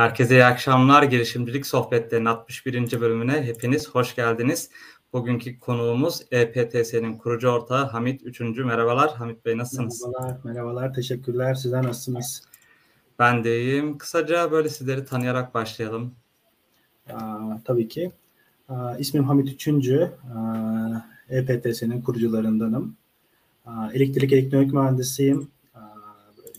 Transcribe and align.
Herkese 0.00 0.34
iyi 0.34 0.44
akşamlar. 0.44 1.02
Girişimcilik 1.02 1.66
Sohbetlerinin 1.66 2.26
61. 2.26 3.00
bölümüne 3.00 3.42
hepiniz 3.42 3.88
hoş 3.88 4.14
geldiniz. 4.14 4.70
Bugünkü 5.12 5.58
konuğumuz 5.58 6.22
EPTS'nin 6.30 7.18
kurucu 7.18 7.48
ortağı 7.48 7.84
Hamit 7.84 8.22
Üçüncü. 8.22 8.64
Merhabalar 8.64 9.14
Hamit 9.14 9.44
Bey 9.44 9.58
nasılsınız? 9.58 10.06
Merhabalar, 10.06 10.38
merhabalar. 10.44 10.94
Teşekkürler. 10.94 11.54
Sizler 11.54 11.82
nasılsınız? 11.82 12.42
Ben 13.18 13.44
de 13.44 13.60
iyiyim. 13.60 13.98
Kısaca 13.98 14.50
böyle 14.50 14.68
sizleri 14.68 15.04
tanıyarak 15.04 15.54
başlayalım. 15.54 16.14
Aa, 17.12 17.58
tabii 17.64 17.88
ki. 17.88 18.12
Aa, 18.68 18.96
ismim 18.96 19.24
Hamit 19.24 19.48
Üçüncü. 19.48 20.10
Aa, 20.36 21.00
EPTS'nin 21.28 22.02
kurucularındanım. 22.02 22.96
Aa, 23.66 23.90
elektrik 23.92 24.32
elektronik 24.32 24.72
mühendisiyim 24.72 25.48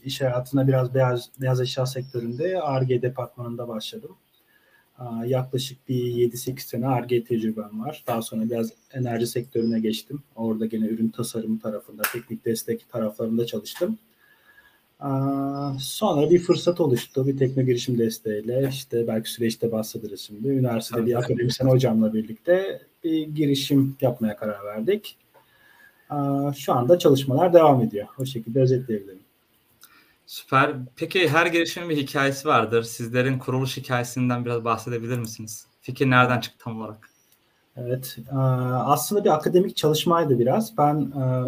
iş 0.06 0.22
hayatına 0.22 0.68
biraz 0.68 0.94
beyaz, 0.94 1.30
beyaz 1.42 1.62
eşya 1.62 1.86
sektöründe 1.86 2.62
ARGE 2.62 3.02
departmanında 3.02 3.68
başladım. 3.68 4.16
Yaklaşık 5.26 5.90
bir 5.90 6.04
7-8 6.04 6.60
sene 6.60 6.88
ARGE 6.88 7.24
tecrübem 7.24 7.84
var. 7.84 8.04
Daha 8.08 8.22
sonra 8.22 8.46
biraz 8.46 8.70
enerji 8.94 9.28
sektörüne 9.28 9.80
geçtim. 9.80 10.24
Orada 10.36 10.66
gene 10.66 10.86
ürün 10.86 11.10
tasarımı 11.10 11.60
tarafında, 11.60 12.02
teknik 12.14 12.46
destek 12.46 12.90
taraflarında 12.90 13.46
çalıştım. 13.46 13.98
Sonra 15.80 16.30
bir 16.30 16.40
fırsat 16.40 16.82
oluştu. 16.82 17.28
Bir 17.28 17.38
tekno 17.38 17.64
girişim 17.64 17.98
desteğiyle 17.98 18.68
işte 18.70 19.08
belki 19.08 19.32
süreçte 19.32 19.72
bahsederiz 19.72 20.20
şimdi. 20.20 20.48
Üniversitede 20.48 21.06
bir 21.06 21.20
akademisyen 21.20 21.68
hocamla 21.68 22.14
birlikte 22.14 22.82
bir 23.04 23.28
girişim 23.28 23.98
yapmaya 24.02 24.36
karar 24.36 24.66
verdik. 24.66 25.18
Şu 26.58 26.74
anda 26.74 27.00
çalışmalar 27.00 27.54
devam 27.54 27.82
ediyor. 27.82 28.08
O 28.20 28.26
şekilde 28.26 28.62
özetleyebilirim. 28.62 29.21
Süper. 30.32 30.76
Peki 30.96 31.30
her 31.30 31.46
girişimin 31.46 31.90
bir 31.90 31.98
hikayesi 31.98 32.48
vardır. 32.48 32.84
Sizlerin 32.84 33.40
kuruluş 33.40 33.78
hikayesinden 33.78 34.46
biraz 34.46 34.66
bahsedebilir 34.66 35.20
misiniz? 35.20 35.66
Fikir 35.82 36.10
nereden 36.10 36.40
çıktı 36.40 36.64
tam 36.64 36.82
olarak? 36.82 37.10
Evet. 37.78 38.18
Aslında 38.72 39.24
bir 39.24 39.30
akademik 39.30 39.78
çalışmaydı 39.78 40.40
biraz. 40.40 40.78
Ben 40.78 40.96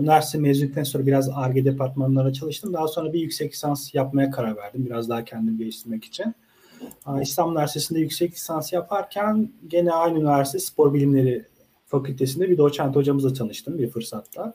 üniversite 0.02 0.38
mezuniyetten 0.38 0.84
sonra 0.84 1.06
biraz 1.06 1.30
ARGE 1.30 1.66
departmanlarına 1.66 2.34
çalıştım. 2.34 2.74
Daha 2.74 2.88
sonra 2.88 3.14
bir 3.14 3.20
yüksek 3.20 3.54
lisans 3.54 3.96
yapmaya 3.96 4.32
karar 4.32 4.58
verdim. 4.58 4.86
Biraz 4.86 5.10
daha 5.10 5.26
kendimi 5.26 5.58
geliştirmek 5.58 6.06
için. 6.06 6.36
İstanbul 7.22 7.52
Üniversitesi'nde 7.52 8.00
yüksek 8.00 8.34
lisans 8.34 8.74
yaparken 8.74 9.50
gene 9.68 9.92
aynı 9.92 10.20
üniversite 10.20 10.60
spor 10.60 10.94
bilimleri 10.94 11.46
fakültesinde 11.88 12.50
bir 12.50 12.58
doçent 12.58 12.96
hocamızla 12.96 13.34
tanıştım 13.34 13.78
bir 13.78 13.90
fırsatta. 13.90 14.54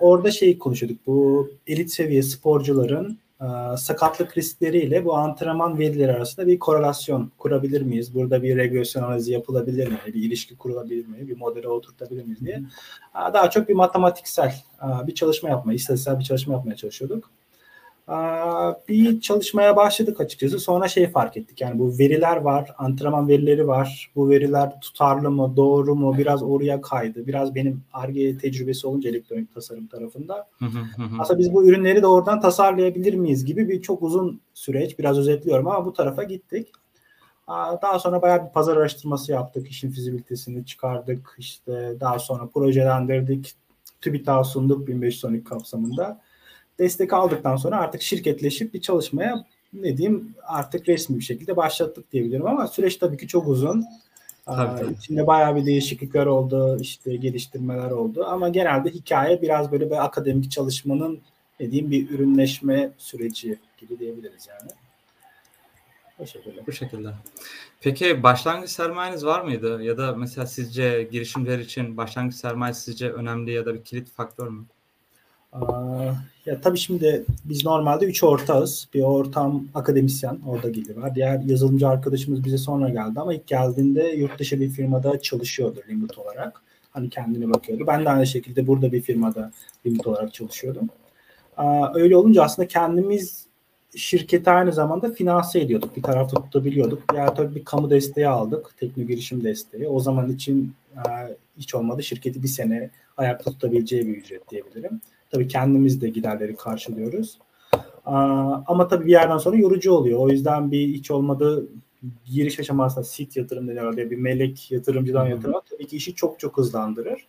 Orada 0.00 0.30
şey 0.30 0.58
konuşuyorduk. 0.58 1.06
Bu 1.06 1.50
elit 1.66 1.92
seviye 1.92 2.22
sporcuların 2.22 3.18
sakatlık 3.76 4.38
riskleriyle 4.38 5.04
bu 5.04 5.14
antrenman 5.16 5.78
verileri 5.78 6.12
arasında 6.12 6.46
bir 6.46 6.58
korelasyon 6.58 7.32
kurabilir 7.38 7.82
miyiz? 7.82 8.14
Burada 8.14 8.42
bir 8.42 8.56
regresyon 8.56 9.02
analizi 9.02 9.32
yapılabilir 9.32 9.88
mi? 9.88 9.98
Bir 10.06 10.22
ilişki 10.22 10.56
kurulabilir 10.56 11.06
mi? 11.06 11.28
Bir 11.28 11.36
modele 11.36 11.68
oturtabilir 11.68 12.24
miyiz 12.24 12.40
diye. 12.40 12.62
Daha 13.14 13.50
çok 13.50 13.68
bir 13.68 13.74
matematiksel 13.74 14.54
bir 15.06 15.14
çalışma 15.14 15.48
yapmaya, 15.48 15.74
istatistiksel 15.74 16.18
bir 16.18 16.24
çalışma 16.24 16.54
yapmaya 16.54 16.76
çalışıyorduk 16.76 17.30
bir 18.88 19.20
çalışmaya 19.20 19.76
başladık 19.76 20.20
açıkçası. 20.20 20.58
Sonra 20.58 20.88
şey 20.88 21.10
fark 21.10 21.36
ettik. 21.36 21.60
Yani 21.60 21.78
bu 21.78 21.98
veriler 21.98 22.36
var, 22.36 22.70
antrenman 22.78 23.28
verileri 23.28 23.68
var. 23.68 24.10
Bu 24.16 24.30
veriler 24.30 24.80
tutarlı 24.80 25.30
mı, 25.30 25.52
doğru 25.56 25.94
mu? 25.94 26.18
Biraz 26.18 26.42
oraya 26.42 26.80
kaydı. 26.80 27.26
Biraz 27.26 27.54
benim 27.54 27.82
ARGE 27.92 28.38
tecrübesi 28.38 28.86
olunca 28.86 29.10
elektronik 29.10 29.54
tasarım 29.54 29.86
tarafında. 29.86 30.48
Aslında 31.18 31.38
biz 31.38 31.52
bu 31.52 31.64
ürünleri 31.64 32.02
de 32.02 32.06
oradan 32.06 32.40
tasarlayabilir 32.40 33.14
miyiz 33.14 33.44
gibi 33.44 33.68
bir 33.68 33.82
çok 33.82 34.02
uzun 34.02 34.40
süreç. 34.54 34.98
Biraz 34.98 35.18
özetliyorum 35.18 35.66
ama 35.66 35.86
bu 35.86 35.92
tarafa 35.92 36.22
gittik. 36.22 36.68
Daha 37.82 37.98
sonra 37.98 38.22
bayağı 38.22 38.46
bir 38.46 38.52
pazar 38.52 38.76
araştırması 38.76 39.32
yaptık. 39.32 39.68
İşin 39.70 39.90
fizibilitesini 39.90 40.66
çıkardık. 40.66 41.36
İşte 41.38 41.96
daha 42.00 42.18
sonra 42.18 42.46
projelendirdik. 42.46 43.54
TÜBİTAK'a 44.00 44.44
sunduk 44.44 44.88
1512 44.88 45.44
kapsamında 45.44 46.20
destek 46.80 47.12
aldıktan 47.12 47.56
sonra 47.56 47.76
artık 47.76 48.02
şirketleşip 48.02 48.74
bir 48.74 48.80
çalışmaya 48.80 49.46
ne 49.72 49.96
diyeyim 49.96 50.34
artık 50.46 50.88
resmi 50.88 51.18
bir 51.18 51.24
şekilde 51.24 51.56
başlattık 51.56 52.12
diyebilirim 52.12 52.46
ama 52.46 52.66
süreç 52.66 52.96
tabii 52.96 53.16
ki 53.16 53.28
çok 53.28 53.48
uzun. 53.48 53.84
Tabii. 54.46 54.92
İçinde 54.92 55.26
bayağı 55.26 55.56
bir 55.56 55.66
değişiklikler 55.66 56.26
oldu, 56.26 56.78
işte 56.80 57.16
geliştirmeler 57.16 57.90
oldu 57.90 58.24
ama 58.28 58.48
genelde 58.48 58.90
hikaye 58.90 59.42
biraz 59.42 59.72
böyle 59.72 59.90
bir 59.90 60.04
akademik 60.04 60.50
çalışmanın 60.50 61.20
ne 61.60 61.70
diyeyim 61.70 61.90
bir 61.90 62.10
ürünleşme 62.10 62.90
süreci 62.98 63.58
gibi 63.78 63.98
diyebiliriz 63.98 64.48
yani. 64.48 64.70
O 66.18 66.26
şekilde. 66.26 66.66
Bu 66.66 66.72
şekilde. 66.72 67.08
Peki 67.80 68.22
başlangıç 68.22 68.70
sermayeniz 68.70 69.24
var 69.24 69.40
mıydı? 69.40 69.82
Ya 69.82 69.98
da 69.98 70.14
mesela 70.14 70.46
sizce 70.46 71.08
girişimler 71.12 71.58
için 71.58 71.96
başlangıç 71.96 72.34
sermayesi 72.34 72.82
sizce 72.82 73.12
önemli 73.12 73.52
ya 73.52 73.66
da 73.66 73.74
bir 73.74 73.84
kilit 73.84 74.10
faktör 74.10 74.48
mü? 74.48 74.64
Ya 76.46 76.60
tabii 76.62 76.78
şimdi 76.78 77.24
biz 77.44 77.64
normalde 77.64 78.06
üç 78.06 78.24
ortağız. 78.24 78.88
Bir 78.94 79.02
ortam 79.02 79.64
akademisyen, 79.74 80.38
orada 80.46 80.68
gibi 80.68 80.96
var. 80.96 81.14
Diğer 81.14 81.40
yazılımcı 81.40 81.88
arkadaşımız 81.88 82.44
bize 82.44 82.58
sonra 82.58 82.88
geldi 82.88 83.20
ama 83.20 83.34
ilk 83.34 83.46
geldiğinde 83.46 84.02
yurt 84.02 84.38
dışı 84.38 84.60
bir 84.60 84.70
firmada 84.70 85.20
çalışıyordu 85.20 85.80
remote 85.88 86.20
olarak. 86.20 86.62
Hani 86.90 87.10
kendine 87.10 87.54
bakıyordu. 87.54 87.84
Ben 87.86 88.04
de 88.04 88.10
aynı 88.10 88.26
şekilde 88.26 88.66
burada 88.66 88.92
bir 88.92 89.00
firmada 89.00 89.50
remote 89.86 90.10
olarak 90.10 90.34
çalışıyordum. 90.34 90.88
Öyle 91.94 92.16
olunca 92.16 92.42
aslında 92.42 92.68
kendimiz 92.68 93.46
şirketi 93.96 94.50
aynı 94.50 94.72
zamanda 94.72 95.12
finanse 95.12 95.60
ediyorduk. 95.60 95.96
Bir 95.96 96.02
tarafta 96.02 96.42
tutabiliyorduk. 96.42 97.02
Yani 97.14 97.30
tabii 97.36 97.54
bir 97.54 97.64
kamu 97.64 97.90
desteği 97.90 98.28
aldık. 98.28 98.74
Teknik 98.80 99.08
girişim 99.08 99.44
desteği. 99.44 99.88
O 99.88 100.00
zaman 100.00 100.32
için 100.32 100.74
hiç 101.58 101.74
olmadı 101.74 102.02
şirketi 102.02 102.42
bir 102.42 102.48
sene 102.48 102.90
ayakta 103.16 103.50
tutabileceği 103.50 104.06
bir 104.06 104.16
ücret 104.16 104.50
diyebilirim. 104.50 105.00
Tabii 105.30 105.48
kendimiz 105.48 106.00
de 106.00 106.08
giderleri 106.08 106.56
karşılıyoruz. 106.56 107.38
Ama 108.66 108.88
tabii 108.88 109.06
bir 109.06 109.10
yerden 109.10 109.38
sonra 109.38 109.56
yorucu 109.56 109.92
oluyor. 109.92 110.18
O 110.18 110.28
yüzden 110.28 110.70
bir 110.70 110.88
hiç 110.88 111.10
olmadı 111.10 111.66
giriş 112.24 112.60
aşamasında 112.60 113.04
sit 113.04 113.36
yatırım 113.36 113.68
deniyor 113.68 113.96
bir 113.96 114.16
melek 114.16 114.72
yatırımcıdan 114.72 115.26
yatırmak 115.26 115.66
tabii 115.70 115.86
ki 115.86 115.96
işi 115.96 116.14
çok 116.14 116.38
çok 116.38 116.56
hızlandırır. 116.56 117.26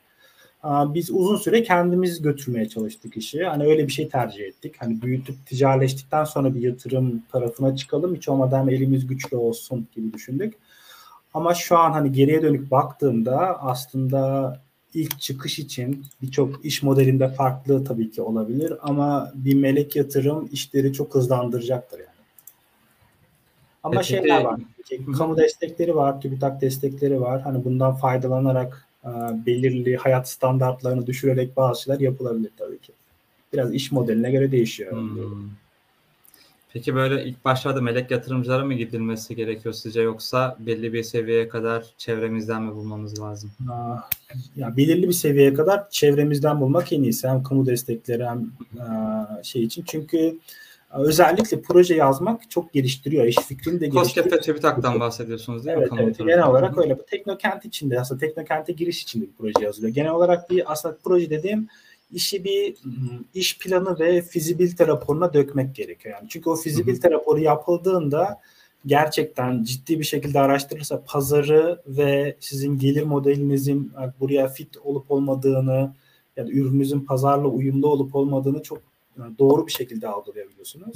Biz 0.66 1.12
uzun 1.12 1.36
süre 1.36 1.64
kendimiz 1.64 2.22
götürmeye 2.22 2.70
çalıştık 2.70 3.18
işi. 3.18 3.44
Hani 3.44 3.64
öyle 3.64 3.88
bir 3.88 3.92
şey 3.92 4.10
tercih 4.10 4.44
ettik. 4.44 4.76
Hani 4.78 5.02
büyütüp 5.02 5.46
ticaretleştikten 5.46 6.24
sonra 6.24 6.56
bir 6.56 6.62
yatırım 6.62 7.24
tarafına 7.32 7.76
çıkalım. 7.76 8.16
Hiç 8.16 8.30
olmadan 8.30 8.68
elimiz 8.68 9.08
güçlü 9.08 9.38
olsun 9.38 9.88
gibi 9.96 10.14
düşündük. 10.14 10.54
Ama 11.34 11.54
şu 11.54 11.78
an 11.78 11.92
hani 11.92 12.12
geriye 12.12 12.42
dönük 12.42 12.72
baktığımda 12.72 13.62
aslında 13.62 14.62
ilk 14.94 15.20
çıkış 15.20 15.60
için 15.60 16.06
birçok 16.22 16.66
iş 16.66 16.84
modelinde 16.84 17.28
farklı 17.28 17.84
tabii 17.84 18.12
ki 18.12 18.22
olabilir 18.22 18.74
ama 18.82 19.32
bir 19.36 19.56
melek 19.56 19.96
yatırım 19.96 20.50
işleri 20.52 20.94
çok 20.94 21.16
hızlandıracaktır 21.16 22.00
yani. 22.00 22.10
Ama 23.84 23.96
Peki, 23.96 24.08
şeyler 24.08 24.42
var. 24.42 24.60
Kamu 25.18 25.38
destekleri 25.38 25.96
var, 25.96 26.22
TÜBİTAK 26.22 26.62
destekleri 26.62 27.22
var. 27.22 27.42
Hani 27.42 27.66
bundan 27.66 27.96
faydalanarak 27.96 28.88
e, 29.06 29.10
belirli 29.46 29.96
hayat 29.96 30.30
standartlarını 30.30 31.08
düşürerek 31.08 31.58
bazı 31.58 31.82
şeyler 31.82 32.00
yapılabilir 32.00 32.52
tabii 32.58 32.80
ki. 32.80 32.94
Biraz 33.54 33.74
iş 33.74 33.92
modeline 33.92 34.32
göre 34.32 34.52
değişiyor. 34.52 34.92
Hmm. 34.92 35.50
Peki 36.74 36.96
böyle 36.96 37.26
ilk 37.26 37.46
başlarda 37.46 37.82
melek 37.82 38.12
yatırımcılara 38.12 38.66
mı 38.66 38.74
gidilmesi 38.74 39.36
gerekiyor 39.36 39.74
sizce 39.74 40.02
yoksa 40.02 40.58
belli 40.60 40.94
bir 40.94 41.04
seviyeye 41.04 41.50
kadar 41.50 41.86
çevremizden 41.98 42.64
mi 42.64 42.76
bulmamız 42.76 43.22
lazım? 43.22 43.52
Ya 44.56 44.78
belirli 44.78 45.08
bir 45.08 45.14
seviyeye 45.14 45.54
kadar 45.54 45.90
çevremizden 45.90 46.62
bulmak 46.62 46.94
en 46.94 47.04
iyisi 47.04 47.28
hem 47.28 47.44
kamu 47.44 47.66
destekleri 47.66 48.26
hem 48.26 48.52
şey 49.44 49.64
için 49.64 49.84
çünkü 49.88 50.38
özellikle 50.94 51.62
proje 51.62 51.96
yazmak 51.96 52.50
çok 52.50 52.74
geliştiriyor. 52.74 53.26
İş 53.26 53.36
fikrini 53.36 53.74
de 53.74 53.88
geliştiriyor. 53.88 54.04
Koskep 54.04 54.34
ve 54.34 54.40
TÜBİTAK'tan 54.40 55.00
bahsediyorsunuz 55.00 55.66
değil 55.66 55.78
mi? 55.78 55.88
Evet, 56.00 56.18
genel 56.18 56.48
olarak 56.48 56.78
öyle. 56.78 57.00
Bu 57.00 57.06
Teknokent 57.06 57.66
içinde 57.66 58.00
aslında 58.00 58.20
Teknokent'e 58.20 58.74
giriş 58.74 59.04
için 59.04 59.22
bir 59.22 59.30
proje 59.38 59.66
yazılıyor. 59.66 59.94
Genel 59.94 60.12
olarak 60.12 60.50
bir 60.50 60.72
aslında 60.72 60.98
proje 61.04 61.30
dediğim 61.30 61.68
işi 62.14 62.44
bir 62.44 62.76
iş 63.34 63.58
planı 63.58 64.00
ve 64.00 64.22
fizibilite 64.22 64.88
raporuna 64.88 65.34
dökmek 65.34 65.76
gerekiyor. 65.76 66.16
Yani 66.20 66.30
çünkü 66.30 66.50
o 66.50 66.56
fizibilite 66.56 67.12
raporu 67.12 67.40
yapıldığında 67.40 68.42
gerçekten 68.86 69.64
ciddi 69.64 70.00
bir 70.00 70.04
şekilde 70.04 70.40
araştırırsa 70.40 71.04
pazarı 71.08 71.82
ve 71.88 72.36
sizin 72.40 72.80
gelir 72.80 73.04
modelinizin 73.04 73.92
buraya 74.20 74.48
fit 74.48 74.78
olup 74.78 75.12
olmadığını 75.12 75.94
yani 76.38 76.52
ürününüzün 76.52 77.00
pazarla 77.00 77.48
uyumlu 77.48 77.88
olup 77.88 78.16
olmadığını 78.16 78.64
çok 78.64 78.82
doğru 79.40 79.68
bir 79.68 79.72
şekilde 79.72 80.08
algılayabiliyorsunuz. 80.08 80.96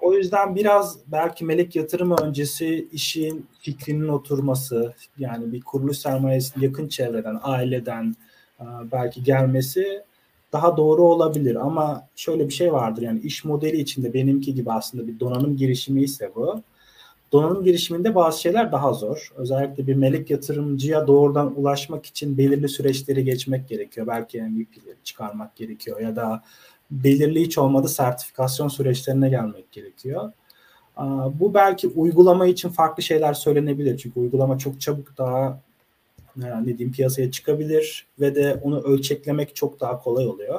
O 0.00 0.14
yüzden 0.14 0.54
biraz 0.54 0.98
belki 1.06 1.44
melek 1.44 1.76
yatırımı 1.76 2.16
öncesi 2.22 2.88
işin 2.92 3.46
fikrinin 3.60 4.08
oturması 4.08 4.94
yani 5.18 5.52
bir 5.52 5.60
kuruluş 5.60 5.98
sermayesi 5.98 6.64
yakın 6.64 6.88
çevreden, 6.88 7.38
aileden, 7.42 8.16
belki 8.92 9.22
gelmesi 9.22 10.02
daha 10.52 10.76
doğru 10.76 11.02
olabilir 11.02 11.54
ama 11.56 12.08
şöyle 12.16 12.48
bir 12.48 12.52
şey 12.52 12.72
vardır 12.72 13.02
yani 13.02 13.20
iş 13.20 13.44
modeli 13.44 13.80
içinde 13.80 14.14
benimki 14.14 14.54
gibi 14.54 14.72
aslında 14.72 15.06
bir 15.06 15.20
donanım 15.20 15.56
girişimi 15.56 16.02
ise 16.02 16.30
bu. 16.34 16.62
Donanım 17.32 17.64
girişiminde 17.64 18.14
bazı 18.14 18.40
şeyler 18.40 18.72
daha 18.72 18.92
zor. 18.92 19.32
Özellikle 19.36 19.86
bir 19.86 19.94
melek 19.94 20.30
yatırımcıya 20.30 21.06
doğrudan 21.06 21.60
ulaşmak 21.60 22.06
için 22.06 22.38
belirli 22.38 22.68
süreçleri 22.68 23.24
geçmek 23.24 23.68
gerekiyor. 23.68 24.06
Belki 24.06 24.42
MVP'leri 24.42 24.96
çıkarmak 25.04 25.56
gerekiyor 25.56 26.00
ya 26.00 26.16
da 26.16 26.42
belirli 26.90 27.40
hiç 27.40 27.58
olmadı 27.58 27.88
sertifikasyon 27.88 28.68
süreçlerine 28.68 29.28
gelmek 29.28 29.72
gerekiyor. 29.72 30.32
Bu 31.40 31.54
belki 31.54 31.88
uygulama 31.88 32.46
için 32.46 32.68
farklı 32.68 33.02
şeyler 33.02 33.34
söylenebilir. 33.34 33.98
Çünkü 33.98 34.20
uygulama 34.20 34.58
çok 34.58 34.80
çabuk 34.80 35.18
daha 35.18 35.60
ne 36.40 36.78
diyeyim 36.78 36.92
piyasaya 36.92 37.30
çıkabilir 37.30 38.06
ve 38.20 38.34
de 38.34 38.60
onu 38.62 38.80
ölçeklemek 38.80 39.56
çok 39.56 39.80
daha 39.80 39.98
kolay 39.98 40.26
oluyor. 40.26 40.58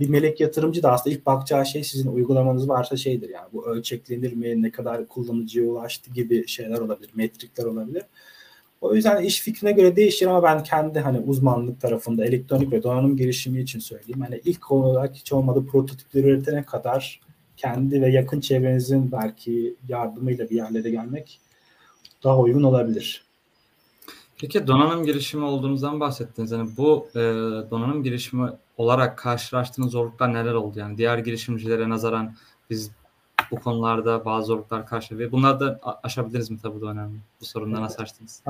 Bir 0.00 0.08
melek 0.08 0.40
yatırımcı 0.40 0.82
da 0.82 0.92
aslında 0.92 1.16
ilk 1.16 1.26
bakacağı 1.26 1.66
şey 1.66 1.84
sizin 1.84 2.12
uygulamanız 2.12 2.68
varsa 2.68 2.96
şeydir 2.96 3.28
yani 3.28 3.48
bu 3.52 3.66
ölçeklenir 3.66 4.32
mi, 4.32 4.62
ne 4.62 4.70
kadar 4.70 5.06
kullanıcıya 5.06 5.66
ulaştı 5.66 6.10
gibi 6.10 6.46
şeyler 6.48 6.78
olabilir, 6.78 7.10
metrikler 7.14 7.64
olabilir. 7.64 8.02
O 8.80 8.94
yüzden 8.94 9.22
iş 9.22 9.40
fikrine 9.40 9.72
göre 9.72 9.96
değişir 9.96 10.26
ama 10.26 10.42
ben 10.42 10.62
kendi 10.62 11.00
hani 11.00 11.18
uzmanlık 11.18 11.80
tarafında 11.80 12.24
elektronik 12.24 12.72
ve 12.72 12.82
donanım 12.82 13.16
girişimi 13.16 13.60
için 13.60 13.78
söyleyeyim. 13.78 14.20
Hani 14.20 14.40
ilk 14.44 14.72
olarak 14.72 15.14
hiç 15.14 15.32
olmadı 15.32 15.66
prototipleri 15.66 16.26
üretene 16.26 16.62
kadar 16.62 17.20
kendi 17.56 18.02
ve 18.02 18.10
yakın 18.10 18.40
çevrenizin 18.40 19.12
belki 19.12 19.74
yardımıyla 19.88 20.50
bir 20.50 20.56
yerlere 20.56 20.90
gelmek 20.90 21.40
daha 22.24 22.38
uygun 22.38 22.62
olabilir. 22.62 23.29
Peki 24.40 24.66
donanım 24.66 25.04
girişimi 25.04 25.44
olduğunuzdan 25.44 26.00
bahsettiniz. 26.00 26.50
Yani 26.50 26.70
bu 26.76 27.08
e, 27.14 27.20
donanım 27.70 28.02
girişimi 28.02 28.50
olarak 28.76 29.18
karşılaştığınız 29.18 29.90
zorluklar 29.90 30.34
neler 30.34 30.54
oldu? 30.54 30.78
Yani 30.78 30.98
diğer 30.98 31.18
girişimcilere 31.18 31.88
nazaran 31.88 32.34
biz 32.70 32.90
bu 33.50 33.60
konularda 33.60 34.24
bazı 34.24 34.46
zorluklar 34.46 34.86
karşılaştık. 34.86 35.32
Bunları 35.32 35.60
da 35.60 35.80
aşabiliriz 36.02 36.50
mi 36.50 36.58
tabii 36.62 36.80
bu 36.80 36.90
önemli. 36.90 37.18
Bu 37.40 37.44
sorunları 37.44 37.82
nasıl 37.82 38.02
aştınız? 38.02 38.42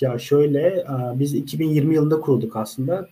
Ya 0.00 0.18
şöyle 0.18 0.86
biz 1.14 1.34
2020 1.34 1.94
yılında 1.94 2.20
kurulduk 2.20 2.56
aslında. 2.56 3.08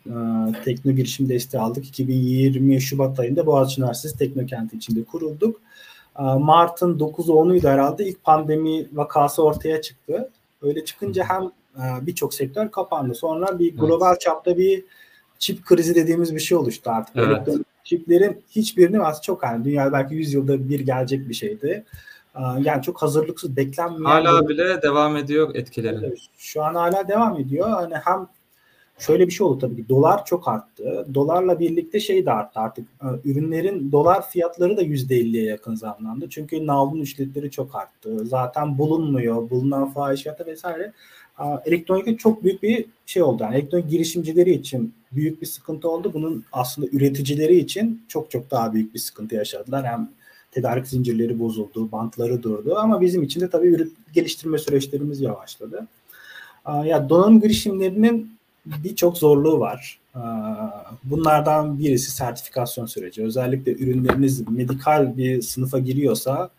Tekno 0.65 0.93
girişim 0.93 1.29
desteği 1.29 1.61
aldık. 1.61 1.87
2020 1.89 2.81
Şubat 2.81 3.21
ayında 3.21 3.47
Boğaziçi 3.47 3.81
Üniversitesi 3.81 4.19
Teknokenti 4.19 4.77
içinde 4.77 5.05
kurulduk. 5.05 5.61
Mart'ın 6.19 6.99
9'u 6.99 7.35
10'uydu 7.35 7.69
herhalde 7.69 8.09
ilk 8.09 8.25
pandemi 8.25 8.87
vakası 8.93 9.43
ortaya 9.43 9.83
çıktı. 9.83 10.31
Öyle 10.63 10.85
çıkınca 10.85 11.25
hem 11.29 11.51
birçok 12.01 12.35
sektör 12.35 12.71
kapandı. 12.71 13.15
Sonra 13.15 13.59
bir 13.59 13.77
global 13.77 14.11
evet. 14.11 14.21
çapta 14.21 14.59
bir 14.59 14.85
çip 15.39 15.65
krizi 15.65 15.95
dediğimiz 15.95 16.35
bir 16.35 16.41
şey 16.41 16.59
oluştu 16.59 16.91
artık. 16.91 17.17
Evet. 17.17 17.29
Elektronik 17.29 17.67
çiplerin 17.85 18.43
hiçbirini 18.51 19.01
aslında 19.01 19.23
çok 19.23 19.43
hani 19.43 19.65
dünya 19.65 19.93
belki 19.93 20.15
100 20.15 20.35
yılda 20.35 20.69
bir 20.69 20.81
gelecek 20.81 21.29
bir 21.29 21.35
şeydi. 21.35 21.85
Yani 22.59 22.83
çok 22.83 23.03
hazırlıksız 23.03 23.57
beklenmeyen. 23.57 24.05
Hala 24.05 24.43
bir... 24.43 24.49
bile 24.49 24.83
devam 24.83 25.17
ediyor 25.17 25.55
etkileri. 25.55 26.15
Şu 26.39 26.63
an 26.63 26.75
hala 26.75 27.09
devam 27.09 27.41
ediyor. 27.41 27.69
Hani 27.69 27.95
hem 27.95 28.27
şöyle 28.99 29.27
bir 29.27 29.33
şey 29.33 29.47
oldu 29.47 29.59
tabii 29.59 29.77
ki 29.77 29.89
dolar 29.89 30.25
çok 30.25 30.49
arttı. 30.49 31.07
Dolarla 31.15 31.61
birlikte 31.61 32.01
şey 32.01 32.27
de 32.27 32.33
arttı 32.33 32.61
artık. 32.61 32.89
Ürünlerin 33.25 33.93
dolar 33.93 34.31
fiyatları 34.31 34.77
da 34.77 34.83
%50'ye 34.83 35.45
yakın 35.45 35.75
zamlandı. 35.75 36.29
Çünkü 36.31 36.67
navlun 36.67 37.01
ücretleri 37.01 37.51
çok 37.51 37.75
arttı. 37.75 38.27
Zaten 38.27 38.79
bulunmuyor. 38.79 39.51
Bulunan 39.51 39.93
fahiş 39.93 40.23
fiyatı 40.23 40.47
vesaire. 40.47 40.93
Elektronikte 41.65 42.17
çok 42.17 42.45
büyük 42.45 42.63
bir 42.63 42.85
şey 43.07 43.23
oldu. 43.23 43.43
Yani 43.43 43.55
elektronik 43.55 43.91
girişimcileri 43.91 44.51
için 44.55 44.95
büyük 45.13 45.43
bir 45.43 45.47
sıkıntı 45.47 45.91
oldu. 45.91 46.11
Bunun 46.15 46.45
aslında 46.53 46.89
üreticileri 46.93 47.59
için 47.59 48.05
çok 48.09 48.31
çok 48.31 48.51
daha 48.51 48.73
büyük 48.73 48.95
bir 48.95 48.99
sıkıntı 48.99 49.35
yaşadılar. 49.35 49.87
Hem 49.87 50.11
tedarik 50.51 50.87
zincirleri 50.87 51.39
bozuldu, 51.39 51.93
bantları 51.93 52.43
durdu 52.43 52.75
ama 52.77 53.01
bizim 53.01 53.23
için 53.23 53.41
de 53.41 53.51
tabii 53.51 53.89
geliştirme 54.13 54.59
süreçlerimiz 54.59 55.21
yavaşladı. 55.21 55.87
Ya 56.85 57.09
donanım 57.09 57.41
girişimlerinin 57.41 58.37
birçok 58.67 59.19
zorluğu 59.19 59.61
var. 59.61 60.01
Bunlardan 61.05 61.79
birisi 61.79 62.11
sertifikasyon 62.11 62.87
süreci. 62.87 63.23
Özellikle 63.23 63.73
ürünleriniz 63.73 64.49
medikal 64.49 65.17
bir 65.17 65.43
sınıfa 65.43 65.79
giriyorsa 65.79 66.51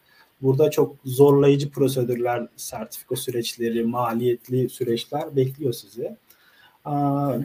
burada 0.42 0.72
çok 0.72 0.95
zorlayıcı 1.06 1.69
prosedürler, 1.72 2.48
sertifika 2.56 3.16
süreçleri, 3.16 3.84
maliyetli 3.84 4.69
süreçler 4.69 5.36
bekliyor 5.36 5.74
sizi. 5.74 6.16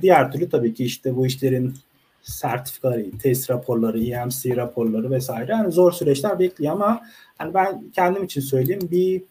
Diğer 0.02 0.32
türlü 0.32 0.50
tabii 0.50 0.74
ki 0.74 0.84
işte 0.84 1.16
bu 1.16 1.26
işlerin 1.26 1.74
sertifikaları, 2.22 3.18
test 3.18 3.50
raporları, 3.50 4.04
EMC 4.04 4.56
raporları 4.56 5.10
vesaire 5.10 5.52
yani 5.52 5.72
zor 5.72 5.92
süreçler 5.92 6.38
bekliyor 6.38 6.72
ama 6.72 7.02
hani 7.38 7.54
ben 7.54 7.90
kendim 7.94 8.24
için 8.24 8.40
söyleyeyim 8.40 8.88
bir 8.90 9.22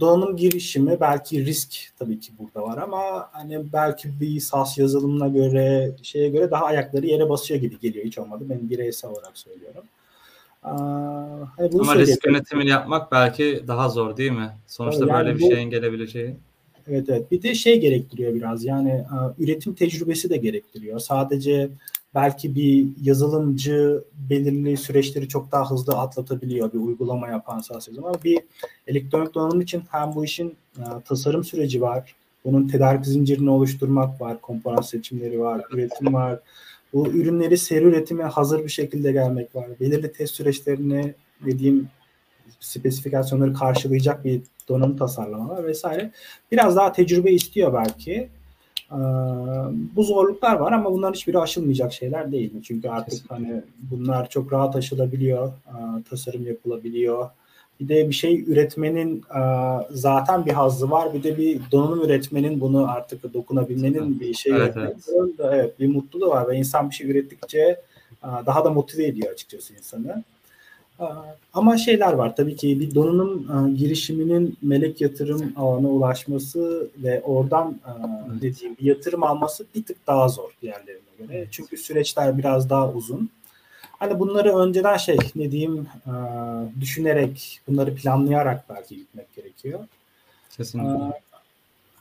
donanım 0.00 0.36
girişimi 0.36 1.00
belki 1.00 1.46
risk 1.46 1.92
tabii 1.98 2.20
ki 2.20 2.32
burada 2.38 2.62
var 2.62 2.78
ama 2.78 3.28
hani 3.32 3.72
belki 3.72 4.20
bir 4.20 4.40
SAS 4.40 4.78
yazılımına 4.78 5.28
göre 5.28 5.92
şeye 6.02 6.28
göre 6.28 6.50
daha 6.50 6.64
ayakları 6.64 7.06
yere 7.06 7.28
basıyor 7.28 7.60
gibi 7.60 7.80
geliyor 7.80 8.04
hiç 8.04 8.18
olmadı. 8.18 8.44
Ben 8.48 8.70
bireysel 8.70 9.10
olarak 9.10 9.38
söylüyorum. 9.38 9.84
Hani 10.62 11.72
bunu 11.72 11.82
ama 11.82 11.96
risk 11.96 12.26
yönetimini 12.26 12.70
yapmak 12.70 13.12
belki 13.12 13.64
daha 13.68 13.88
zor 13.88 14.16
değil 14.16 14.32
mi? 14.32 14.50
Sonuçta 14.66 15.06
yani 15.06 15.12
böyle 15.12 15.38
bir 15.38 15.42
bu, 15.42 15.54
şeyin 15.54 15.70
gelebileceği. 15.70 16.36
Evet 16.88 17.08
evet. 17.08 17.30
Bir 17.30 17.42
de 17.42 17.54
şey 17.54 17.80
gerektiriyor 17.80 18.34
biraz. 18.34 18.64
Yani 18.64 19.04
üretim 19.38 19.74
tecrübesi 19.74 20.30
de 20.30 20.36
gerektiriyor. 20.36 20.98
Sadece 20.98 21.70
belki 22.14 22.54
bir 22.54 22.86
yazılımcı 23.02 24.04
belirli 24.30 24.76
süreçleri 24.76 25.28
çok 25.28 25.52
daha 25.52 25.70
hızlı 25.70 25.98
atlatabiliyor 25.98 26.72
bir 26.72 26.78
uygulama 26.78 27.28
yapan 27.28 27.60
sahasız 27.60 27.98
ama 27.98 28.12
bir 28.24 28.38
elektronik 28.86 29.34
donanım 29.34 29.60
için 29.60 29.82
hem 29.90 30.14
bu 30.14 30.24
işin 30.24 30.54
tasarım 31.04 31.44
süreci 31.44 31.80
var, 31.80 32.14
bunun 32.44 32.68
tedarik 32.68 33.06
zincirini 33.06 33.50
oluşturmak 33.50 34.20
var, 34.20 34.40
komponent 34.40 34.86
seçimleri 34.86 35.40
var, 35.40 35.62
üretim 35.70 36.14
var. 36.14 36.40
Bu 36.92 37.08
ürünleri 37.08 37.58
seri 37.58 37.84
üretime 37.84 38.24
hazır 38.24 38.64
bir 38.64 38.68
şekilde 38.68 39.12
gelmek 39.12 39.54
var. 39.56 39.66
Belirli 39.80 40.12
test 40.12 40.34
süreçlerini 40.34 41.14
dediğim 41.46 41.88
spesifikasyonları 42.60 43.54
karşılayacak 43.54 44.24
bir 44.24 44.40
donanım 44.68 44.96
tasarlama 44.96 45.48
var 45.48 45.66
vesaire. 45.66 46.10
Biraz 46.52 46.76
daha 46.76 46.92
tecrübe 46.92 47.32
istiyor 47.32 47.74
belki. 47.74 48.28
Ee, 48.92 48.96
bu 49.96 50.02
zorluklar 50.02 50.56
var 50.56 50.72
ama 50.72 50.92
bunların 50.92 51.14
hiçbiri 51.14 51.38
aşılmayacak 51.38 51.92
şeyler 51.92 52.32
değil. 52.32 52.52
Çünkü 52.62 52.88
artık 52.88 53.10
Kesinlikle. 53.10 53.34
hani 53.34 53.62
bunlar 53.78 54.28
çok 54.28 54.52
rahat 54.52 54.76
aşılabiliyor, 54.76 55.48
e, 55.48 56.02
tasarım 56.10 56.46
yapılabiliyor. 56.46 57.30
Bir 57.80 57.88
de 57.88 58.08
bir 58.08 58.14
şey 58.14 58.44
üretmenin 58.46 59.24
zaten 59.90 60.46
bir 60.46 60.52
hazzı 60.52 60.90
var. 60.90 61.14
Bir 61.14 61.22
de 61.22 61.38
bir 61.38 61.60
donanım 61.72 62.04
üretmenin 62.04 62.60
bunu 62.60 62.90
artık 62.90 63.34
dokunabilmenin 63.34 64.20
bir 64.20 64.34
şey 64.34 64.52
evet, 64.52 64.74
evet. 64.76 64.96
evet 65.38 65.80
bir 65.80 65.88
mutluluğu 65.88 66.28
var 66.28 66.48
ve 66.48 66.56
insan 66.56 66.90
bir 66.90 66.94
şey 66.94 67.10
ürettikçe 67.10 67.80
daha 68.22 68.64
da 68.64 68.70
motive 68.70 69.06
ediyor 69.06 69.32
açıkçası 69.32 69.74
insanı. 69.74 70.24
Ama 71.54 71.76
şeyler 71.76 72.12
var 72.12 72.36
tabii 72.36 72.56
ki 72.56 72.80
bir 72.80 72.94
donanım 72.94 73.76
girişiminin 73.76 74.56
melek 74.62 75.00
yatırım 75.00 75.52
ağına 75.56 75.88
ulaşması 75.88 76.88
ve 76.98 77.20
oradan 77.20 77.80
dediğim 78.40 78.76
bir 78.76 78.84
yatırım 78.84 79.22
alması 79.22 79.66
bir 79.74 79.84
tık 79.84 80.06
daha 80.06 80.28
zor 80.28 80.50
diğerlerine 80.62 81.00
göre. 81.18 81.46
Çünkü 81.50 81.76
süreçler 81.76 82.38
biraz 82.38 82.70
daha 82.70 82.92
uzun. 82.92 83.30
Hani 84.00 84.18
bunları 84.18 84.56
önceden 84.56 84.96
şey 84.96 85.18
ne 85.34 85.50
diyeyim 85.50 85.88
e, 86.06 86.12
düşünerek 86.80 87.60
bunları 87.68 87.94
planlayarak 87.94 88.64
belki 88.68 88.96
gitmek 88.96 89.34
gerekiyor. 89.36 89.80
Kesinlikle. 90.56 91.22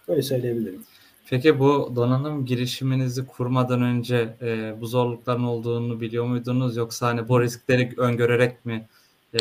Böyle 0.08 0.22
söyleyebilirim. 0.22 0.84
Peki 1.30 1.60
bu 1.60 1.94
donanım 1.96 2.46
girişiminizi 2.46 3.28
kurmadan 3.28 3.82
önce 3.82 4.36
e, 4.42 4.82
bu 4.82 4.88
zorlukların 4.88 5.44
olduğunu 5.44 6.02
biliyor 6.02 6.26
muydunuz 6.26 6.78
yoksa 6.78 7.08
hani 7.08 7.28
bu 7.28 7.42
riskleri 7.42 7.94
öngörerek 7.98 8.66
mi 8.66 8.88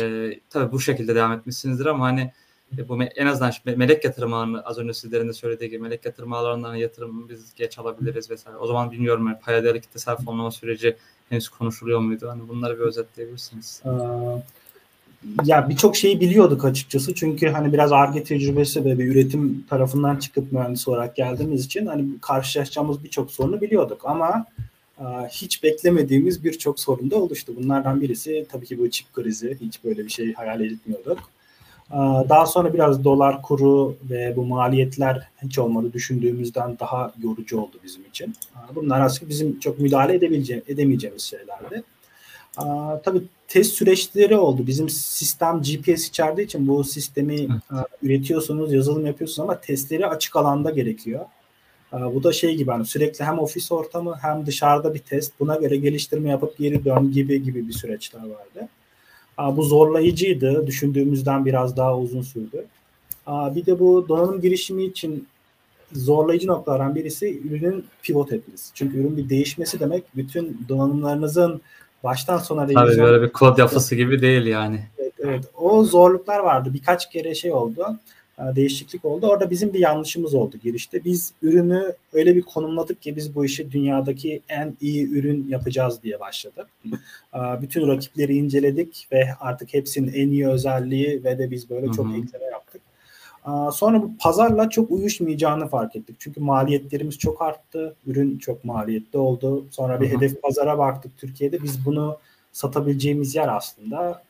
e, 0.01 0.31
tabii 0.49 0.71
bu 0.71 0.79
şekilde 0.79 1.15
devam 1.15 1.31
etmişsinizdir 1.31 1.85
ama 1.85 2.05
hani 2.05 2.21
e, 2.21 2.33
bu 2.71 3.03
en 3.03 3.25
azından 3.25 3.53
melek 3.65 4.05
yatırım 4.05 4.33
ağını 4.33 4.61
az 4.61 4.77
önce 4.77 4.93
sizlerin 4.93 5.27
de 5.27 5.33
söylediği 5.33 5.69
gibi 5.69 5.81
melek 5.81 6.05
yatırım 6.05 6.33
ağlarından 6.33 6.75
yatırım 6.75 7.29
biz 7.29 7.53
geç 7.55 7.79
alabiliriz 7.79 8.31
vesaire. 8.31 8.57
O 8.57 8.67
zaman 8.67 8.91
bilmiyorum 8.91 9.27
yani 9.27 9.39
payadalı 9.39 9.79
kitlesel 9.79 10.15
fonlama 10.15 10.51
süreci 10.51 10.95
henüz 11.29 11.49
konuşuluyor 11.49 11.99
muydu? 11.99 12.29
Hani 12.29 12.49
bunları 12.49 12.79
bir 12.79 12.83
özetleyebilirsiniz. 12.83 13.81
Ee, 13.85 13.89
ya 15.45 15.69
birçok 15.69 15.95
şeyi 15.95 16.21
biliyorduk 16.21 16.65
açıkçası. 16.65 17.15
Çünkü 17.15 17.47
hani 17.47 17.73
biraz 17.73 17.91
ARGE 17.91 18.23
tecrübesi 18.23 18.85
ve 18.85 18.99
bir 18.99 19.05
üretim 19.05 19.65
tarafından 19.69 20.15
çıkıp 20.15 20.51
mühendis 20.51 20.87
olarak 20.87 21.15
geldiğimiz 21.15 21.65
için 21.65 21.85
hani 21.85 22.05
karşılaşacağımız 22.21 23.03
birçok 23.03 23.31
sorunu 23.31 23.61
biliyorduk 23.61 24.01
ama 24.05 24.45
hiç 25.29 25.63
beklemediğimiz 25.63 26.43
birçok 26.43 26.79
sorun 26.79 27.11
da 27.11 27.15
oluştu. 27.15 27.53
Bunlardan 27.57 28.01
birisi 28.01 28.45
tabii 28.51 28.65
ki 28.65 28.79
bu 28.79 28.89
çip 28.89 29.13
krizi. 29.13 29.57
Hiç 29.61 29.83
böyle 29.83 30.05
bir 30.05 30.09
şey 30.09 30.33
hayal 30.33 30.61
etmiyorduk. 30.61 31.19
Daha 32.29 32.45
sonra 32.45 32.73
biraz 32.73 33.03
dolar 33.03 33.41
kuru 33.41 33.95
ve 34.09 34.33
bu 34.35 34.45
maliyetler 34.45 35.27
hiç 35.43 35.59
olmadı 35.59 35.93
düşündüğümüzden 35.93 36.79
daha 36.79 37.13
yorucu 37.23 37.61
oldu 37.61 37.77
bizim 37.83 38.05
için. 38.05 38.35
Bunlar 38.75 39.01
aslında 39.01 39.29
bizim 39.29 39.59
çok 39.59 39.79
müdahale 39.79 40.15
edebileceğimiz, 40.15 40.69
edemeyeceğimiz 40.69 41.23
şeylerdi. 41.23 41.83
Tabii 43.03 43.21
test 43.47 43.73
süreçleri 43.73 44.37
oldu. 44.37 44.67
Bizim 44.67 44.89
sistem 44.89 45.61
GPS 45.61 46.07
içerdiği 46.07 46.47
için 46.47 46.67
bu 46.67 46.83
sistemi 46.83 47.35
evet. 47.35 47.85
üretiyorsunuz, 48.03 48.73
yazılım 48.73 49.05
yapıyorsunuz 49.05 49.39
ama 49.39 49.61
testleri 49.61 50.07
açık 50.07 50.35
alanda 50.35 50.69
gerekiyor. 50.69 51.25
Bu 51.91 52.23
da 52.23 52.31
şey 52.31 52.55
gibi 52.55 52.71
hani 52.71 52.85
sürekli 52.85 53.25
hem 53.25 53.39
ofis 53.39 53.71
ortamı 53.71 54.15
hem 54.21 54.45
dışarıda 54.45 54.93
bir 54.93 54.99
test. 54.99 55.33
Buna 55.39 55.55
göre 55.55 55.77
geliştirme 55.77 56.29
yapıp 56.29 56.57
geri 56.57 56.85
dön 56.85 57.11
gibi 57.11 57.43
gibi 57.43 57.67
bir 57.67 57.73
süreçler 57.73 58.19
vardı. 58.19 58.69
Bu 59.55 59.63
zorlayıcıydı. 59.63 60.67
Düşündüğümüzden 60.67 61.45
biraz 61.45 61.77
daha 61.77 61.97
uzun 61.97 62.21
sürdü. 62.21 62.65
Bir 63.27 63.65
de 63.65 63.79
bu 63.79 64.05
donanım 64.09 64.41
girişimi 64.41 64.83
için 64.83 65.27
zorlayıcı 65.93 66.47
noktalardan 66.47 66.95
birisi 66.95 67.41
ürünün 67.47 67.85
pivot 68.03 68.33
etmesi. 68.33 68.73
Çünkü 68.73 68.97
ürün 68.97 69.17
bir 69.17 69.29
değişmesi 69.29 69.79
demek 69.79 70.03
bütün 70.15 70.65
donanımlarınızın 70.69 71.61
baştan 72.03 72.37
sona 72.37 72.63
revizyon... 72.63 72.85
Tabii 72.85 72.97
böyle 72.97 73.21
bir 73.21 73.29
kod 73.29 73.57
yapısı 73.57 73.95
gibi 73.95 74.21
değil 74.21 74.45
yani. 74.45 74.79
Evet, 74.97 75.13
evet. 75.19 75.45
O 75.57 75.83
zorluklar 75.83 76.39
vardı. 76.39 76.69
Birkaç 76.73 77.09
kere 77.09 77.35
şey 77.35 77.51
oldu. 77.51 77.99
E, 78.39 78.55
değişiklik 78.55 79.05
oldu. 79.05 79.27
Orada 79.27 79.49
bizim 79.49 79.73
bir 79.73 79.79
yanlışımız 79.79 80.33
oldu 80.33 80.57
girişte. 80.63 81.03
Biz 81.03 81.33
ürünü 81.41 81.93
öyle 82.13 82.35
bir 82.35 82.41
konumladık 82.41 83.01
ki 83.01 83.15
biz 83.15 83.35
bu 83.35 83.45
işi 83.45 83.71
dünyadaki 83.71 84.41
en 84.49 84.77
iyi 84.81 85.09
ürün 85.09 85.47
yapacağız 85.49 86.03
diye 86.03 86.19
başladık. 86.19 86.67
E, 87.33 87.39
bütün 87.61 87.87
rakipleri 87.87 88.37
inceledik 88.37 89.07
ve 89.11 89.29
artık 89.39 89.73
hepsinin 89.73 90.13
en 90.13 90.29
iyi 90.29 90.47
özelliği 90.47 91.23
ve 91.23 91.39
de 91.39 91.51
biz 91.51 91.69
böyle 91.69 91.85
Hı-hı. 91.85 91.95
çok 91.95 92.05
ekleme 92.05 92.45
yaptık. 92.45 92.81
E, 93.45 93.51
sonra 93.71 94.01
bu 94.01 94.11
pazarla 94.19 94.69
çok 94.69 94.91
uyuşmayacağını 94.91 95.67
fark 95.67 95.95
ettik. 95.95 96.15
Çünkü 96.19 96.41
maliyetlerimiz 96.41 97.17
çok 97.17 97.41
arttı. 97.41 97.95
Ürün 98.07 98.37
çok 98.37 98.65
maliyetli 98.65 99.19
oldu. 99.19 99.65
Sonra 99.71 100.01
bir 100.01 100.09
Hı-hı. 100.09 100.17
hedef 100.17 100.41
pazara 100.41 100.77
baktık 100.77 101.17
Türkiye'de. 101.17 101.63
Biz 101.63 101.85
bunu 101.85 102.17
satabileceğimiz 102.51 103.35
yer 103.35 103.55
aslında 103.55 104.28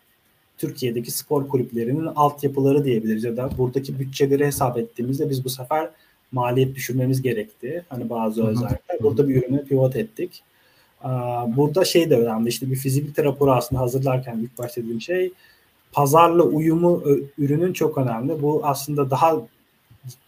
Türkiye'deki 0.60 1.12
spor 1.12 1.48
kulüplerinin 1.48 2.06
altyapıları 2.06 2.86
diyebiliriz 2.86 3.24
ya 3.24 3.38
da 3.38 3.50
buradaki 3.58 4.00
bütçeleri 4.00 4.46
hesap 4.46 4.78
ettiğimizde 4.78 5.30
biz 5.30 5.46
bu 5.46 5.50
sefer 5.50 5.90
maliyet 6.32 6.76
düşürmemiz 6.76 7.22
gerekti. 7.22 7.86
Hani 7.90 8.10
bazı 8.10 8.48
özellikler. 8.48 8.98
Burada 9.02 9.30
bir 9.30 9.36
ürünü 9.36 9.66
pivot 9.66 9.96
ettik. 9.96 10.44
Burada 11.48 11.86
şey 11.86 12.10
de 12.10 12.18
önemli 12.18 12.50
işte 12.50 12.72
bir 12.72 12.76
fizibilite 12.76 13.24
raporu 13.24 13.52
aslında 13.52 13.82
hazırlarken 13.82 14.38
ilk 14.38 14.58
başta 14.58 14.82
dediğim 14.82 15.02
şey 15.02 15.32
pazarla 15.92 16.44
uyumu 16.44 17.04
ürünün 17.38 17.74
çok 17.74 17.98
önemli. 17.98 18.42
Bu 18.42 18.62
aslında 18.64 19.10
daha 19.10 19.42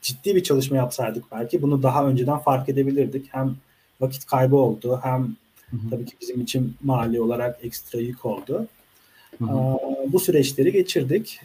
ciddi 0.02 0.36
bir 0.36 0.44
çalışma 0.44 0.78
yapsaydık 0.78 1.24
belki 1.32 1.62
bunu 1.62 1.84
daha 1.84 2.08
önceden 2.08 2.38
fark 2.38 2.70
edebilirdik. 2.70 3.26
Hem 3.32 3.56
vakit 4.02 4.26
kaybı 4.26 4.56
oldu 4.56 5.00
hem 5.04 5.36
tabii 5.90 6.06
ki 6.06 6.16
bizim 6.22 6.42
için 6.42 6.76
mali 6.84 7.22
olarak 7.22 7.60
ekstra 7.64 8.00
yük 8.00 8.26
oldu. 8.26 8.68
Hı. 9.42 9.78
Bu 10.08 10.20
süreçleri 10.20 10.72
geçirdik. 10.72 11.42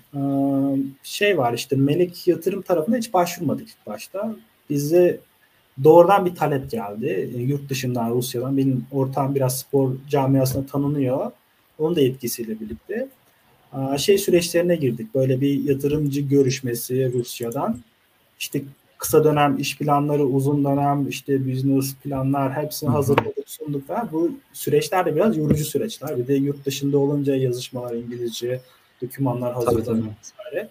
Şey 1.02 1.38
var 1.38 1.52
işte 1.52 1.76
Melek 1.76 2.28
yatırım 2.28 2.62
tarafında 2.62 2.96
hiç 2.96 3.12
başvurmadık 3.12 3.68
ilk 3.68 3.86
başta. 3.86 4.36
Bize 4.70 5.20
doğrudan 5.84 6.26
bir 6.26 6.34
talep 6.34 6.70
geldi. 6.70 7.30
E, 7.36 7.40
yurt 7.40 7.68
dışından 7.68 8.10
Rusya'dan. 8.10 8.56
Benim 8.56 8.86
ortağım 8.92 9.34
biraz 9.34 9.58
spor 9.58 9.92
camiasına 10.08 10.66
tanınıyor. 10.66 11.30
Onun 11.78 11.96
da 11.96 12.00
etkisiyle 12.00 12.60
birlikte. 12.60 13.08
Şey 13.96 14.18
süreçlerine 14.18 14.76
girdik. 14.76 15.14
Böyle 15.14 15.40
bir 15.40 15.64
yatırımcı 15.64 16.20
görüşmesi 16.20 17.12
Rusya'dan. 17.12 17.78
İşte 18.38 18.62
kısa 19.06 19.24
dönem 19.24 19.58
iş 19.58 19.78
planları, 19.78 20.24
uzun 20.24 20.64
dönem 20.64 21.08
işte 21.08 21.48
business 21.48 21.94
planlar 21.94 22.52
hepsini 22.52 22.90
hazırladık, 22.90 23.44
sunduk 23.46 23.90
ve 23.90 23.94
bu 24.12 24.30
süreçler 24.52 25.06
de 25.06 25.16
biraz 25.16 25.36
yorucu 25.36 25.64
süreçler. 25.64 26.18
Bir 26.18 26.26
de 26.26 26.34
yurt 26.34 26.66
dışında 26.66 26.98
olunca 26.98 27.36
yazışmalar 27.36 27.94
İngilizce, 27.94 28.60
dokümanlar 29.02 29.54
hazırlanıyor 29.54 30.06
vesaire. 30.20 30.68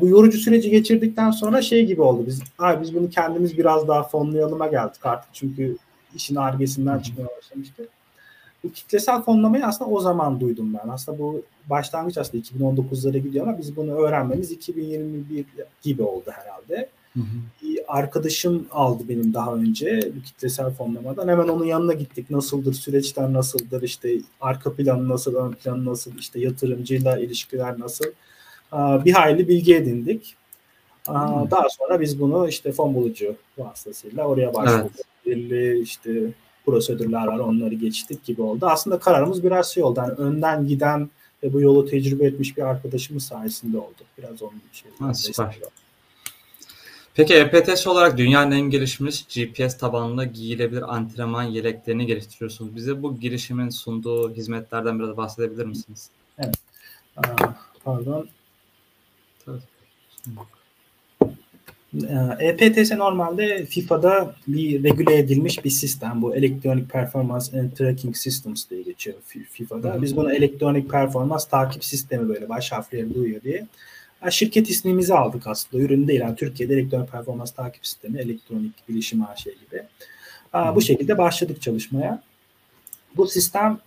Bu 0.00 0.08
yorucu 0.08 0.38
süreci 0.38 0.70
geçirdikten 0.70 1.30
sonra 1.30 1.62
şey 1.62 1.86
gibi 1.86 2.02
oldu. 2.02 2.24
Biz 2.26 2.42
abi 2.58 2.82
biz 2.82 2.94
bunu 2.94 3.10
kendimiz 3.10 3.58
biraz 3.58 3.88
daha 3.88 4.02
fonlayalıma 4.02 4.66
geldik 4.66 5.06
artık 5.06 5.30
çünkü 5.32 5.76
işin 6.14 6.36
argesinden 6.36 6.98
çıkmaya 6.98 7.28
başlamıştı. 7.38 7.88
Bu 8.64 8.72
kitlesel 8.72 9.22
fonlamayı 9.22 9.66
aslında 9.66 9.90
o 9.90 10.00
zaman 10.00 10.40
duydum 10.40 10.74
ben. 10.74 10.88
Aslında 10.88 11.18
bu 11.18 11.42
başlangıç 11.70 12.18
aslında 12.18 12.44
2019'lara 12.44 13.18
gidiyor 13.18 13.46
ama 13.46 13.58
biz 13.58 13.76
bunu 13.76 13.92
öğrenmemiz 13.92 14.50
2021 14.50 15.44
gibi 15.82 16.02
oldu 16.02 16.30
herhalde. 16.30 16.88
Hı 17.14 17.20
hı. 17.20 17.24
Bir 17.62 17.80
arkadaşım 17.98 18.66
aldı 18.70 19.02
benim 19.08 19.34
daha 19.34 19.54
önce 19.54 20.12
bu 20.16 20.22
kitlesel 20.22 20.70
fonlamadan. 20.70 21.28
Hemen 21.28 21.48
onun 21.48 21.64
yanına 21.64 21.92
gittik. 21.92 22.30
Nasıldır, 22.30 22.72
süreçler 22.72 23.32
nasıldır, 23.32 23.82
işte 23.82 24.18
arka 24.40 24.74
planı 24.74 25.08
nasıl, 25.08 25.34
ön 25.34 25.52
planı 25.52 25.84
nasıl, 25.84 26.18
işte 26.18 26.40
yatırımcıyla 26.40 27.18
ilişkiler 27.18 27.80
nasıl. 27.80 28.04
Bir 28.74 29.12
hayli 29.12 29.48
bilgi 29.48 29.74
edindik. 29.74 30.36
Hı. 31.08 31.14
Daha 31.50 31.68
sonra 31.68 32.00
biz 32.00 32.20
bunu 32.20 32.48
işte 32.48 32.72
fon 32.72 32.94
bulucu 32.94 33.36
vasıtasıyla 33.58 34.24
oraya 34.24 34.54
başvurduk. 34.54 34.90
Evet. 34.94 35.06
Belirli 35.26 35.80
işte 35.80 36.32
prosedürler 36.66 37.26
var 37.26 37.38
onları 37.38 37.74
geçtik 37.74 38.24
gibi 38.24 38.42
oldu. 38.42 38.66
Aslında 38.66 38.98
kararımız 38.98 39.44
biraz 39.44 39.68
şey 39.68 39.82
oldu. 39.82 40.00
Yani 40.00 40.12
önden 40.12 40.66
giden 40.66 41.10
ve 41.42 41.52
bu 41.52 41.60
yolu 41.60 41.86
tecrübe 41.86 42.26
etmiş 42.26 42.56
bir 42.56 42.62
arkadaşımız 42.62 43.24
sayesinde 43.24 43.78
oldu. 43.78 44.02
Biraz 44.18 44.42
onun 44.42 44.60
bir 44.72 44.76
şey. 44.76 44.90
Ha, 44.98 45.14
süper. 45.14 45.58
Peki 47.14 47.34
EPTS 47.34 47.86
olarak 47.86 48.18
dünyanın 48.18 48.50
en 48.50 48.60
gelişmiş 48.60 49.26
GPS 49.34 49.78
tabanlı 49.78 50.24
giyilebilir 50.24 50.94
antrenman 50.94 51.42
yeleklerini 51.42 52.06
geliştiriyorsunuz. 52.06 52.76
Bize 52.76 53.02
bu 53.02 53.20
girişimin 53.20 53.68
sunduğu 53.68 54.34
hizmetlerden 54.34 54.98
biraz 54.98 55.16
bahsedebilir 55.16 55.64
misiniz? 55.64 56.10
Evet. 56.38 56.54
pardon. 57.84 58.28
EPTS 62.40 62.92
normalde 62.92 63.66
FIFA'da 63.66 64.34
bir 64.48 64.82
regüle 64.82 65.18
edilmiş 65.18 65.64
bir 65.64 65.70
sistem. 65.70 66.22
Bu 66.22 66.36
Electronic 66.36 66.86
Performance 66.86 67.60
and 67.60 67.72
Tracking 67.72 68.16
Systems 68.16 68.70
diye 68.70 68.82
geçiyor 68.82 69.16
FIFA'da. 69.50 70.02
Biz 70.02 70.16
bunu 70.16 70.32
elektronik 70.34 70.90
performans 70.90 71.44
takip 71.44 71.84
sistemi 71.84 72.28
böyle 72.28 72.48
baş 72.48 72.72
harfleri 72.72 73.14
duyuyor 73.14 73.42
diye 73.42 73.66
şirket 74.30 74.70
ismimizi 74.70 75.14
aldık 75.14 75.46
aslında. 75.46 75.82
Ürün 75.84 76.08
değil. 76.08 76.20
Yani 76.20 76.36
Türkiye'de 76.36 76.74
elektronik 76.74 77.10
performans 77.10 77.50
takip 77.50 77.86
sistemi, 77.86 78.18
elektronik 78.18 78.88
bilişim 78.88 79.24
AŞ 79.24 79.44
gibi. 79.44 79.82
Bu 80.74 80.80
şekilde 80.80 81.18
başladık 81.18 81.62
çalışmaya. 81.62 82.22
Bu 83.16 83.26
sistem 83.26 83.78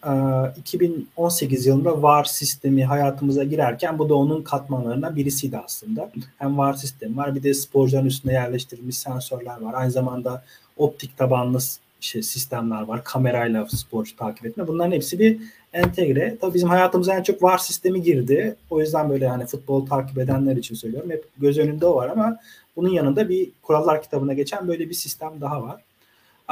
2018 0.57 1.65
yılında 1.65 2.01
VAR 2.01 2.23
sistemi 2.23 2.85
hayatımıza 2.85 3.43
girerken 3.43 3.99
bu 3.99 4.09
da 4.09 4.15
onun 4.15 4.41
katmanlarından 4.41 5.15
birisiydi 5.15 5.57
aslında. 5.57 6.11
Hem 6.37 6.57
VAR 6.57 6.73
sistemi 6.73 7.17
var 7.17 7.35
bir 7.35 7.43
de 7.43 7.53
sporcuların 7.53 8.05
üstüne 8.05 8.33
yerleştirilmiş 8.33 8.97
sensörler 8.97 9.61
var. 9.61 9.73
Aynı 9.73 9.91
zamanda 9.91 10.43
optik 10.77 11.17
tabanlı 11.17 11.59
şey, 12.05 12.23
sistemler 12.23 12.81
var. 12.81 13.03
Kamerayla 13.03 13.67
sporcu 13.67 14.15
takip 14.15 14.45
etme. 14.45 14.67
Bunların 14.67 14.91
hepsi 14.91 15.19
bir 15.19 15.41
entegre. 15.73 16.37
Tabii 16.41 16.53
bizim 16.53 16.69
hayatımıza 16.69 17.15
en 17.15 17.23
çok 17.23 17.43
VAR 17.43 17.57
sistemi 17.57 18.01
girdi. 18.01 18.55
O 18.69 18.79
yüzden 18.79 19.09
böyle 19.09 19.27
hani 19.27 19.45
futbol 19.45 19.85
takip 19.85 20.17
edenler 20.17 20.55
için 20.55 20.75
söylüyorum. 20.75 21.11
Hep 21.11 21.25
göz 21.37 21.57
önünde 21.57 21.85
o 21.85 21.95
var 21.95 22.09
ama 22.09 22.37
bunun 22.75 22.89
yanında 22.89 23.29
bir 23.29 23.49
kurallar 23.61 24.01
kitabına 24.01 24.33
geçen 24.33 24.67
böyle 24.67 24.89
bir 24.89 24.93
sistem 24.93 25.31
daha 25.41 25.63
var. 25.63 25.81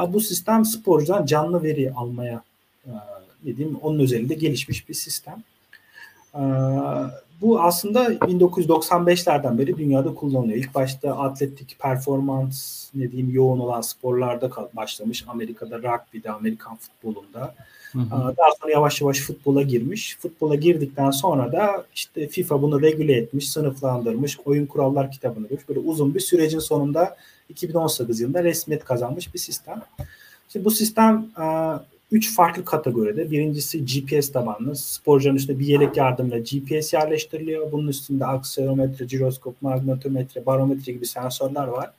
Bu 0.08 0.20
sistem 0.20 0.66
sporcudan 0.66 1.26
canlı 1.26 1.64
veri 1.64 1.92
almaya 1.92 2.44
dediğim 3.46 3.76
onun 3.76 4.00
özelinde 4.00 4.34
gelişmiş 4.34 4.90
bir 4.90 4.94
sistem. 4.94 5.44
Bu 7.42 7.62
aslında 7.62 8.14
1995'lerden 8.14 9.58
beri 9.58 9.78
dünyada 9.78 10.14
kullanılıyor. 10.16 10.58
İlk 10.58 10.76
başta 10.76 11.18
atletik 11.18 11.80
performans 11.80 12.88
ne 12.96 13.12
diyeyim 13.12 13.34
yoğun 13.34 13.60
olan 13.60 13.82
sporlarda 13.82 14.52
başlamış. 14.74 15.26
Amerika'da 15.28 15.78
rugby'de, 15.78 16.32
Amerikan 16.32 16.76
futbolunda. 16.76 17.56
Hı 17.92 18.00
hı. 18.00 18.12
Daha 18.12 18.50
sonra 18.62 18.72
yavaş 18.72 19.02
yavaş 19.02 19.20
futbola 19.20 19.62
girmiş. 19.62 20.18
Futbola 20.20 20.56
girdikten 20.56 21.12
sonra 21.12 21.52
da 21.52 21.86
işte 21.96 22.28
FIFA 22.28 22.62
bunu 22.62 22.82
regüle 22.82 23.14
etmiş, 23.14 23.52
sınıflandırmış, 23.52 24.40
oyun 24.46 24.66
kurallar 24.66 25.12
kitabını 25.12 25.48
görmüş. 25.48 25.70
Böyle 25.70 25.80
uzun 25.80 26.16
bir 26.16 26.20
sürecin 26.20 26.60
sonunda 26.60 27.16
2018 27.50 28.20
yılında 28.20 28.44
resmiyet 28.44 28.86
kazanmış 28.86 29.34
bir 29.34 29.40
sistem. 29.40 29.82
Şimdi 30.50 30.66
bu 30.66 30.72
sistem 30.72 31.26
üç 32.14 32.36
farklı 32.36 32.66
kategoride. 32.66 33.32
Birincisi 33.32 33.86
GPS 33.86 34.32
tabanlı. 34.32 34.76
Sporcunun 34.76 35.36
üstünde 35.36 35.60
bir 35.60 35.66
yelek 35.66 35.98
yardımıyla 35.98 36.40
GPS 36.40 36.94
yerleştiriliyor. 36.94 37.72
Bunun 37.72 37.88
üstünde 37.88 38.26
aksiyolometre, 38.26 39.08
jiroskop, 39.08 39.62
magnetometre, 39.62 40.46
barometre 40.46 40.92
gibi 40.92 41.06
sensörler 41.06 41.68
var. 41.68 41.92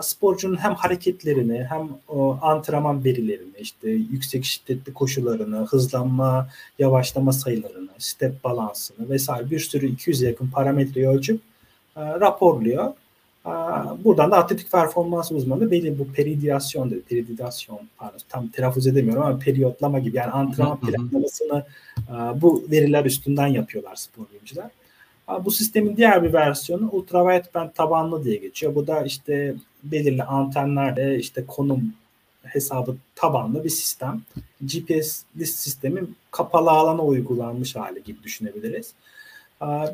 Sporcunun 0.00 0.56
hem 0.56 0.74
hareketlerini 0.74 1.66
hem 1.70 1.88
o 2.08 2.38
antrenman 2.42 3.04
verilerini, 3.04 3.56
işte 3.60 3.90
yüksek 3.90 4.44
şiddetli 4.44 4.92
koşularını, 4.92 5.66
hızlanma, 5.66 6.48
yavaşlama 6.78 7.32
sayılarını, 7.32 7.90
step 7.98 8.44
balansını 8.44 9.08
vesaire 9.08 9.50
bir 9.50 9.58
sürü 9.58 9.86
200 9.86 10.22
yakın 10.22 10.50
parametreyi 10.50 11.08
ölçüp 11.08 11.40
e, 11.96 12.00
raporluyor. 12.00 12.92
Buradan 14.04 14.30
da 14.30 14.36
atletik 14.36 14.72
performans 14.72 15.32
uzmanı 15.32 15.70
belli 15.70 15.98
bu 15.98 16.12
peridiyasyon 16.12 16.90
dedi. 16.90 17.00
Peridiyasyon 17.00 17.80
pardon 17.96 18.18
tam 18.28 18.48
telaffuz 18.48 18.86
edemiyorum 18.86 19.22
ama 19.22 19.38
periyotlama 19.38 19.98
gibi 19.98 20.16
yani 20.16 20.30
antrenman 20.30 20.80
planlamasını 20.80 21.64
bu 22.34 22.64
veriler 22.70 23.04
üstünden 23.04 23.46
yapıyorlar 23.46 23.96
spor 23.96 24.24
bilimciler. 24.32 24.70
Bu 25.44 25.50
sistemin 25.50 25.96
diğer 25.96 26.22
bir 26.22 26.32
versiyonu 26.32 26.90
ultraviyole 26.92 27.70
tabanlı 27.74 28.24
diye 28.24 28.36
geçiyor. 28.36 28.74
Bu 28.74 28.86
da 28.86 29.02
işte 29.02 29.54
belirli 29.84 30.22
antenlerle 30.22 31.18
işte 31.18 31.44
konum 31.46 31.92
hesabı 32.42 32.96
tabanlı 33.14 33.64
bir 33.64 33.70
sistem. 33.70 34.22
GPS 34.60 35.24
sistemin 35.36 36.16
kapalı 36.30 36.70
alana 36.70 37.02
uygulanmış 37.02 37.76
hali 37.76 38.02
gibi 38.02 38.22
düşünebiliriz. 38.22 38.92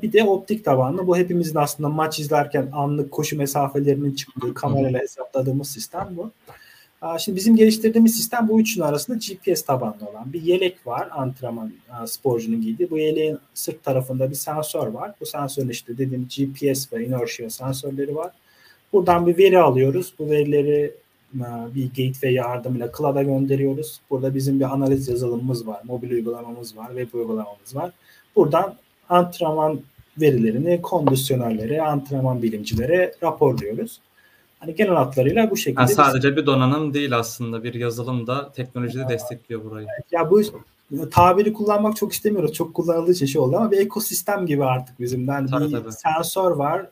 Bir 0.03 0.13
de 0.13 0.25
optik 0.25 0.65
tabanlı. 0.65 1.07
Bu 1.07 1.17
hepimizin 1.17 1.55
aslında 1.55 1.89
maç 1.89 2.21
izlerken 2.21 2.69
anlık 2.73 3.11
koşu 3.11 3.37
mesafelerinin 3.37 4.15
çıktığı 4.15 4.55
kamerayla 4.55 5.01
hesapladığımız 5.01 5.71
sistem 5.71 6.09
bu. 6.11 6.31
Şimdi 7.19 7.37
bizim 7.37 7.57
geliştirdiğimiz 7.57 8.17
sistem 8.17 8.49
bu 8.49 8.61
üçünün 8.61 8.85
arasında 8.85 9.17
GPS 9.17 9.63
tabanlı 9.63 10.09
olan 10.11 10.33
bir 10.33 10.43
yelek 10.43 10.87
var 10.87 11.09
antrenman 11.11 11.73
sporcunun 12.07 12.61
giydiği. 12.61 12.91
Bu 12.91 12.99
yeleğin 12.99 13.39
sırt 13.55 13.85
tarafında 13.85 14.31
bir 14.31 14.35
sensör 14.35 14.87
var. 14.87 15.15
Bu 15.21 15.27
sensörün 15.27 15.69
işte 15.69 15.99
dediğim 15.99 16.29
GPS 16.37 16.93
ve 16.93 17.07
inertia 17.07 17.51
sensörleri 17.51 18.17
var. 18.17 18.33
Buradan 18.93 19.27
bir 19.27 19.39
veri 19.39 19.59
alıyoruz. 19.59 20.15
Bu 20.19 20.31
verileri 20.31 20.95
bir 21.75 21.89
gateway 21.89 22.35
yardımıyla 22.35 22.93
cloud'a 22.99 23.23
gönderiyoruz. 23.23 24.01
Burada 24.11 24.35
bizim 24.35 24.61
bir 24.61 24.65
analiz 24.65 25.09
yazılımımız 25.09 25.67
var, 25.67 25.81
mobil 25.85 26.11
uygulamamız 26.11 26.77
var, 26.77 26.89
web 26.89 27.15
uygulamamız 27.15 27.75
var. 27.77 27.93
Buradan 28.37 28.75
antrenman 29.09 29.81
verilerini 30.21 30.83
kondisyonellere, 30.83 31.83
antrenman 31.83 32.43
bilimcilere 32.43 33.15
raporluyoruz. 33.23 34.01
Hani 34.59 34.75
genel 34.75 34.95
hatlarıyla 34.95 35.51
bu 35.51 35.57
şekilde. 35.57 35.81
Yani 35.81 35.91
sadece 35.91 36.37
bir 36.37 36.47
donanım 36.47 36.95
değil 36.95 37.19
aslında 37.19 37.65
bir 37.65 37.75
yazılım 37.75 38.27
da 38.27 38.53
teknolojide 38.53 39.03
ya, 39.03 39.09
destekliyor 39.09 39.65
burayı. 39.65 39.87
Ya 40.13 40.31
bu 40.31 40.43
tabiri 41.11 41.53
kullanmak 41.53 41.97
çok 41.97 42.13
istemiyoruz. 42.13 42.53
Çok 42.53 42.75
kullanıldığı 42.75 43.13
için 43.13 43.27
şey 43.27 43.41
oldu 43.41 43.57
ama 43.57 43.71
bir 43.71 43.79
ekosistem 43.79 44.47
gibi 44.47 44.65
artık 44.65 45.01
bizim. 45.01 45.29
Yani 45.29 45.51
tabii, 45.51 45.65
bir 45.65 45.73
tabii. 45.73 45.93
sensör 45.93 46.51
var. 46.51 46.87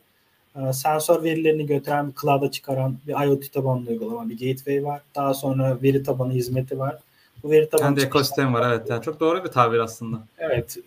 Sensör 0.71 1.23
verilerini 1.23 1.65
götüren 1.65 2.13
cloud'a 2.21 2.51
çıkaran 2.51 2.97
bir 3.07 3.25
IoT 3.25 3.53
tabanlı 3.53 3.89
uygulama, 3.89 4.29
bir 4.29 4.33
gateway 4.33 4.83
var. 4.83 5.01
Daha 5.15 5.33
sonra 5.33 5.77
veri 5.83 6.03
tabanı 6.03 6.33
hizmeti 6.33 6.79
var. 6.79 6.99
Bu 7.43 7.51
veri 7.51 7.69
tabanı 7.69 7.87
Kendi 7.87 8.01
ekosistem 8.01 8.53
var 8.53 8.71
evet. 8.71 8.89
Yani 8.89 9.01
çok 9.01 9.19
doğru 9.19 9.43
bir 9.43 9.49
tabir 9.49 9.79
aslında. 9.79 10.27
Evet. 10.37 10.77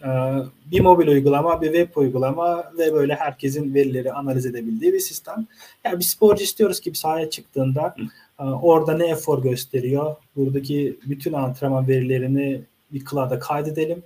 Bir 0.71 0.81
mobil 0.81 1.09
uygulama, 1.09 1.63
bir 1.63 1.73
web 1.73 1.97
uygulama 1.97 2.73
ve 2.79 2.95
böyle 2.95 3.15
herkesin 3.15 3.75
verileri 3.75 4.13
analiz 4.13 4.47
edebildiği 4.47 4.93
bir 4.93 5.01
sistem. 5.01 5.47
Yani 5.85 5.99
bir 5.99 6.05
sporcu 6.05 6.45
istiyoruz 6.45 6.81
ki 6.81 6.91
bir 6.91 6.97
sahaya 6.97 7.31
çıktığında 7.31 7.97
orada 8.39 8.97
ne 8.97 9.07
efor 9.07 9.43
gösteriyor? 9.43 10.17
Buradaki 10.37 10.99
bütün 11.07 11.33
antrenman 11.33 11.89
verilerini 11.89 12.63
bir 12.93 13.05
cloud'a 13.05 13.39
kaydedelim. 13.39 14.03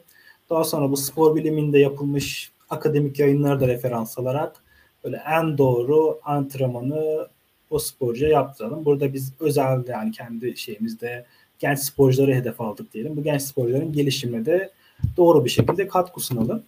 Daha 0.50 0.64
sonra 0.64 0.90
bu 0.90 0.96
spor 0.96 1.36
biliminde 1.36 1.78
yapılmış 1.78 2.50
akademik 2.70 3.18
yayınları 3.18 3.60
da 3.60 3.68
referans 3.68 4.18
alarak 4.18 4.56
böyle 5.04 5.16
en 5.16 5.58
doğru 5.58 6.20
antrenmanı 6.24 7.28
o 7.70 7.78
sporcuya 7.78 8.30
yaptıralım. 8.30 8.84
Burada 8.84 9.12
biz 9.12 9.32
özel 9.40 9.84
yani 9.88 10.12
kendi 10.12 10.56
şeyimizde 10.56 11.26
genç 11.60 11.78
sporcuları 11.78 12.34
hedef 12.34 12.60
aldık 12.60 12.94
diyelim. 12.94 13.16
Bu 13.16 13.22
genç 13.22 13.42
sporcuların 13.42 13.92
gelişimine 13.92 14.46
de 14.46 14.70
doğru 15.16 15.44
bir 15.44 15.50
şekilde 15.50 15.88
katkı 15.88 16.20
sunalım. 16.20 16.62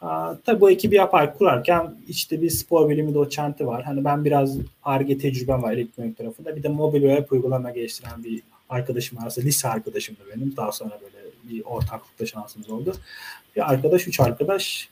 Aa, 0.00 0.34
tabii 0.44 0.60
bu 0.60 0.70
ekibi 0.70 0.94
yapay 0.94 1.34
kurarken 1.34 1.94
işte 2.08 2.42
bir 2.42 2.50
spor 2.50 2.88
bilimi 2.88 3.14
doçenti 3.14 3.66
var. 3.66 3.82
Hani 3.82 4.04
ben 4.04 4.24
biraz 4.24 4.56
ARGE 4.84 5.18
tecrübem 5.18 5.62
var 5.62 5.72
elektronik 5.72 6.18
tarafında. 6.18 6.56
Bir 6.56 6.62
de 6.62 6.68
mobil 6.68 7.00
web 7.00 7.30
uygulama 7.30 7.70
geliştiren 7.70 8.24
bir 8.24 8.42
arkadaşım 8.68 9.18
varsa 9.18 9.40
lise 9.40 9.68
arkadaşım 9.68 10.16
da 10.16 10.36
benim. 10.36 10.56
Daha 10.56 10.72
sonra 10.72 10.98
böyle 11.02 11.26
bir 11.44 11.64
ortaklıkta 11.64 12.26
şansımız 12.26 12.70
oldu. 12.70 12.94
Bir 13.56 13.72
arkadaş, 13.72 14.08
üç 14.08 14.20
arkadaş 14.20 14.88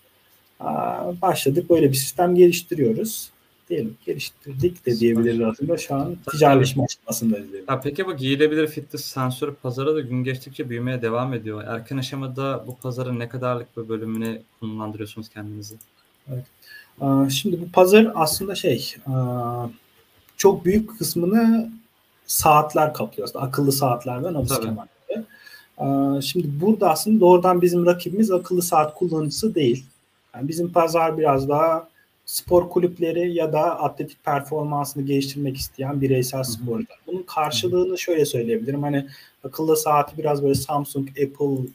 başladık. 1.23 1.71
Böyle 1.71 1.89
bir 1.89 1.97
sistem 1.97 2.35
geliştiriyoruz 2.35 3.31
diyelim 3.69 3.97
geliştirdik 4.07 4.87
de 4.87 4.99
diyebiliriz 5.01 5.41
aslında. 5.41 5.77
Şu 5.77 5.95
an 5.95 6.17
ticaretleşme 6.31 6.85
aşamasındayız. 6.85 7.53
Diyelim. 7.53 7.67
Ya 7.69 7.81
peki 7.81 8.07
bu 8.07 8.17
giyilebilir 8.17 8.67
fitness 8.67 9.05
sensörü 9.05 9.55
pazarı 9.55 9.95
da 9.95 10.01
gün 10.01 10.25
geçtikçe 10.25 10.71
büyümeye 10.71 11.03
devam 11.03 11.35
ediyor. 11.35 11.65
Erken 11.67 11.97
aşamada 11.97 12.65
bu 12.67 12.77
pazarın 12.77 13.19
ne 13.19 13.29
kadarlık 13.29 13.77
bir 13.77 13.89
bölümünü 13.89 14.43
konumlandırıyorsunuz 14.61 15.29
kendinizi? 15.29 15.75
Evet. 16.29 16.45
Şimdi 17.33 17.61
bu 17.61 17.71
pazar 17.73 18.13
aslında 18.15 18.55
şey 18.55 18.95
çok 20.37 20.65
büyük 20.65 20.99
kısmını 20.99 21.71
saatler 22.27 22.95
kaplıyor. 22.95 23.29
Aslında 23.29 23.45
akıllı 23.45 23.73
saatler 23.73 24.25
ve 24.25 24.33
nabız 24.33 24.61
kemerleri. 24.61 26.23
Şimdi 26.23 26.61
burada 26.61 26.91
aslında 26.91 27.21
doğrudan 27.21 27.63
bizim 27.63 27.87
rakibimiz 27.87 28.31
akıllı 28.31 28.63
saat 28.63 28.95
kullanıcısı 28.95 29.55
değil. 29.55 29.85
Yani 30.35 30.49
bizim 30.49 30.73
pazar 30.73 31.19
biraz 31.19 31.49
daha 31.49 31.89
spor 32.27 32.69
kulüpleri 32.69 33.35
ya 33.35 33.53
da 33.53 33.81
atletik 33.81 34.25
performansını 34.25 35.03
geliştirmek 35.03 35.57
isteyen 35.57 36.01
bireysel 36.01 36.43
sporcular. 36.43 36.99
Bunun 37.07 37.23
karşılığını 37.23 37.99
şöyle 37.99 38.25
söyleyebilirim. 38.25 38.83
Hani 38.83 39.07
akıllı 39.45 39.77
saati 39.77 40.19
biraz 40.19 40.43
böyle 40.43 40.55
Samsung, 40.55 41.09
Apple 41.09 41.67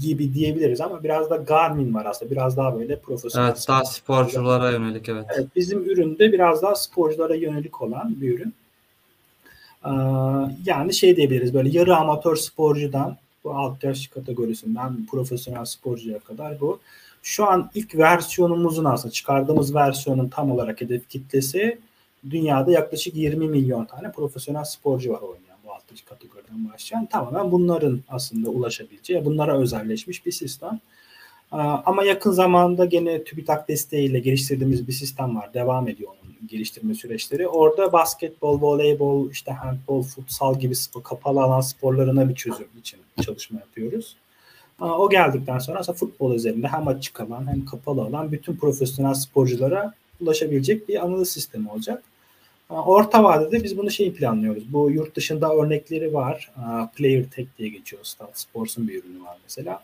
gibi 0.00 0.34
diyebiliriz 0.34 0.80
ama 0.80 1.04
biraz 1.04 1.30
da 1.30 1.36
Garmin 1.36 1.94
var 1.94 2.06
aslında. 2.06 2.30
Biraz 2.30 2.56
daha 2.56 2.78
böyle 2.78 2.98
profesyonel. 2.98 3.48
Evet, 3.48 3.64
daha 3.68 3.84
sporculara 3.84 4.70
yönelik 4.70 5.08
evet. 5.08 5.24
Evet, 5.36 5.48
bizim 5.56 5.84
üründe 5.84 6.32
biraz 6.32 6.62
daha 6.62 6.74
sporculara 6.74 7.34
yönelik 7.34 7.82
olan 7.82 8.20
bir 8.20 8.38
ürün. 8.38 8.54
Ee, 9.84 9.90
yani 10.66 10.94
şey 10.94 11.16
diyebiliriz 11.16 11.54
böyle 11.54 11.78
yarı 11.78 11.96
amatör 11.96 12.36
sporcudan 12.36 13.16
bu 13.44 13.54
alt 13.54 13.84
yaş 13.84 14.06
kategorisinden 14.06 15.06
profesyonel 15.10 15.64
sporcuya 15.64 16.18
kadar 16.18 16.60
bu 16.60 16.80
şu 17.22 17.46
an 17.46 17.70
ilk 17.74 17.94
versiyonumuzun 17.94 18.84
aslında 18.84 19.12
çıkardığımız 19.12 19.74
versiyonun 19.74 20.28
tam 20.28 20.50
olarak 20.50 20.80
hedef 20.80 21.08
kitlesi 21.08 21.78
dünyada 22.30 22.70
yaklaşık 22.70 23.16
20 23.16 23.48
milyon 23.48 23.84
tane 23.84 24.12
profesyonel 24.12 24.64
sporcu 24.64 25.12
var 25.12 25.20
oynayan 25.20 25.58
bu 25.64 25.72
alt 25.72 25.82
kategoriden 26.04 26.72
başlayan. 26.72 27.06
Tamamen 27.06 27.52
bunların 27.52 28.00
aslında 28.08 28.50
ulaşabileceği, 28.50 29.24
bunlara 29.24 29.58
özelleşmiş 29.58 30.26
bir 30.26 30.32
sistem. 30.32 30.80
Ama 31.86 32.04
yakın 32.04 32.30
zamanda 32.30 32.84
gene 32.84 33.24
TÜBİTAK 33.24 33.68
desteğiyle 33.68 34.18
geliştirdiğimiz 34.18 34.88
bir 34.88 34.92
sistem 34.92 35.36
var. 35.36 35.54
Devam 35.54 35.88
ediyor 35.88 36.10
onun 36.10 36.48
geliştirme 36.48 36.94
süreçleri. 36.94 37.48
Orada 37.48 37.92
basketbol, 37.92 38.60
voleybol, 38.60 39.30
işte 39.30 39.52
handbol, 39.52 40.02
futsal 40.02 40.60
gibi 40.60 40.74
kapalı 41.04 41.42
alan 41.42 41.60
sporlarına 41.60 42.28
bir 42.28 42.34
çözüm 42.34 42.68
için 42.80 43.00
çalışma 43.22 43.60
yapıyoruz. 43.60 44.16
O 44.82 45.10
geldikten 45.10 45.58
sonra 45.58 45.78
aslında 45.78 45.98
futbol 45.98 46.34
üzerinde 46.34 46.68
hem 46.68 46.88
açık 46.88 47.20
alan 47.20 47.46
hem 47.46 47.64
kapalı 47.64 48.02
alan 48.02 48.32
bütün 48.32 48.56
profesyonel 48.56 49.14
sporculara 49.14 49.94
ulaşabilecek 50.20 50.88
bir 50.88 51.04
analiz 51.04 51.28
sistemi 51.28 51.70
olacak. 51.70 52.02
Orta 52.70 53.24
vadede 53.24 53.64
biz 53.64 53.78
bunu 53.78 53.90
şey 53.90 54.12
planlıyoruz. 54.12 54.72
Bu 54.72 54.90
yurt 54.90 55.16
dışında 55.16 55.54
örnekleri 55.54 56.14
var. 56.14 56.52
Player 56.96 57.24
Tech 57.24 57.46
diye 57.58 57.68
geçiyor. 57.68 58.02
Sports'un 58.34 58.88
bir 58.88 59.04
ürünü 59.04 59.22
var 59.24 59.36
mesela. 59.44 59.82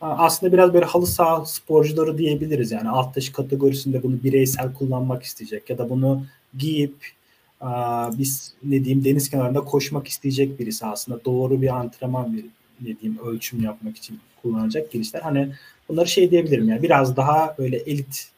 Aslında 0.00 0.52
biraz 0.52 0.74
böyle 0.74 0.84
halı 0.84 1.06
saha 1.06 1.44
sporcuları 1.44 2.18
diyebiliriz. 2.18 2.72
Yani 2.72 2.88
alt 2.88 3.16
yaş 3.16 3.30
kategorisinde 3.30 4.02
bunu 4.02 4.22
bireysel 4.22 4.74
kullanmak 4.74 5.22
isteyecek 5.22 5.70
ya 5.70 5.78
da 5.78 5.90
bunu 5.90 6.22
giyip 6.58 6.94
biz 8.18 8.54
ne 8.62 8.84
diyeyim 8.84 9.04
deniz 9.04 9.30
kenarında 9.30 9.60
koşmak 9.60 10.08
isteyecek 10.08 10.60
birisi 10.60 10.86
aslında 10.86 11.24
doğru 11.24 11.62
bir 11.62 11.76
antrenman 11.76 12.36
verip 12.36 12.57
ne 12.80 13.00
diyeyim 13.00 13.18
ölçüm 13.26 13.62
yapmak 13.62 13.96
için 13.96 14.20
kullanacak 14.42 14.92
girişler. 14.92 15.20
Hani 15.20 15.52
bunları 15.88 16.08
şey 16.08 16.30
diyebilirim 16.30 16.68
yani 16.68 16.82
biraz 16.82 17.16
daha 17.16 17.54
böyle 17.58 17.76
elit 17.76 18.28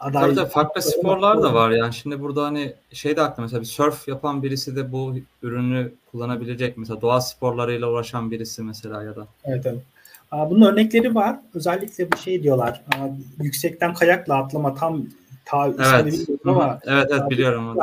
aday. 0.00 0.22
Tabii 0.22 0.34
tabii 0.34 0.50
farklı 0.50 0.82
sporlar 0.82 1.42
da 1.42 1.54
var 1.54 1.70
yani. 1.70 1.94
Şimdi 1.94 2.20
burada 2.20 2.44
hani 2.44 2.74
şey 2.92 3.16
de 3.16 3.22
aklıma 3.22 3.44
mesela 3.44 3.60
bir 3.60 3.66
surf 3.66 4.08
yapan 4.08 4.42
birisi 4.42 4.76
de 4.76 4.92
bu 4.92 5.14
ürünü 5.42 5.92
kullanabilecek. 6.10 6.76
Mesela 6.76 7.00
doğa 7.00 7.20
sporlarıyla 7.20 7.90
uğraşan 7.90 8.30
birisi 8.30 8.62
mesela 8.62 9.02
ya 9.02 9.16
da. 9.16 9.26
Evet 9.44 9.66
evet. 9.66 9.80
Bunun 10.32 10.66
örnekleri 10.72 11.14
var. 11.14 11.38
Özellikle 11.54 12.12
bir 12.12 12.18
şey 12.18 12.42
diyorlar. 12.42 12.82
Yüksekten 13.42 13.94
kayakla 13.94 14.34
atlama 14.34 14.74
tam 14.74 15.06
ta 15.50 15.66
evet. 16.02 16.28
ama 16.44 16.80
evet 16.84 17.06
evet 17.10 17.30
biliyorum. 17.30 17.76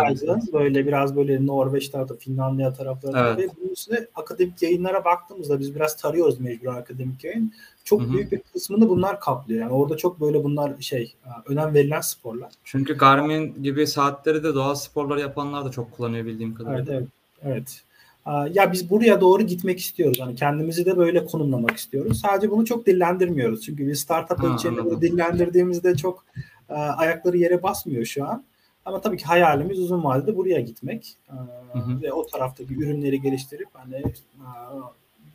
Böyle 0.53 0.88
biraz 0.88 1.15
böyle 1.15 1.45
Norveç 1.45 1.89
tarafı, 1.89 2.17
Finlandiya 2.17 2.73
taraflarında 2.73 3.30
evet. 3.30 3.39
ve 3.39 3.47
bunun 3.58 3.73
üstüne 3.73 4.08
akademik 4.15 4.62
yayınlara 4.62 5.06
baktığımızda 5.06 5.60
biz 5.60 5.75
biraz 5.75 5.97
tarıyoruz 5.97 6.39
mecbur 6.39 6.67
akademik 6.67 7.23
yayın. 7.23 7.53
Çok 7.84 8.01
Hı-hı. 8.01 8.13
büyük 8.13 8.32
bir 8.32 8.39
kısmını 8.53 8.89
bunlar 8.89 9.19
kaplıyor. 9.19 9.62
Yani 9.62 9.71
orada 9.71 9.97
çok 9.97 10.21
böyle 10.21 10.43
bunlar 10.43 10.71
şey 10.80 11.15
önem 11.45 11.73
verilen 11.73 12.01
sporlar. 12.01 12.51
Çünkü 12.63 12.97
Garmin 12.97 13.63
gibi 13.63 13.88
saatleri 13.88 14.43
de 14.43 14.56
doğal 14.56 14.75
sporlar 14.75 15.17
yapanlar 15.17 15.65
da 15.65 15.71
çok 15.71 15.91
kullanıyor 15.91 16.25
bildiğim 16.25 16.56
kadarıyla. 16.56 16.93
Evet, 16.93 17.08
evet. 17.41 17.82
evet. 18.25 18.56
ya 18.56 18.71
biz 18.71 18.89
buraya 18.89 19.21
doğru 19.21 19.43
gitmek 19.43 19.80
istiyoruz. 19.80 20.19
Hani 20.21 20.36
kendimizi 20.36 20.86
de 20.86 20.97
böyle 20.97 21.25
konumlamak 21.25 21.77
istiyoruz. 21.77 22.21
Sadece 22.21 22.51
bunu 22.51 22.65
çok 22.65 22.86
dillendirmiyoruz. 22.86 23.62
Çünkü 23.62 23.88
biz 23.88 23.99
startup 23.99 24.39
bunu 24.41 25.01
dillendirdiğimizde 25.01 25.95
çok 25.95 26.25
e, 26.69 26.73
ayakları 26.73 27.38
yere 27.38 27.63
basmıyor 27.63 28.06
şu 28.06 28.27
an. 28.27 28.43
Ama 28.86 29.01
tabii 29.01 29.17
ki 29.17 29.25
hayalimiz 29.25 29.80
uzun 29.80 30.03
vadede 30.03 30.38
buraya 30.38 30.60
gitmek. 30.60 31.17
E, 31.30 31.34
hı 31.73 31.80
hı. 31.80 32.01
Ve 32.01 32.13
o 32.13 32.25
taraftaki 32.25 32.73
ürünleri 32.73 33.21
geliştirip 33.21 33.67
hani 33.73 33.95
e, 33.95 34.47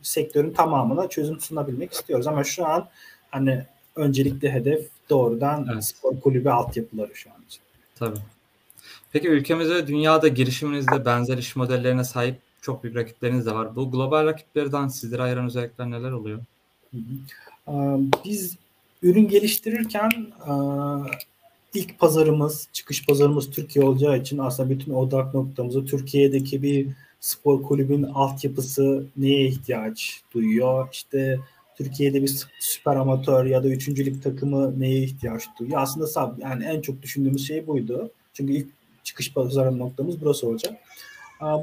sektörün 0.01 0.53
tamamına 0.53 1.09
çözüm 1.09 1.39
sunabilmek 1.39 1.93
istiyoruz. 1.93 2.27
Ama 2.27 2.43
şu 2.43 2.65
an 2.65 2.87
hani 3.31 3.65
öncelikli 3.95 4.51
hedef 4.51 4.87
doğrudan 5.09 5.67
evet. 5.73 5.83
spor 5.83 6.19
kulübü 6.19 6.49
altyapıları 6.49 7.15
şu 7.15 7.29
an 7.29 7.41
için. 7.47 7.61
Tabii. 7.95 8.19
Peki 9.11 9.27
ülkemizde 9.27 9.87
dünyada 9.87 10.27
girişiminizde 10.27 11.05
benzer 11.05 11.37
iş 11.37 11.55
modellerine 11.55 12.03
sahip 12.03 12.35
çok 12.61 12.83
büyük 12.83 12.97
rakipleriniz 12.97 13.45
de 13.45 13.51
var. 13.51 13.75
Bu 13.75 13.91
global 13.91 14.25
rakiplerden 14.25 14.87
sizleri 14.87 15.21
ayıran 15.21 15.45
özellikler 15.45 15.91
neler 15.91 16.11
oluyor? 16.11 16.39
Biz 18.25 18.57
ürün 19.03 19.27
geliştirirken 19.27 20.11
ilk 21.73 21.99
pazarımız, 21.99 22.67
çıkış 22.73 23.05
pazarımız 23.05 23.51
Türkiye 23.51 23.85
olacağı 23.85 24.17
için 24.17 24.37
aslında 24.37 24.69
bütün 24.69 24.93
odak 24.93 25.33
noktamızı 25.33 25.85
Türkiye'deki 25.85 26.63
bir 26.63 26.87
spor 27.19 27.63
kulübün 27.63 28.03
altyapısı 28.03 29.05
neye 29.17 29.47
ihtiyaç 29.47 30.21
duyuyor? 30.33 30.89
İşte 30.91 31.39
Türkiye'de 31.77 32.21
bir 32.21 32.47
süper 32.59 32.95
amatör 32.95 33.45
ya 33.45 33.63
da 33.63 33.67
üçüncülük 33.67 34.23
takımı 34.23 34.79
neye 34.79 35.03
ihtiyaç 35.03 35.43
duyuyor? 35.59 35.81
Aslında 35.81 36.35
yani 36.37 36.63
en 36.63 36.81
çok 36.81 37.01
düşündüğümüz 37.01 37.47
şey 37.47 37.67
buydu. 37.67 38.11
Çünkü 38.33 38.53
ilk 38.53 38.67
çıkış 39.03 39.33
pazarı 39.33 39.79
noktamız 39.79 40.21
burası 40.21 40.47
olacak. 40.47 40.73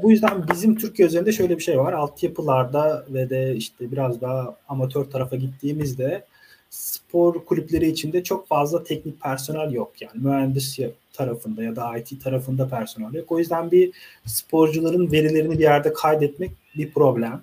Bu 0.03 0.11
yüzden 0.11 0.45
bizim 0.53 0.77
Türkiye 0.77 1.07
üzerinde 1.07 1.31
şöyle 1.31 1.57
bir 1.57 1.63
şey 1.63 1.79
var. 1.79 1.93
Altyapılarda 1.93 3.05
ve 3.09 3.29
de 3.29 3.55
işte 3.55 3.91
biraz 3.91 4.21
daha 4.21 4.55
amatör 4.67 5.05
tarafa 5.05 5.35
gittiğimizde 5.35 6.25
spor 6.71 7.45
kulüpleri 7.45 7.89
içinde 7.89 8.23
çok 8.23 8.47
fazla 8.47 8.83
teknik 8.83 9.21
personel 9.21 9.71
yok. 9.71 10.01
Yani 10.01 10.23
mühendis 10.23 10.79
tarafında 11.13 11.63
ya 11.63 11.75
da 11.75 11.97
IT 11.97 12.23
tarafında 12.23 12.69
personel 12.69 13.13
yok. 13.13 13.31
O 13.31 13.39
yüzden 13.39 13.71
bir 13.71 13.91
sporcuların 14.25 15.11
verilerini 15.11 15.53
bir 15.53 15.63
yerde 15.63 15.93
kaydetmek 15.93 16.51
bir 16.77 16.91
problem. 16.91 17.41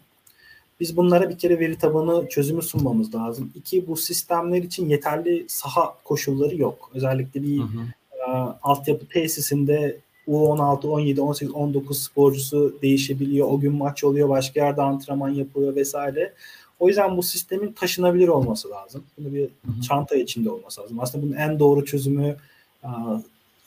Biz 0.81 0.97
bunlara 0.97 1.31
bir 1.31 1.38
kere 1.38 1.61
veri 1.61 1.79
tabanı 1.79 2.29
çözümü 2.29 2.62
sunmamız 2.62 3.14
lazım. 3.14 3.53
İki, 3.55 3.87
bu 3.87 3.97
sistemler 3.97 4.62
için 4.62 4.88
yeterli 4.88 5.45
saha 5.49 5.95
koşulları 6.05 6.57
yok. 6.57 6.91
Özellikle 6.95 7.43
bir 7.43 7.59
hı 7.59 7.62
hı. 7.62 7.81
E, 8.12 8.31
altyapı 8.62 9.07
tesisinde 9.09 10.01
U16, 10.29 10.87
17, 10.87 11.21
18, 11.21 11.55
19 11.55 12.03
sporcusu 12.03 12.79
değişebiliyor. 12.83 13.49
O 13.51 13.61
gün 13.61 13.75
maç 13.75 14.05
oluyor, 14.05 14.29
başka 14.29 14.61
yerde 14.61 14.83
antrenman 14.83 15.29
yapılıyor 15.29 15.77
vesaire. 15.77 16.33
O 16.79 16.88
yüzden 16.88 17.17
bu 17.17 17.23
sistemin 17.23 17.73
taşınabilir 17.73 18.29
olması 18.29 18.71
lazım. 18.71 19.05
Bunu 19.19 19.35
bir 19.35 19.43
Hı-hı. 19.43 19.81
çanta 19.88 20.17
içinde 20.17 20.51
olması 20.51 20.81
lazım. 20.81 21.01
Aslında 21.01 21.27
bunun 21.27 21.37
en 21.37 21.59
doğru 21.59 21.85
çözümü 21.85 22.37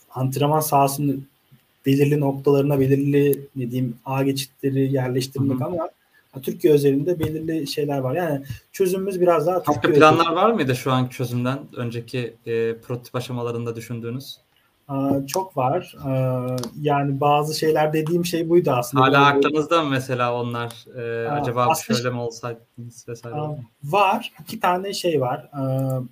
antrenman 0.10 0.60
sahasının 0.60 1.26
belirli 1.86 2.20
noktalarına 2.20 2.80
belirli 2.80 3.48
ne 3.56 3.72
diyeyim 3.72 3.96
ağ 4.06 4.24
geçitleri 4.24 4.94
yerleştirmek 4.94 5.60
Hı-hı. 5.60 5.66
ama 5.66 5.90
Türkiye 6.42 6.74
özelinde 6.74 7.20
belirli 7.20 7.68
şeyler 7.68 7.98
var. 7.98 8.16
Yani 8.16 8.46
çözümümüz 8.72 9.22
biraz 9.22 9.48
daha 9.48 9.64
Türkiye 9.64 9.94
planlar 9.94 10.20
özelinde. 10.20 10.36
var 10.36 10.52
mıydı 10.52 10.76
şu 10.76 10.92
anki 10.92 11.16
çözümden 11.16 11.60
önceki 11.76 12.34
e, 12.46 12.76
prototip 12.78 13.16
aşamalarında 13.16 13.76
düşündüğünüz? 13.76 14.38
Çok 15.28 15.58
var. 15.58 15.96
Yani 16.82 17.20
bazı 17.22 17.60
şeyler 17.60 17.94
dediğim 17.94 18.26
şey 18.26 18.50
buydu 18.50 18.72
aslında. 18.72 19.04
Hala 19.04 19.26
aklınızda 19.26 19.84
mı 19.84 19.90
mesela 19.90 20.42
onlar? 20.42 20.86
Ee, 20.98 21.30
acaba 21.30 21.76
şöyle 21.76 22.10
mi 22.10 22.20
olsaydınız 22.20 23.08
vesaire? 23.08 23.36
Var. 23.84 24.32
İki 24.42 24.60
tane 24.60 24.94
şey 24.94 25.22
var. 25.22 25.50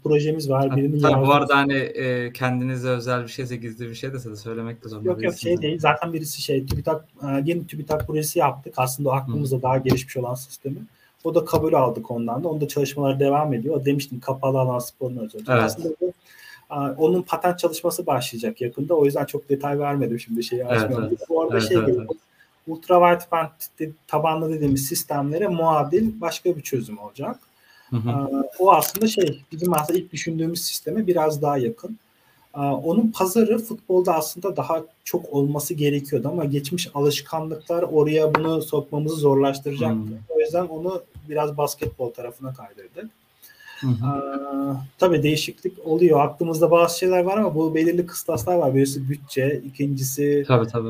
Projemiz 0.03 0.49
var. 0.49 0.75
Birini 0.77 1.01
Tabii 1.01 1.27
bu 1.27 1.33
arada 1.33 1.57
hani 1.57 1.73
e, 1.73 2.33
kendinize 2.33 2.89
özel 2.89 3.23
bir 3.23 3.27
şeyse 3.27 3.55
gizli 3.55 3.89
bir 3.89 3.95
şey 3.95 4.13
de 4.13 4.35
söylemek 4.35 4.83
de 4.83 4.89
zorunda 4.89 5.09
Yok 5.09 5.23
yok 5.23 5.35
şey 5.37 5.61
değil. 5.61 5.79
Zaten 5.79 6.13
birisi 6.13 6.41
şey 6.41 6.65
TÜBİTAK 6.65 7.05
yeni 7.43 7.67
TÜBİTAK 7.67 8.07
projesi 8.07 8.39
yaptık. 8.39 8.73
Aslında 8.77 9.09
o 9.09 9.11
aklımızda 9.11 9.57
Hı. 9.57 9.61
daha 9.61 9.77
gelişmiş 9.77 10.17
olan 10.17 10.33
sistemi. 10.33 10.77
O 11.23 11.35
da 11.35 11.45
kabul 11.45 11.73
aldık 11.73 12.11
ondan 12.11 12.43
da. 12.43 12.47
Onda 12.47 12.67
çalışmalar 12.67 13.19
devam 13.19 13.53
ediyor. 13.53 13.85
Demiştim 13.85 14.19
kapalı 14.19 14.59
alan 14.59 14.79
sporunu 14.79 15.21
özel. 15.25 15.39
Evet. 15.49 15.63
Aslında 15.63 15.89
bu 16.01 16.13
onun 16.97 17.21
patent 17.21 17.59
çalışması 17.59 18.05
başlayacak 18.05 18.61
yakında. 18.61 18.93
O 18.93 19.05
yüzden 19.05 19.25
çok 19.25 19.49
detay 19.49 19.79
vermedim 19.79 20.19
şimdi 20.19 20.43
şeyi 20.43 20.65
açmıyorum. 20.65 21.07
Evet, 21.07 21.17
evet. 21.19 21.29
Bu 21.29 21.41
arada 21.41 21.57
evet, 21.57 21.67
şey 21.67 21.77
evet, 21.77 21.95
evet. 21.97 22.09
ultra 22.67 23.19
wideband 23.19 23.49
tabanlı 24.07 24.53
dediğimiz 24.53 24.85
sistemlere 24.85 25.47
muadil 25.47 26.21
başka 26.21 26.57
bir 26.57 26.61
çözüm 26.61 26.99
olacak. 26.99 27.39
Hı 27.89 27.95
hı. 27.95 28.43
O 28.59 28.71
aslında 28.71 29.07
şey 29.07 29.43
bizim 29.51 29.73
aslında 29.73 29.99
ilk 29.99 30.13
düşündüğümüz 30.13 30.61
sisteme 30.61 31.07
biraz 31.07 31.41
daha 31.41 31.57
yakın. 31.57 31.97
Onun 32.53 33.11
pazarı 33.11 33.59
futbolda 33.59 34.15
aslında 34.15 34.57
daha 34.57 34.83
çok 35.03 35.33
olması 35.33 35.73
gerekiyordu 35.73 36.27
ama 36.27 36.45
geçmiş 36.45 36.89
alışkanlıklar 36.93 37.83
oraya 37.83 38.35
bunu 38.35 38.61
sokmamızı 38.61 39.15
zorlaştıracaktı. 39.15 39.95
Hmm. 39.95 40.17
O 40.29 40.39
yüzden 40.39 40.65
onu 40.65 41.01
biraz 41.29 41.57
basketbol 41.57 42.09
tarafına 42.09 42.53
kaydırdık. 42.53 43.09
Hı 43.79 43.87
hı. 43.87 44.77
tabii 44.97 45.23
değişiklik 45.23 45.73
oluyor. 45.85 46.19
Aklımızda 46.19 46.71
bazı 46.71 46.99
şeyler 46.99 47.23
var 47.23 47.37
ama 47.37 47.55
bu 47.55 47.75
belirli 47.75 48.05
kıstaslar 48.05 48.55
var. 48.55 48.75
Birisi 48.75 49.09
bütçe, 49.09 49.61
ikincisi 49.65 50.45
tabii, 50.47 50.67
tabii. 50.67 50.89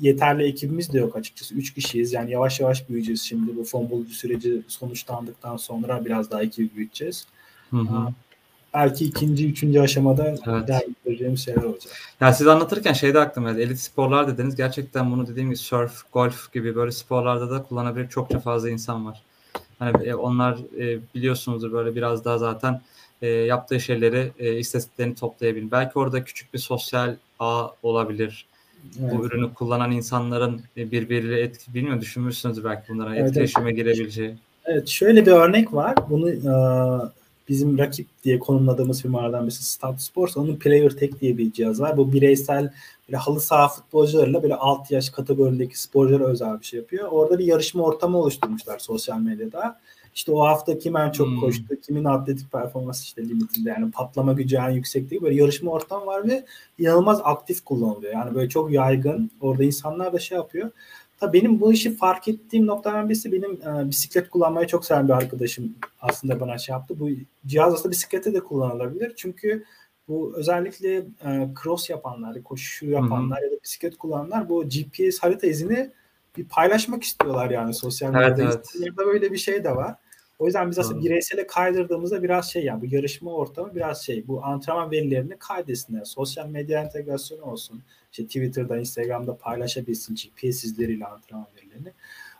yeterli 0.00 0.42
ekibimiz 0.42 0.92
de 0.92 0.98
yok 0.98 1.16
açıkçası. 1.16 1.54
Üç 1.54 1.74
kişiyiz. 1.74 2.12
Yani 2.12 2.30
yavaş 2.30 2.60
yavaş 2.60 2.88
büyüyeceğiz 2.88 3.22
şimdi. 3.22 3.56
Bu 3.56 3.64
fon 3.64 3.90
bulucu 3.90 4.14
süreci 4.14 4.62
sonuçlandıktan 4.68 5.56
sonra 5.56 6.04
biraz 6.04 6.30
daha 6.30 6.42
ekibi 6.42 6.76
büyüteceğiz. 6.76 7.26
Hı 7.70 7.76
hı. 7.76 8.12
belki 8.74 9.04
ikinci, 9.04 9.48
üçüncü 9.48 9.80
aşamada 9.80 10.28
evet. 10.28 10.68
daha 10.68 10.80
göreceğimiz 11.04 11.44
şeyler 11.44 11.62
olacak. 11.62 11.92
Ya 12.20 12.32
siz 12.32 12.46
anlatırken 12.46 12.92
şeyde 12.92 13.20
aklıma 13.20 13.50
geldi. 13.50 13.62
Elit 13.62 13.78
sporlar 13.78 14.28
dediniz. 14.28 14.56
Gerçekten 14.56 15.10
bunu 15.10 15.26
dediğim 15.26 15.48
gibi 15.48 15.56
surf, 15.56 16.12
golf 16.12 16.52
gibi 16.52 16.74
böyle 16.76 16.92
sporlarda 16.92 17.50
da 17.50 17.62
kullanabilir 17.62 18.08
çokça 18.08 18.40
fazla 18.40 18.70
insan 18.70 19.06
var. 19.06 19.22
Hani 19.78 20.06
e, 20.06 20.14
onlar 20.14 20.58
e, 20.78 20.98
biliyorsunuzdur 21.14 21.72
böyle 21.72 21.94
biraz 21.96 22.24
daha 22.24 22.38
zaten 22.38 22.80
e, 23.22 23.28
yaptığı 23.28 23.80
şeyleri 23.80 24.32
e, 24.38 24.58
istatistiklerini 24.58 25.14
toplayabilir. 25.14 25.70
Belki 25.70 25.98
orada 25.98 26.24
küçük 26.24 26.54
bir 26.54 26.58
sosyal 26.58 27.16
ağ 27.38 27.68
olabilir. 27.82 28.46
Evet. 29.00 29.12
Bu 29.12 29.26
ürünü 29.26 29.54
kullanan 29.54 29.90
insanların 29.90 30.60
e, 30.76 30.90
birbiriyle 30.90 31.40
etki 31.40 31.74
bilmiyorum 31.74 32.00
düşünmüşsünüzdür 32.00 32.64
belki 32.64 32.88
bunlara 32.88 33.16
evet, 33.16 33.28
etkileşime 33.28 33.70
evet. 33.70 33.76
girebileceği. 33.76 34.34
Evet 34.64 34.88
şöyle 34.88 35.26
bir 35.26 35.30
örnek 35.30 35.74
var. 35.74 35.94
Bunu 36.10 36.30
e, 36.30 36.52
bizim 37.48 37.78
rakip 37.78 38.06
diye 38.24 38.38
konumladığımız 38.38 39.02
firmalardan 39.02 39.44
birisi 39.44 39.64
Stat 39.64 40.00
Sports. 40.00 40.36
Onun 40.36 40.56
Player 40.56 40.90
Tech 40.90 41.20
diye 41.20 41.38
bir 41.38 41.52
cihaz 41.52 41.80
var. 41.80 41.96
Bu 41.96 42.12
bireysel 42.12 42.72
böyle 43.08 43.16
halı 43.16 43.40
saha 43.40 43.68
futbolcularıyla 43.68 44.42
böyle 44.42 44.54
alt 44.54 44.90
yaş 44.90 45.10
kategorindeki 45.10 45.82
sporculara 45.82 46.24
özel 46.24 46.60
bir 46.60 46.64
şey 46.64 46.80
yapıyor. 46.80 47.08
Orada 47.10 47.38
bir 47.38 47.44
yarışma 47.44 47.82
ortamı 47.82 48.18
oluşturmuşlar 48.18 48.78
sosyal 48.78 49.18
medyada. 49.18 49.80
İşte 50.14 50.32
o 50.32 50.40
hafta 50.40 50.78
kim 50.78 50.96
en 50.96 51.10
çok 51.10 51.26
hmm. 51.26 51.40
koştu, 51.40 51.80
kimin 51.86 52.04
atletik 52.04 52.52
performansı 52.52 53.04
işte 53.04 53.28
limitinde 53.28 53.70
yani 53.70 53.90
patlama 53.90 54.32
gücü 54.32 54.56
en 54.56 54.70
yüksek 54.70 55.10
değil. 55.10 55.22
Böyle 55.22 55.34
yarışma 55.34 55.70
ortamı 55.70 56.06
var 56.06 56.28
ve 56.28 56.44
inanılmaz 56.78 57.20
aktif 57.24 57.64
kullanılıyor. 57.64 58.12
Yani 58.12 58.34
böyle 58.34 58.48
çok 58.48 58.72
yaygın. 58.72 59.30
Orada 59.40 59.64
insanlar 59.64 60.12
da 60.12 60.18
şey 60.18 60.38
yapıyor. 60.38 60.70
Tabii 61.20 61.40
benim 61.40 61.60
bu 61.60 61.72
işi 61.72 61.96
fark 61.96 62.28
ettiğim 62.28 62.66
noktadan 62.66 63.08
birisi 63.08 63.32
benim 63.32 63.52
e, 63.52 63.90
bisiklet 63.90 64.30
kullanmayı 64.30 64.66
çok 64.66 64.84
seven 64.84 65.08
bir 65.08 65.12
arkadaşım 65.12 65.74
aslında 66.00 66.40
bana 66.40 66.58
şey 66.58 66.72
yaptı. 66.72 66.94
Bu 67.00 67.08
cihaz 67.46 67.74
aslında 67.74 67.90
bisiklete 67.90 68.34
de 68.34 68.40
kullanılabilir. 68.40 69.12
Çünkü 69.16 69.64
bu 70.08 70.32
özellikle 70.36 70.96
e, 70.96 71.48
cross 71.62 71.90
yapanlar, 71.90 72.42
koşu 72.42 72.86
yapanlar 72.86 73.38
Hı-hı. 73.38 73.46
ya 73.46 73.52
da 73.52 73.62
bisiklet 73.62 73.98
kullananlar 73.98 74.48
bu 74.48 74.64
GPS 74.68 75.18
harita 75.18 75.46
izini 75.46 75.90
bir 76.36 76.44
paylaşmak 76.44 77.02
istiyorlar 77.02 77.50
yani 77.50 77.74
sosyal 77.74 78.12
medyada. 78.12 78.42
Evet, 78.42 78.74
evet. 78.80 78.96
böyle 78.96 79.32
bir 79.32 79.38
şey 79.38 79.64
de 79.64 79.76
var. 79.76 79.94
O 80.38 80.46
yüzden 80.46 80.70
biz 80.70 80.78
aslında 80.78 81.04
bireysele 81.04 81.46
kaydırdığımızda 81.46 82.22
biraz 82.22 82.52
şey 82.52 82.64
yani 82.64 82.80
bu 82.82 82.94
yarışma 82.94 83.32
ortamı 83.32 83.74
biraz 83.74 84.02
şey 84.02 84.28
bu 84.28 84.44
antrenman 84.44 84.90
verilerini 84.90 85.36
kaydetsinler. 85.38 86.04
Sosyal 86.04 86.46
medya 86.46 86.82
entegrasyonu 86.82 87.42
olsun. 87.42 87.82
İşte 88.12 88.26
Twitter'da, 88.26 88.78
Instagram'da 88.78 89.36
paylaşabilsin 89.36 90.14
GPS 90.14 90.64
izleriyle 90.64 91.06
antrenman 91.06 91.46
verilerini. 91.56 91.92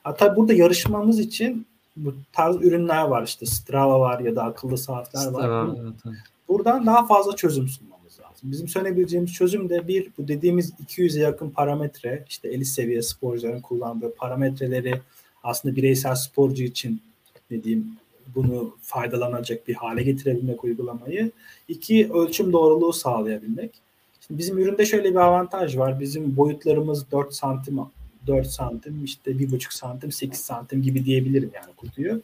Hatta 0.02 0.36
burada 0.36 0.52
yarışmamız 0.52 1.18
için 1.18 1.66
bu 1.96 2.14
tarz 2.32 2.56
ürünler 2.56 3.02
var 3.02 3.22
işte 3.22 3.46
Strava 3.46 4.00
var 4.00 4.20
ya 4.20 4.36
da 4.36 4.42
akıllı 4.42 4.78
saatler 4.78 5.20
Strava, 5.20 5.68
var. 5.68 5.76
Evet, 5.82 6.16
Buradan 6.48 6.86
daha 6.86 7.06
fazla 7.06 7.36
çözüm 7.36 7.68
sunmamız 7.68 8.20
lazım. 8.20 8.42
Bizim 8.42 8.68
söyleyebileceğimiz 8.68 9.32
çözüm 9.32 9.68
de 9.68 9.88
bir 9.88 10.10
bu 10.18 10.28
dediğimiz 10.28 10.72
200'e 10.86 11.22
yakın 11.22 11.50
parametre 11.50 12.24
işte 12.28 12.48
elit 12.48 12.66
seviye 12.66 13.02
sporcuların 13.02 13.60
kullandığı 13.60 14.14
parametreleri 14.14 15.00
aslında 15.44 15.76
bireysel 15.76 16.14
sporcu 16.14 16.64
için 16.64 17.02
dediğim 17.50 17.86
bunu 18.34 18.74
faydalanacak 18.82 19.68
bir 19.68 19.74
hale 19.74 20.02
getirebilmek 20.02 20.64
uygulamayı. 20.64 21.30
İki 21.68 22.12
ölçüm 22.12 22.52
doğruluğu 22.52 22.92
sağlayabilmek. 22.92 23.70
Şimdi 24.26 24.38
bizim 24.38 24.58
üründe 24.58 24.86
şöyle 24.86 25.10
bir 25.10 25.16
avantaj 25.16 25.76
var. 25.76 26.00
Bizim 26.00 26.36
boyutlarımız 26.36 27.10
4 27.10 27.34
santim 27.34 27.78
4 28.26 28.46
santim, 28.46 29.04
işte 29.04 29.30
1,5 29.30 29.74
santim, 29.74 30.12
8 30.12 30.40
santim 30.40 30.82
gibi 30.82 31.04
diyebilirim 31.04 31.50
yani 31.54 31.74
kutuyu. 31.76 32.22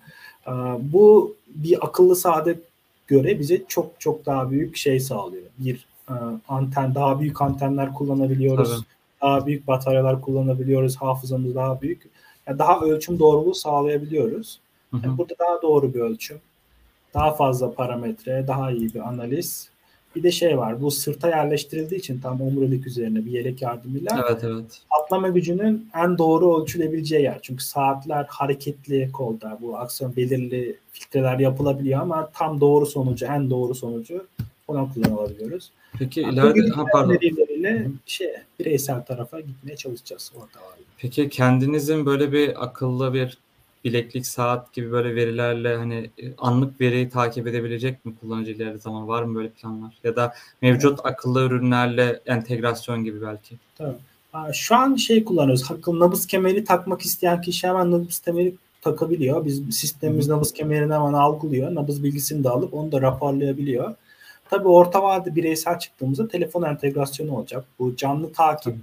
Bu 0.80 1.37
bir 1.48 1.87
akıllı 1.87 2.16
saate 2.16 2.58
göre 3.07 3.38
bize 3.38 3.64
çok 3.69 4.01
çok 4.01 4.27
daha 4.27 4.51
büyük 4.51 4.77
şey 4.77 5.01
sağlıyor. 5.01 5.47
Bir 5.59 5.87
anten, 6.49 6.95
daha 6.95 7.21
büyük 7.21 7.43
antenler 7.43 7.93
kullanabiliyoruz. 7.95 8.71
Tabii. 8.71 8.85
Daha 9.23 9.47
büyük 9.47 9.67
bataryalar 9.67 10.21
kullanabiliyoruz. 10.21 10.97
Hafızamız 10.97 11.55
daha 11.55 11.81
büyük. 11.83 12.09
Yani 12.47 12.59
daha 12.59 12.81
ölçüm 12.81 13.19
doğruluğu 13.19 13.55
sağlayabiliyoruz. 13.55 14.61
Yani 14.93 15.19
burada 15.19 15.35
daha 15.38 15.62
doğru 15.62 15.95
bir 15.95 16.01
ölçüm. 16.01 16.38
Daha 17.14 17.35
fazla 17.35 17.75
parametre, 17.75 18.45
daha 18.47 18.71
iyi 18.71 18.95
bir 18.95 19.09
analiz 19.09 19.71
bir 20.16 20.22
de 20.22 20.31
şey 20.31 20.59
var. 20.59 20.83
Bu 20.83 20.90
sırta 20.90 21.29
yerleştirildiği 21.29 22.00
için 22.00 22.20
tam 22.20 22.40
omurilik 22.40 22.87
üzerine 22.87 23.24
bir 23.24 23.31
yelek 23.31 23.62
yardımıyla 23.62 24.24
evet, 24.29 24.44
evet. 24.44 24.83
atlama 25.03 25.29
gücünün 25.29 25.88
en 25.94 26.18
doğru 26.18 26.62
ölçülebileceği 26.62 27.22
yer. 27.22 27.38
Çünkü 27.42 27.64
saatler 27.64 28.27
hareketli 28.29 29.12
kolda. 29.12 29.59
Bu 29.61 29.79
aksiyon 29.79 30.16
belirli 30.16 30.77
filtreler 30.92 31.38
yapılabiliyor 31.38 32.00
ama 32.00 32.31
tam 32.35 32.61
doğru 32.61 32.87
sonucu, 32.87 33.27
en 33.27 33.50
doğru 33.50 33.74
sonucu 33.74 34.27
ona 34.68 34.88
kullanabiliyoruz. 34.94 35.70
Peki 35.98 36.20
yani 36.20 36.35
ileride 36.35 36.68
ha, 36.68 36.85
pardon. 36.92 37.18
şey 38.07 38.33
bireysel 38.61 39.05
tarafa 39.05 39.40
gitmeye 39.40 39.77
çalışacağız 39.77 40.33
orada. 40.37 40.64
Peki 40.98 41.29
kendinizin 41.29 42.07
böyle 42.07 42.33
bir 42.33 42.64
akıllı 42.64 43.14
bir 43.14 43.38
bileklik, 43.85 44.27
saat 44.27 44.73
gibi 44.73 44.92
böyle 44.92 45.14
verilerle 45.14 45.77
hani 45.77 46.11
e, 46.18 46.35
anlık 46.38 46.81
veriyi 46.81 47.09
takip 47.09 47.47
edebilecek 47.47 48.05
mi 48.05 48.14
kullanıcı 48.20 48.53
ileride 48.53 48.79
zaman? 48.79 49.09
Var 49.09 49.23
mı 49.23 49.35
böyle 49.35 49.49
planlar? 49.49 49.94
Ya 50.05 50.16
da 50.16 50.35
mevcut 50.62 51.01
akıllı 51.05 51.42
ürünlerle 51.42 52.20
entegrasyon 52.27 53.05
gibi 53.05 53.23
belki. 53.23 53.57
Tabii. 53.79 53.97
Şu 54.53 54.77
an 54.77 54.94
şey 54.94 55.25
kullanıyoruz. 55.25 55.70
Akıllı 55.70 56.01
nabız 56.01 56.27
kemeri 56.27 56.64
takmak 56.64 57.03
isteyen 57.03 57.40
kişi 57.40 57.68
hemen 57.68 57.90
nabız 57.90 58.18
kemeri 58.20 58.55
takabiliyor. 58.83 59.44
Biz 59.44 59.77
sistemimiz 59.77 60.29
nabız 60.29 60.53
kemerini 60.53 60.92
hemen 60.94 61.12
algılıyor. 61.12 61.75
Nabız 61.75 62.05
bilgisini 62.05 62.44
de 62.44 62.49
alıp 62.49 62.75
onu 62.75 62.92
da 62.92 63.03
raporlayabiliyor. 63.03 63.94
Tabii 64.51 64.68
orta 64.68 65.03
vadede 65.03 65.37
bireysel 65.37 65.79
çıktığımızda 65.79 66.29
telefon 66.29 66.62
entegrasyonu 66.62 67.37
olacak. 67.37 67.64
Bu 67.79 67.97
canlı 67.97 68.33
takip, 68.33 68.75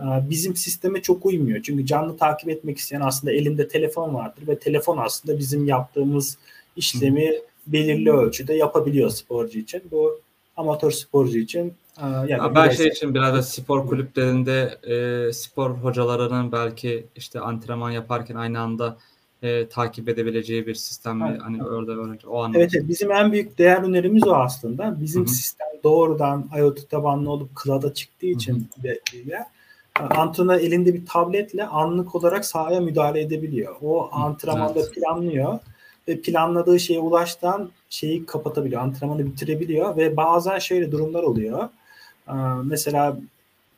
bizim 0.00 0.56
sisteme 0.56 1.02
çok 1.02 1.26
uymuyor. 1.26 1.62
Çünkü 1.62 1.86
canlı 1.86 2.16
takip 2.16 2.48
etmek 2.48 2.78
isteyen 2.78 3.00
aslında 3.00 3.32
elinde 3.32 3.68
telefon 3.68 4.14
vardır 4.14 4.42
ve 4.48 4.58
telefon 4.58 4.98
aslında 4.98 5.38
bizim 5.38 5.66
yaptığımız 5.66 6.38
işlemi 6.76 7.32
belirli 7.66 8.12
ölçüde 8.12 8.54
yapabiliyor 8.54 9.10
sporcu 9.10 9.58
için. 9.58 9.82
Bu 9.90 10.20
amatör 10.56 10.90
sporcu 10.90 11.38
için 11.38 11.74
e, 12.02 12.06
yani 12.28 12.54
ben 12.54 12.70
şey 12.70 12.88
için 12.88 13.14
biraz 13.14 13.34
da 13.34 13.42
spor 13.42 13.86
kulüplerinde 13.86 14.78
e, 14.82 15.32
spor 15.32 15.70
hocalarının 15.70 16.52
belki 16.52 17.06
işte 17.16 17.40
antrenman 17.40 17.90
yaparken 17.90 18.34
aynı 18.34 18.60
anda 18.60 18.96
e, 19.42 19.68
takip 19.68 20.08
edebileceği 20.08 20.66
bir 20.66 20.74
sistem 20.74 21.16
mi? 21.16 21.38
Hani 21.42 21.64
orada 21.64 21.92
öğrenci 21.92 22.26
o 22.28 22.38
anlamda. 22.38 22.58
Evet, 22.58 22.70
evet, 22.74 22.88
bizim 22.88 23.12
en 23.12 23.32
büyük 23.32 23.58
değer 23.58 23.82
önerimiz 23.82 24.26
o 24.26 24.34
aslında. 24.34 24.96
Bizim 25.00 25.22
Hı-hı. 25.22 25.30
sistem 25.30 25.66
doğrudan 25.84 26.50
IoT 26.58 26.90
tabanlı 26.90 27.30
olup 27.30 27.50
cloud'a 27.64 27.94
çıktığı 27.94 28.26
için 28.26 28.68
de, 28.82 28.88
de 28.88 29.44
antrenör 30.00 30.60
elinde 30.60 30.94
bir 30.94 31.06
tabletle 31.06 31.66
anlık 31.66 32.14
olarak 32.14 32.44
sahaya 32.44 32.80
müdahale 32.80 33.20
edebiliyor. 33.20 33.76
O 33.82 34.08
antrenmanda 34.12 34.80
evet. 34.80 34.94
planlıyor 34.94 35.58
ve 36.08 36.20
planladığı 36.20 36.80
şeye 36.80 37.00
ulaştan 37.00 37.70
şeyi 37.90 38.26
kapatabiliyor. 38.26 38.82
Antrenmanı 38.82 39.26
bitirebiliyor 39.26 39.96
ve 39.96 40.16
bazen 40.16 40.58
şöyle 40.58 40.92
durumlar 40.92 41.22
oluyor. 41.22 41.68
Mesela 42.62 43.18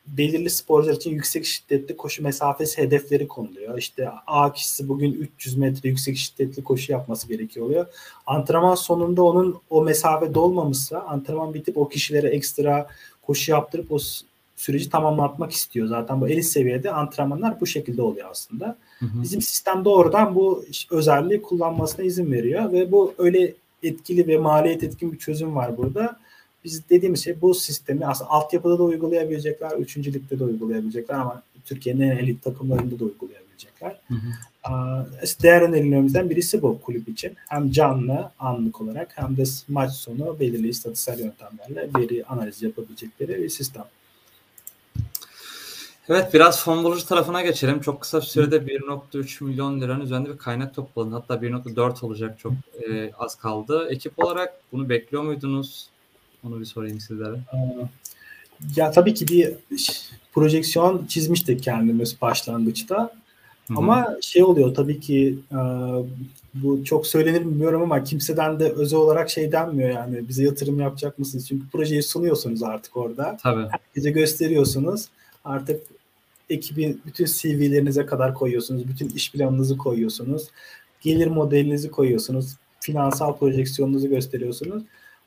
belirli 0.07 0.49
sporcular 0.49 0.93
için 0.93 1.11
yüksek 1.11 1.45
şiddetli 1.45 1.97
koşu 1.97 2.23
mesafesi 2.23 2.81
hedefleri 2.81 3.27
konuluyor. 3.27 3.77
İşte 3.77 4.09
A 4.27 4.53
kişisi 4.53 4.89
bugün 4.89 5.13
300 5.13 5.57
metre 5.57 5.89
yüksek 5.89 6.17
şiddetli 6.17 6.63
koşu 6.63 6.91
yapması 6.91 7.27
gerekiyor 7.27 7.65
oluyor. 7.65 7.85
Antrenman 8.27 8.75
sonunda 8.75 9.23
onun 9.23 9.59
o 9.69 9.83
mesafe 9.83 10.33
dolmamışsa 10.33 10.99
antrenman 10.99 11.53
bitip 11.53 11.77
o 11.77 11.89
kişilere 11.89 12.27
ekstra 12.27 12.87
koşu 13.21 13.51
yaptırıp 13.51 13.91
o 13.91 13.97
süreci 14.59 14.89
tamamlatmak 14.89 15.51
istiyor. 15.51 15.87
Zaten 15.87 16.21
bu 16.21 16.29
elit 16.29 16.45
seviyede 16.45 16.91
antrenmanlar 16.91 17.61
bu 17.61 17.67
şekilde 17.67 18.01
oluyor 18.01 18.27
aslında. 18.31 18.77
Hı 18.99 19.05
hı. 19.05 19.21
Bizim 19.23 19.41
sistem 19.41 19.85
doğrudan 19.85 20.35
bu 20.35 20.65
özelliği 20.91 21.41
kullanmasına 21.41 22.05
izin 22.05 22.31
veriyor 22.31 22.71
ve 22.71 22.91
bu 22.91 23.13
öyle 23.17 23.53
etkili 23.83 24.27
ve 24.27 24.37
maliyet 24.37 24.83
etkin 24.83 25.11
bir 25.11 25.17
çözüm 25.17 25.55
var 25.55 25.77
burada. 25.77 26.19
Biz 26.63 26.89
dediğimiz 26.89 27.23
şey 27.23 27.41
bu 27.41 27.53
sistemi 27.53 28.05
aslında 28.05 28.29
altyapıda 28.29 28.79
da 28.79 28.83
uygulayabilecekler, 28.83 29.71
üçüncülükte 29.71 30.39
de 30.39 30.43
uygulayabilecekler 30.43 31.15
ama 31.15 31.43
Türkiye'nin 31.65 32.01
en 32.01 32.17
elit 32.17 32.43
takımlarında 32.43 32.99
da 32.99 33.03
uygulayabilecekler. 33.03 33.99
Hı 34.07 34.13
hı. 34.13 35.05
Değer 35.43 35.61
önerilerimizden 35.61 36.29
birisi 36.29 36.61
bu 36.61 36.81
kulüp 36.81 37.09
için. 37.09 37.33
Hem 37.49 37.71
canlı, 37.71 38.31
anlık 38.39 38.81
olarak 38.81 39.09
hem 39.15 39.37
de 39.37 39.43
maç 39.67 39.91
sonu 39.91 40.39
belirli 40.39 40.67
istatistiksel 40.67 41.19
yöntemlerle 41.19 41.89
veri 41.97 42.25
analizi 42.25 42.65
yapabilecekleri 42.65 43.43
bir 43.43 43.49
sistem. 43.49 43.83
Evet 46.09 46.33
biraz 46.33 46.63
fon 46.63 46.83
bulucu 46.83 47.05
tarafına 47.05 47.41
geçelim. 47.41 47.81
Çok 47.81 48.01
kısa 48.01 48.21
bir 48.21 48.25
sürede 48.25 48.55
1.3 48.57 49.43
milyon 49.43 49.81
liranın 49.81 50.01
üzerinde 50.01 50.29
bir 50.29 50.37
kaynak 50.37 50.75
topladın. 50.75 51.11
Hatta 51.11 51.33
1.4 51.33 52.05
olacak 52.05 52.39
çok 52.39 52.53
e, 52.89 53.11
az 53.13 53.35
kaldı. 53.35 53.87
Ekip 53.89 54.13
olarak 54.23 54.53
bunu 54.71 54.89
bekliyor 54.89 55.23
muydunuz? 55.23 55.89
Onu 56.47 56.59
bir 56.59 56.65
sorayım 56.65 56.99
sizlere. 56.99 57.35
Ee, 57.53 57.57
ya 58.75 58.91
tabii 58.91 59.13
ki 59.13 59.27
bir 59.27 59.53
projeksiyon 60.33 61.05
çizmiştik 61.05 61.63
kendimiz 61.63 62.21
başlangıçta. 62.21 62.97
Hı-hı. 63.67 63.77
Ama 63.77 64.17
şey 64.21 64.43
oluyor 64.43 64.75
tabii 64.75 64.99
ki 64.99 65.39
e, 65.51 65.57
bu 66.53 66.85
çok 66.85 67.07
söylenir 67.07 67.41
mi 67.41 67.51
bilmiyorum 67.51 67.81
ama 67.81 68.03
kimseden 68.03 68.59
de 68.59 68.71
özel 68.71 68.99
olarak 68.99 69.29
şey 69.29 69.51
denmiyor 69.51 69.89
yani 69.89 70.27
bize 70.29 70.43
yatırım 70.43 70.79
yapacak 70.79 71.19
mısınız? 71.19 71.47
Çünkü 71.47 71.69
projeyi 71.69 72.03
sunuyorsunuz 72.03 72.63
artık 72.63 72.97
orada. 72.97 73.37
Tabii. 73.43 73.67
Herkese 73.69 74.11
gösteriyorsunuz. 74.11 75.05
Artık 75.45 75.81
ekibin 76.49 77.01
bütün 77.05 77.25
CV'lerinize 77.25 78.05
kadar 78.05 78.33
koyuyorsunuz. 78.33 78.87
Bütün 78.87 79.09
iş 79.09 79.31
planınızı 79.31 79.77
koyuyorsunuz. 79.77 80.47
Gelir 81.01 81.27
modelinizi 81.27 81.91
koyuyorsunuz. 81.91 82.55
Finansal 82.79 83.37
projeksiyonunuzu 83.37 84.09
gösteriyorsunuz. 84.09 84.83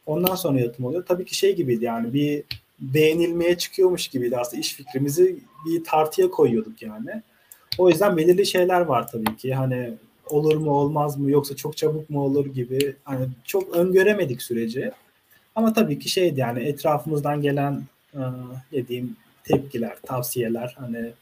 Ondan 0.06 0.35
sonra 0.35 0.61
yatım 0.61 0.85
oluyor. 0.85 1.06
Tabii 1.06 1.24
ki 1.24 1.35
şey 1.37 1.56
gibiydi 1.56 1.85
yani 1.85 2.12
bir 2.14 2.42
beğenilmeye 2.80 3.58
çıkıyormuş 3.58 4.08
gibiydi 4.08 4.37
aslında 4.37 4.61
iş 4.61 4.74
fikrimizi 4.74 5.38
bir 5.66 5.85
tartıya 5.85 6.30
koyuyorduk 6.30 6.82
yani. 6.82 7.22
O 7.78 7.88
yüzden 7.88 8.16
belirli 8.16 8.46
şeyler 8.46 8.80
var 8.80 9.08
tabii 9.08 9.37
ki. 9.37 9.54
Hani 9.54 9.94
olur 10.28 10.56
mu 10.56 10.70
olmaz 10.70 11.18
mı 11.18 11.30
yoksa 11.30 11.56
çok 11.56 11.76
çabuk 11.76 12.11
mu 12.11 12.20
olur 12.20 12.46
gibi 12.46 12.96
hani 13.04 13.28
çok 13.44 13.76
öngöremedik 13.76 14.42
süreci. 14.42 14.90
Ama 15.54 15.72
tabii 15.72 15.98
ki 15.98 16.08
şeydi 16.08 16.40
yani 16.40 16.61
etrafımızdan 16.61 17.42
gelen 17.42 17.82
ne 18.72 18.88
diyeyim 18.88 19.16
tepkiler, 19.44 19.96
tavsiyeler 20.02 20.74
hani 20.78 21.12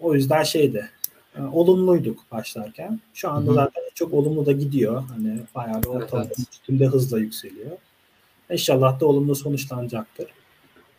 o 0.00 0.14
yüzden 0.14 0.42
şeydi 0.42 0.90
e, 1.36 1.42
olumluyduk 1.42 2.20
başlarken. 2.32 3.00
Şu 3.14 3.30
anda 3.30 3.46
Hı-hı. 3.46 3.54
zaten 3.54 3.82
çok 3.94 4.14
olumlu 4.14 4.46
da 4.46 4.52
gidiyor. 4.52 5.02
Hani 5.08 5.38
bayağı 5.54 5.82
bir 5.82 5.88
ortalama 5.88 6.26
evet. 6.26 6.38
üstünde 6.38 6.86
hızla 6.86 7.18
yükseliyor. 7.18 7.70
İnşallah 8.50 9.00
da 9.00 9.06
olumlu 9.06 9.34
sonuçlanacaktır. 9.34 10.26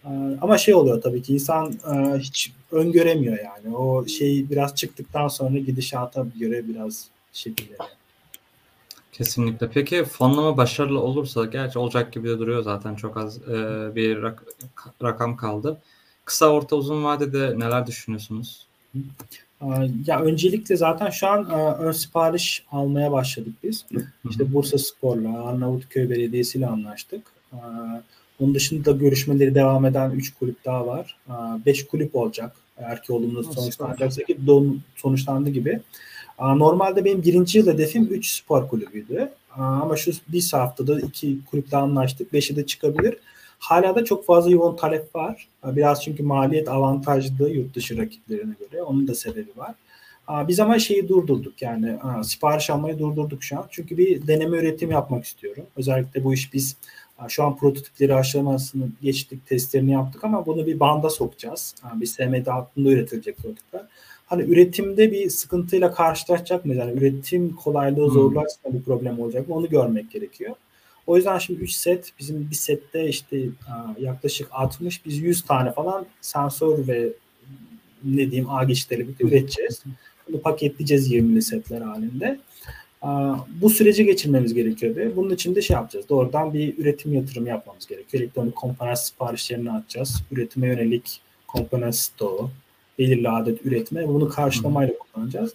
E, 0.05 0.09
ama 0.41 0.57
şey 0.57 0.73
oluyor 0.73 1.01
tabii 1.01 1.21
ki 1.21 1.33
insan 1.33 1.73
e, 1.73 2.17
hiç 2.19 2.51
öngöremiyor 2.71 3.37
yani. 3.37 3.75
O 3.75 4.07
şey 4.07 4.49
biraz 4.49 4.75
çıktıktan 4.75 5.27
sonra 5.27 5.57
gidişata 5.57 6.25
göre 6.39 6.67
biraz 6.67 7.07
şekilleniyor. 7.33 7.89
Kesinlikle. 9.11 9.69
Peki 9.69 10.03
fonlama 10.03 10.57
başarılı 10.57 10.99
olursa, 10.99 11.45
gerçi 11.45 11.79
olacak 11.79 12.13
gibi 12.13 12.29
de 12.29 12.39
duruyor 12.39 12.63
zaten 12.63 12.95
çok 12.95 13.17
az 13.17 13.37
e, 13.37 13.51
bir 13.95 14.17
rak- 14.17 14.43
rakam 15.03 15.37
kaldı. 15.37 15.81
Kısa, 16.25 16.49
orta, 16.49 16.75
uzun 16.75 17.03
vadede 17.03 17.59
neler 17.59 17.87
düşünüyorsunuz? 17.87 18.67
Ya 20.07 20.21
öncelikle 20.21 20.77
zaten 20.77 21.09
şu 21.09 21.27
an 21.27 21.49
ön 21.79 21.91
sipariş 21.91 22.65
almaya 22.71 23.11
başladık 23.11 23.53
biz. 23.63 23.85
İşte 24.29 24.53
Bursa 24.53 24.77
Spor'la, 24.77 25.43
Arnavutköy 25.43 26.09
Belediyesi 26.09 26.57
ile 26.57 26.67
anlaştık. 26.67 27.21
Onun 28.39 28.55
dışında 28.55 28.91
görüşmeleri 28.91 29.55
devam 29.55 29.85
eden 29.85 30.11
3 30.11 30.33
kulüp 30.33 30.65
daha 30.65 30.87
var. 30.87 31.17
5 31.65 31.87
kulüp 31.87 32.15
olacak. 32.15 32.55
Eğer 32.77 33.03
ki 33.03 33.13
olumlu 33.13 33.43
sonuçlanacaksa 33.43 34.23
ki 34.23 34.37
don, 34.47 34.79
sonuçlandı 34.95 35.49
gibi. 35.49 35.79
Normalde 36.39 37.05
benim 37.05 37.23
birinci 37.23 37.57
yıl 37.57 37.67
hedefim 37.67 38.03
3 38.03 38.31
spor 38.31 38.67
kulübüydü. 38.67 39.29
Ama 39.57 39.95
şu 39.95 40.11
bir 40.27 40.49
haftada 40.51 40.99
iki 40.99 41.37
kulüple 41.51 41.77
anlaştık. 41.77 42.33
5'i 42.33 42.55
de 42.55 42.65
çıkabilir. 42.65 43.17
Hala 43.63 43.95
da 43.95 44.05
çok 44.05 44.25
fazla 44.25 44.51
yoğun 44.51 44.75
talep 44.75 45.15
var. 45.15 45.47
Biraz 45.65 46.03
çünkü 46.03 46.23
maliyet 46.23 46.69
avantajlı 46.69 47.49
yurt 47.49 47.75
dışı 47.75 47.97
rakiplerine 47.97 48.53
göre. 48.59 48.83
Onun 48.83 49.07
da 49.07 49.15
sebebi 49.15 49.49
var. 49.57 49.75
Biz 50.47 50.59
ama 50.59 50.79
şeyi 50.79 51.07
durdurduk 51.09 51.61
yani 51.61 51.97
sipariş 52.23 52.69
almayı 52.69 52.99
durdurduk 52.99 53.43
şu 53.43 53.57
an. 53.57 53.65
Çünkü 53.69 53.97
bir 53.97 54.27
deneme 54.27 54.57
üretim 54.57 54.91
yapmak 54.91 55.25
istiyorum. 55.25 55.63
Özellikle 55.77 56.23
bu 56.23 56.33
iş 56.33 56.53
biz 56.53 56.77
şu 57.27 57.43
an 57.43 57.57
prototipleri 57.57 58.15
aşamasını 58.15 58.87
geçtik, 59.01 59.47
testlerini 59.47 59.91
yaptık 59.91 60.23
ama 60.23 60.45
bunu 60.45 60.65
bir 60.67 60.79
banda 60.79 61.09
sokacağız. 61.09 61.75
Bir 61.95 62.05
SMD 62.05 62.47
hakkında 62.47 62.89
üretilecek 62.89 63.37
prototipler. 63.37 63.81
hani 64.25 64.43
üretimde 64.43 65.11
bir 65.11 65.29
sıkıntıyla 65.29 65.93
karşılaşacak 65.93 66.65
mıyız? 66.65 66.79
Yani 66.79 66.99
üretim 66.99 67.55
kolaylığı 67.55 68.09
zorlarsa 68.09 68.73
bir 68.73 68.83
problem 68.83 69.19
olacak 69.19 69.49
mı? 69.49 69.55
Onu 69.55 69.69
görmek 69.69 70.11
gerekiyor. 70.11 70.55
O 71.07 71.15
yüzden 71.17 71.37
şimdi 71.37 71.59
3 71.61 71.71
set 71.71 72.11
bizim 72.19 72.49
bir 72.49 72.55
sette 72.55 73.07
işte 73.07 73.45
yaklaşık 73.99 74.47
60 74.51 75.05
biz 75.05 75.17
100 75.17 75.41
tane 75.41 75.71
falan 75.71 76.05
sensör 76.21 76.87
ve 76.87 77.13
ne 78.03 78.31
diyeyim 78.31 78.49
ağ 78.49 78.63
geçişleri 78.63 79.07
üreteceğiz. 79.19 79.83
Bunu 80.27 80.41
paketleyeceğiz 80.41 81.11
20'li 81.11 81.41
setler 81.41 81.81
halinde. 81.81 82.39
Bu 83.61 83.69
süreci 83.69 84.05
geçirmemiz 84.05 84.53
gerekiyor 84.53 84.95
ve 84.95 85.15
bunun 85.15 85.33
için 85.33 85.55
de 85.55 85.61
şey 85.61 85.73
yapacağız. 85.73 86.09
Doğrudan 86.09 86.53
bir 86.53 86.77
üretim 86.77 87.13
yatırımı 87.13 87.49
yapmamız 87.49 87.87
gerekiyor. 87.87 88.23
Elektronik 88.23 88.55
komponent 88.55 88.99
siparişlerini 88.99 89.71
açacağız. 89.71 90.23
Üretime 90.31 90.67
yönelik 90.67 91.21
komponent 91.47 91.95
stoğu, 91.95 92.49
belirli 92.99 93.29
adet 93.29 93.65
üretme 93.65 94.07
bunu 94.07 94.29
karşılamayla 94.29 94.93
kullanacağız. 94.97 95.53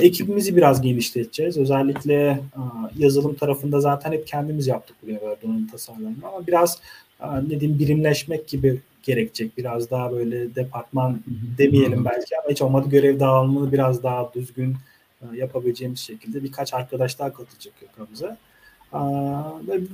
Ekibimizi 0.00 0.56
biraz 0.56 0.82
genişleteceğiz. 0.82 1.56
Özellikle 1.56 2.40
yazılım 2.98 3.34
tarafında 3.34 3.80
zaten 3.80 4.12
hep 4.12 4.26
kendimiz 4.26 4.66
yaptık 4.66 4.96
buraya 5.02 5.20
verdiğinin 5.20 5.66
tasarlarını 5.66 6.16
ama 6.22 6.46
biraz 6.46 6.80
ne 7.48 7.60
diyeyim 7.60 7.78
birimleşmek 7.78 8.48
gibi 8.48 8.80
gerekecek. 9.02 9.58
Biraz 9.58 9.90
daha 9.90 10.12
böyle 10.12 10.54
departman 10.54 11.20
demeyelim 11.58 12.04
belki 12.04 12.38
ama 12.38 12.50
hiç 12.50 12.62
olmadı 12.62 12.88
görev 12.88 13.20
dağılımını 13.20 13.72
biraz 13.72 14.02
daha 14.02 14.30
düzgün 14.34 14.76
yapabileceğimiz 15.34 16.00
şekilde 16.00 16.44
birkaç 16.44 16.74
arkadaş 16.74 17.18
daha 17.18 17.32
katılacak 17.32 17.74
yakamıza. 17.82 18.36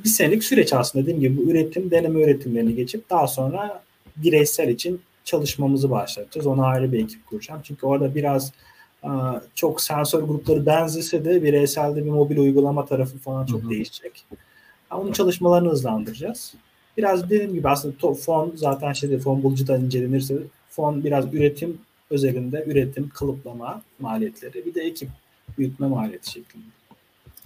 Bir 0.05 0.09
senelik 0.09 0.45
süreç 0.45 0.73
aslında 0.73 1.03
dediğim 1.03 1.21
gibi 1.21 1.37
bu 1.37 1.51
üretim, 1.51 1.91
deneme 1.91 2.23
üretimlerini 2.23 2.75
geçip 2.75 3.11
daha 3.11 3.27
sonra 3.27 3.83
bireysel 4.17 4.69
için 4.69 5.01
çalışmamızı 5.25 5.91
başlatacağız. 5.91 6.47
Ona 6.47 6.67
ayrı 6.67 6.93
bir 6.93 7.05
ekip 7.05 7.27
kuracağım. 7.27 7.61
Çünkü 7.65 7.87
orada 7.87 8.15
biraz 8.15 8.53
çok 9.55 9.81
sensör 9.81 10.23
grupları 10.23 10.67
benzese 10.67 11.25
de 11.25 11.43
bireyselde 11.43 12.05
bir 12.05 12.11
mobil 12.11 12.37
uygulama 12.37 12.85
tarafı 12.87 13.19
falan 13.19 13.47
çok 13.47 13.63
hı 13.63 13.67
hı. 13.67 13.71
değişecek. 13.71 14.25
Onun 14.91 15.13
çalışmalarını 15.13 15.71
hızlandıracağız. 15.71 16.55
Biraz 16.97 17.31
dediğim 17.31 17.55
gibi 17.55 17.69
aslında 17.69 18.15
fon 18.15 18.53
zaten 18.57 18.93
şeyde 18.93 19.19
fon 19.19 19.43
bulucudan 19.43 19.85
incelenirse 19.85 20.39
fon 20.71 21.05
biraz 21.05 21.35
üretim 21.35 21.79
özelinde 22.11 22.65
üretim, 22.67 23.09
kalıplama 23.09 23.83
maliyetleri 23.99 24.67
bir 24.67 24.75
de 24.75 24.81
ekip 24.83 25.09
büyütme 25.59 25.87
maliyeti 25.87 26.31
şeklinde. 26.31 26.65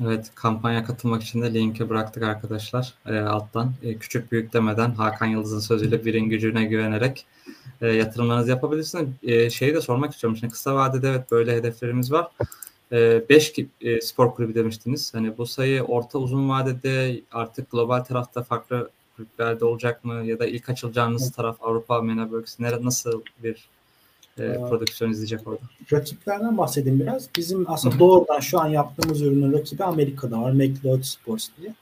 Evet, 0.04 0.30
kampanya 0.34 0.84
katılmak 0.84 1.22
için 1.22 1.42
de 1.42 1.54
linki 1.54 1.88
bıraktık 1.88 2.22
arkadaşlar 2.22 2.94
e, 3.06 3.18
alttan. 3.18 3.72
E, 3.82 3.94
küçük 3.94 4.32
büyük 4.32 4.52
demeden 4.52 4.90
Hakan 4.90 5.26
Yıldız'ın 5.26 5.60
sözüyle 5.60 6.04
birin 6.04 6.24
gücüne 6.24 6.64
güvenerek 6.64 7.26
e, 7.80 7.88
yatırımlarınızı 7.88 8.50
yapabilirsiniz. 8.50 9.08
E, 9.22 9.50
şeyi 9.50 9.74
de 9.74 9.80
sormak 9.80 10.12
istiyorum. 10.12 10.36
Şimdi 10.36 10.52
kısa 10.52 10.74
vadede 10.74 11.08
evet 11.08 11.30
böyle 11.30 11.56
hedeflerimiz 11.56 12.12
var. 12.12 12.28
5 12.92 13.58
e, 13.58 13.66
e, 13.80 14.00
spor 14.00 14.34
kulübü 14.34 14.54
demiştiniz. 14.54 15.14
Hani 15.14 15.38
bu 15.38 15.46
sayı 15.46 15.82
orta 15.82 16.18
uzun 16.18 16.48
vadede 16.48 17.20
artık 17.32 17.70
global 17.70 18.00
tarafta 18.00 18.42
farklı 18.42 18.90
kulüplerde 19.16 19.64
olacak 19.64 20.04
mı? 20.04 20.24
Ya 20.24 20.38
da 20.38 20.46
ilk 20.46 20.68
açılacağınız 20.68 21.22
evet. 21.22 21.34
taraf 21.34 21.56
Avrupa 21.60 22.02
MENA 22.02 22.32
bölgesi 22.32 22.62
nasıl 22.62 23.22
bir 23.42 23.68
e, 24.38 24.52
prodüksiyon 24.68 25.10
izleyecek 25.10 25.48
orada? 25.48 25.60
Rakiplerden 25.92 26.58
bahsedeyim 26.58 27.00
biraz. 27.00 27.28
Bizim 27.36 27.70
aslında 27.70 27.98
doğrudan 27.98 28.40
şu 28.40 28.60
an 28.60 28.68
yaptığımız 28.68 29.22
ürünün 29.22 29.52
rakibi 29.52 29.84
Amerika'da 29.84 30.42
var. 30.42 30.52
McLeod 30.52 31.02
Sports 31.02 31.48
diye. 31.60 31.74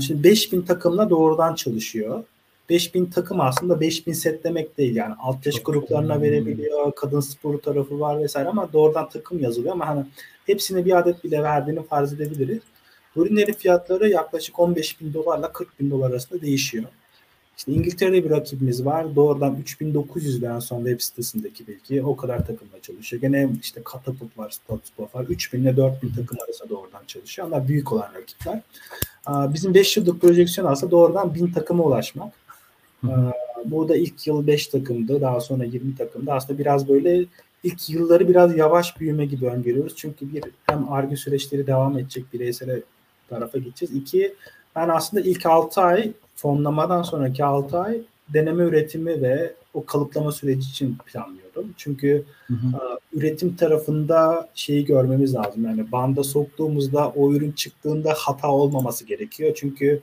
Şimdi 0.00 0.24
5000 0.24 0.62
takımla 0.62 1.10
doğrudan 1.10 1.54
çalışıyor. 1.54 2.24
5000 2.68 3.06
takım 3.06 3.40
aslında 3.40 3.80
5000 3.80 4.12
set 4.12 4.44
demek 4.44 4.78
değil 4.78 4.96
yani 4.96 5.14
alt 5.18 5.46
yaş 5.46 5.62
gruplarına 5.62 6.22
verebiliyor, 6.22 6.92
kadın 6.92 7.20
sporu 7.20 7.60
tarafı 7.60 8.00
var 8.00 8.20
vesaire 8.20 8.48
ama 8.48 8.72
doğrudan 8.72 9.08
takım 9.08 9.40
yazılıyor 9.40 9.72
ama 9.72 9.86
hani 9.88 10.06
hepsine 10.46 10.84
bir 10.84 10.98
adet 10.98 11.24
bile 11.24 11.42
verdiğini 11.42 11.82
farz 11.82 12.12
edebiliriz. 12.12 12.60
Bu 13.16 13.26
ürünlerin 13.26 13.52
fiyatları 13.52 14.08
yaklaşık 14.08 14.58
15 14.58 15.00
bin 15.00 15.14
dolarla 15.14 15.52
40 15.52 15.80
bin 15.80 15.90
dolar 15.90 16.10
arasında 16.10 16.40
değişiyor. 16.40 16.84
İşte 17.56 17.72
İngiltere'de 17.72 18.24
bir 18.24 18.30
rakibimiz 18.30 18.84
var. 18.84 19.16
Doğrudan 19.16 19.56
3900'den 19.56 20.58
sonra 20.58 20.88
web 20.88 21.00
sitesindeki 21.00 21.66
bilgi 21.66 22.02
o 22.02 22.16
kadar 22.16 22.46
takımla 22.46 22.80
çalışıyor. 22.82 23.22
Gene 23.22 23.48
işte 23.62 23.82
Katapult 23.84 24.38
var, 24.38 24.50
Statspor 24.50 25.06
var. 25.14 25.24
3000 25.24 25.62
ile 25.62 25.76
4000 25.76 26.08
takım 26.08 26.38
arasında 26.44 26.68
doğrudan 26.68 27.04
çalışıyor. 27.06 27.46
Ama 27.48 27.68
büyük 27.68 27.92
olan 27.92 28.08
rakipler. 28.14 28.60
Bizim 29.54 29.74
5 29.74 29.96
yıllık 29.96 30.20
projeksiyon 30.20 30.66
aslında 30.66 30.90
doğrudan 30.90 31.34
1000 31.34 31.52
takıma 31.52 31.84
ulaşmak. 31.84 32.32
Burada 33.64 33.96
ilk 33.96 34.26
yıl 34.26 34.46
5 34.46 34.66
takımdı. 34.66 35.20
Daha 35.20 35.40
sonra 35.40 35.64
20 35.64 35.96
takımdı. 35.96 36.32
Aslında 36.32 36.58
biraz 36.58 36.88
böyle 36.88 37.24
ilk 37.62 37.90
yılları 37.90 38.28
biraz 38.28 38.56
yavaş 38.56 39.00
büyüme 39.00 39.26
gibi 39.26 39.46
öngörüyoruz. 39.46 39.92
Çünkü 39.96 40.34
bir 40.34 40.44
hem 40.66 40.92
arge 40.92 41.16
süreçleri 41.16 41.66
devam 41.66 41.98
edecek 41.98 42.24
bireysel 42.32 42.82
tarafa 43.30 43.58
gideceğiz. 43.58 43.96
İki 43.96 44.34
ben 44.76 44.88
aslında 44.88 45.22
ilk 45.22 45.46
6 45.46 45.80
ay 45.80 46.12
fonlamadan 46.36 47.02
sonraki 47.02 47.44
6 47.44 47.78
ay 47.78 48.00
deneme 48.28 48.64
üretimi 48.64 49.22
ve 49.22 49.54
o 49.74 49.84
kalıplama 49.84 50.32
süreci 50.32 50.70
için 50.70 50.96
planlıyordum. 51.06 51.74
Çünkü 51.76 52.24
hı 52.46 52.54
hı. 52.54 52.98
üretim 53.12 53.56
tarafında 53.56 54.48
şeyi 54.54 54.84
görmemiz 54.84 55.34
lazım. 55.34 55.64
Yani 55.64 55.92
banda 55.92 56.24
soktuğumuzda 56.24 57.08
o 57.08 57.32
ürün 57.32 57.52
çıktığında 57.52 58.14
hata 58.16 58.50
olmaması 58.50 59.04
gerekiyor. 59.06 59.52
Çünkü 59.54 60.00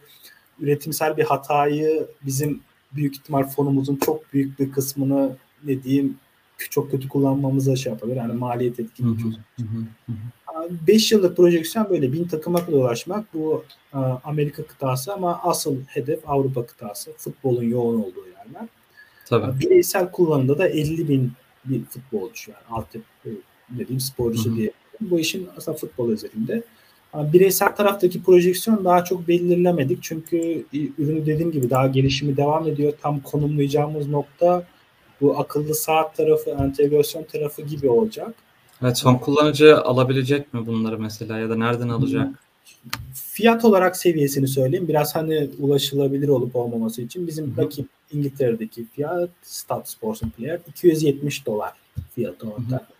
üretimsel 0.59 1.17
bir 1.17 1.23
hatayı 1.23 2.07
bizim 2.25 2.61
büyük 2.95 3.15
ihtimal 3.15 3.43
fonumuzun 3.43 3.95
çok 3.95 4.33
büyük 4.33 4.59
bir 4.59 4.71
kısmını 4.71 5.35
ne 5.63 5.83
diyeyim 5.83 6.17
çok 6.69 6.91
kötü 6.91 7.09
kullanmamıza 7.09 7.75
şey 7.75 7.93
yapabilir. 7.93 8.15
Yani 8.15 8.33
maliyet 8.33 8.79
etkili 8.79 9.07
çözüm. 9.17 9.43
5 10.87 11.11
yıllık 11.11 11.37
projeksiyon 11.37 11.89
böyle 11.89 12.13
bin 12.13 12.27
takıma 12.27 12.65
kadar 12.65 12.77
ulaşmak 12.77 13.33
bu 13.33 13.63
Amerika 14.23 14.63
kıtası 14.63 15.13
ama 15.13 15.39
asıl 15.43 15.77
hedef 15.87 16.29
Avrupa 16.29 16.65
kıtası. 16.65 17.11
Futbolun 17.17 17.63
yoğun 17.63 17.99
olduğu 17.99 18.25
yerler. 18.27 18.67
Tabii. 19.25 19.59
Bireysel 19.59 20.11
kullanımda 20.11 20.57
da 20.57 20.69
50 20.69 21.09
bin 21.09 21.31
bir 21.65 21.83
futbolcu 21.83 22.51
yani 22.51 22.63
artık 22.81 23.03
dediğim 23.69 23.99
sporcusu 23.99 24.55
diye. 24.55 24.71
Bu 25.01 25.19
işin 25.19 25.47
aslında 25.57 25.77
futbol 25.77 26.11
özelinde. 26.11 26.63
Bireysel 27.13 27.75
taraftaki 27.75 28.23
projeksiyon 28.23 28.85
daha 28.85 29.03
çok 29.03 29.27
belirlemedik. 29.27 30.03
Çünkü 30.03 30.65
ürünü 30.97 31.25
dediğim 31.25 31.51
gibi 31.51 31.69
daha 31.69 31.87
gelişimi 31.87 32.37
devam 32.37 32.67
ediyor. 32.67 32.93
Tam 33.01 33.19
konumlayacağımız 33.19 34.07
nokta 34.07 34.63
bu 35.21 35.39
akıllı 35.39 35.75
saat 35.75 36.17
tarafı, 36.17 36.49
entegrasyon 36.49 37.23
tarafı 37.23 37.61
gibi 37.61 37.89
olacak. 37.89 38.33
Evet, 38.83 38.97
son 38.97 39.15
kullanıcı 39.15 39.77
alabilecek 39.81 40.53
mi 40.53 40.65
bunları 40.65 40.99
mesela 40.99 41.37
ya 41.37 41.49
da 41.49 41.55
nereden 41.55 41.89
alacak? 41.89 42.27
Fiyat 43.13 43.65
olarak 43.65 43.97
seviyesini 43.97 44.47
söyleyeyim. 44.47 44.87
Biraz 44.87 45.15
hani 45.15 45.49
ulaşılabilir 45.59 46.27
olup 46.27 46.55
olmaması 46.55 47.01
için 47.01 47.27
bizim 47.27 47.47
Hı-hı. 47.47 47.65
rakip 47.65 47.87
İngiltere'deki 48.11 48.85
fiyat 48.85 49.29
Stat 49.41 49.89
Sports'un 49.89 50.29
player 50.29 50.59
270 50.67 51.45
dolar 51.45 51.71
fiyatı 52.15 52.47
orada. 52.47 52.75
Hı-hı. 52.75 52.98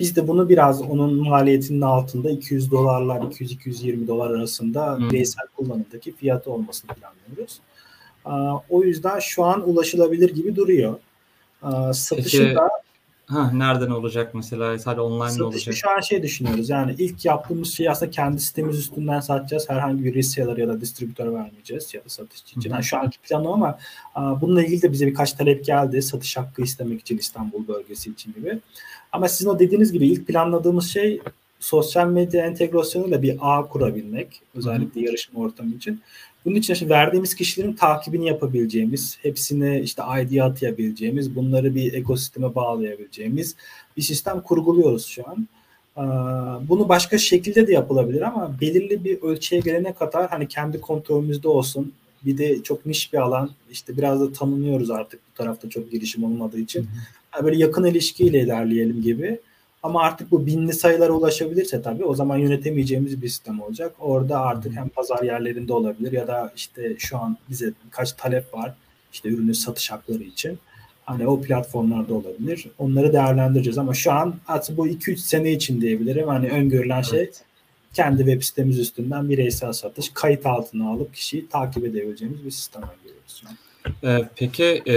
Biz 0.00 0.16
de 0.16 0.28
bunu 0.28 0.48
biraz 0.48 0.82
onun 0.82 1.28
maliyetinin 1.28 1.80
altında 1.80 2.30
200 2.30 2.70
dolarlar 2.70 3.20
200-220 3.20 4.06
dolar 4.06 4.30
arasında 4.30 4.98
bireysel 5.00 5.46
kullanımdaki 5.56 6.12
fiyatı 6.12 6.50
olmasını 6.50 6.90
planlıyoruz. 6.90 7.60
O 8.68 8.82
yüzden 8.82 9.18
şu 9.18 9.44
an 9.44 9.68
ulaşılabilir 9.70 10.34
gibi 10.34 10.56
duruyor. 10.56 10.98
Satışı 11.92 12.42
Peki, 12.42 12.54
da 12.54 12.68
Ha, 13.26 13.50
nereden 13.54 13.90
olacak 13.90 14.34
mesela? 14.34 14.78
Sadece 14.78 15.00
online 15.00 15.36
mi 15.36 15.42
olacak? 15.42 15.74
Şu 15.74 15.90
an 15.90 16.00
şey 16.00 16.22
düşünüyoruz. 16.22 16.68
Yani 16.70 16.94
ilk 16.98 17.24
yaptığımız 17.24 17.74
şey 17.74 17.88
aslında 17.88 18.10
kendi 18.10 18.40
sitemiz 18.40 18.78
üstünden 18.78 19.20
satacağız. 19.20 19.70
Herhangi 19.70 20.04
bir 20.04 20.14
reseller 20.14 20.56
ya 20.56 20.68
da 20.68 20.80
distribütör 20.80 21.32
vermeyeceğiz 21.32 21.94
ya 21.94 22.04
da 22.04 22.08
satışçı 22.08 22.60
için. 22.60 22.70
Yani 22.70 22.84
şu 22.84 22.98
anki 22.98 23.18
planım 23.18 23.46
ama 23.46 23.78
bununla 24.16 24.62
ilgili 24.62 24.82
de 24.82 24.92
bize 24.92 25.06
birkaç 25.06 25.32
talep 25.32 25.64
geldi. 25.64 26.02
Satış 26.02 26.36
hakkı 26.36 26.62
istemek 26.62 27.00
için 27.00 27.18
İstanbul 27.18 27.68
bölgesi 27.68 28.10
için 28.10 28.32
gibi. 28.32 28.58
Ama 29.12 29.28
sizin 29.28 29.50
o 29.50 29.58
dediğiniz 29.58 29.92
gibi 29.92 30.06
ilk 30.06 30.26
planladığımız 30.26 30.88
şey 30.88 31.20
sosyal 31.60 32.08
medya 32.08 32.46
entegrasyonuyla 32.46 33.22
bir 33.22 33.36
ağ 33.40 33.62
kurabilmek. 33.68 34.40
Özellikle 34.54 35.00
yarışma 35.00 35.40
ortamı 35.40 35.74
için. 35.74 36.00
Bunun 36.44 36.54
için 36.54 36.74
işte 36.74 36.88
verdiğimiz 36.88 37.34
kişilerin 37.34 37.72
takibini 37.72 38.26
yapabileceğimiz, 38.26 39.18
hepsine 39.22 39.80
işte 39.80 40.02
ID 40.20 40.38
atayabileceğimiz, 40.38 41.36
bunları 41.36 41.74
bir 41.74 41.92
ekosisteme 41.92 42.54
bağlayabileceğimiz 42.54 43.56
bir 43.96 44.02
sistem 44.02 44.40
kurguluyoruz 44.40 45.06
şu 45.06 45.22
an. 45.28 45.48
Bunu 46.68 46.88
başka 46.88 47.18
şekilde 47.18 47.66
de 47.66 47.72
yapılabilir 47.72 48.22
ama 48.22 48.60
belirli 48.60 49.04
bir 49.04 49.22
ölçüye 49.22 49.60
gelene 49.60 49.92
kadar 49.92 50.30
hani 50.30 50.48
kendi 50.48 50.80
kontrolümüzde 50.80 51.48
olsun. 51.48 51.92
Bir 52.24 52.38
de 52.38 52.62
çok 52.62 52.86
niş 52.86 53.12
bir 53.12 53.18
alan. 53.18 53.50
işte 53.70 53.96
biraz 53.96 54.20
da 54.20 54.32
tanınıyoruz 54.32 54.90
artık 54.90 55.20
bu 55.30 55.36
tarafta 55.38 55.68
çok 55.68 55.90
girişim 55.90 56.24
olmadığı 56.24 56.58
için. 56.58 56.88
Böyle 57.42 57.56
yakın 57.56 57.84
ilişkiyle 57.84 58.40
ilerleyelim 58.40 59.02
gibi. 59.02 59.40
Ama 59.82 60.02
artık 60.02 60.30
bu 60.30 60.46
binli 60.46 60.72
sayılara 60.72 61.12
ulaşabilirse 61.12 61.82
tabii 61.82 62.04
o 62.04 62.14
zaman 62.14 62.36
yönetemeyeceğimiz 62.36 63.22
bir 63.22 63.28
sistem 63.28 63.60
olacak. 63.60 63.94
Orada 63.98 64.40
artık 64.40 64.76
hem 64.76 64.88
pazar 64.88 65.22
yerlerinde 65.22 65.72
olabilir 65.72 66.12
ya 66.12 66.26
da 66.26 66.52
işte 66.56 66.96
şu 66.98 67.18
an 67.18 67.36
bize 67.50 67.72
kaç 67.90 68.12
talep 68.12 68.54
var 68.54 68.74
işte 69.12 69.28
ürünün 69.28 69.52
satış 69.52 69.90
hakları 69.90 70.22
için. 70.22 70.58
Hani 71.04 71.26
o 71.26 71.40
platformlarda 71.40 72.14
olabilir. 72.14 72.66
Onları 72.78 73.12
değerlendireceğiz 73.12 73.78
ama 73.78 73.94
şu 73.94 74.12
an 74.12 74.34
aslında 74.48 74.78
bu 74.78 74.88
2-3 74.88 75.16
sene 75.16 75.52
için 75.52 75.80
diyebilirim. 75.80 76.28
Hani 76.28 76.48
öngörülen 76.48 77.02
şey 77.02 77.20
evet. 77.20 77.44
kendi 77.92 78.18
web 78.18 78.42
sitemiz 78.42 78.78
üstünden 78.78 79.28
bireysel 79.28 79.72
satış 79.72 80.10
kayıt 80.14 80.46
altına 80.46 80.90
alıp 80.90 81.14
kişiyi 81.14 81.48
takip 81.48 81.84
edebileceğimiz 81.84 82.44
bir 82.44 82.50
sistem 82.50 82.82
öngörüyoruz 82.82 83.40
şu 83.40 83.48
an. 83.48 83.54
Ee, 84.04 84.28
peki 84.36 84.64
e, 84.64 84.94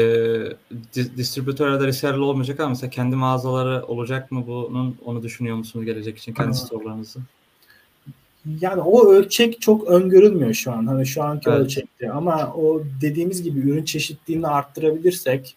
distribütörlerde 0.96 1.88
reseller 1.88 2.18
olmayacak 2.18 2.60
ama 2.60 2.70
mesela 2.70 2.89
kendi 2.89 3.16
mağazaları 3.16 3.86
olacak 3.86 4.32
mı 4.32 4.44
bunun 4.48 4.98
onu 5.06 5.24
düşünüyor 5.24 5.56
musunuz 5.56 5.86
gelecek 5.86 6.18
için 6.18 6.34
kendi 6.34 6.54
storelarınızı? 6.54 7.20
Yani 8.62 8.82
o 8.82 9.12
ölçek 9.12 9.62
çok 9.62 9.88
öngörülmüyor 9.88 10.54
şu 10.54 10.72
an. 10.72 10.88
Hani 10.88 11.06
şu 11.06 11.24
anki 11.24 11.50
evet. 11.50 11.60
ölçekte 11.60 12.12
ama 12.12 12.54
o 12.54 12.82
dediğimiz 13.02 13.44
gibi 13.44 13.60
ürün 13.60 13.84
çeşitliliğini 13.84 14.48
arttırabilirsek 14.48 15.56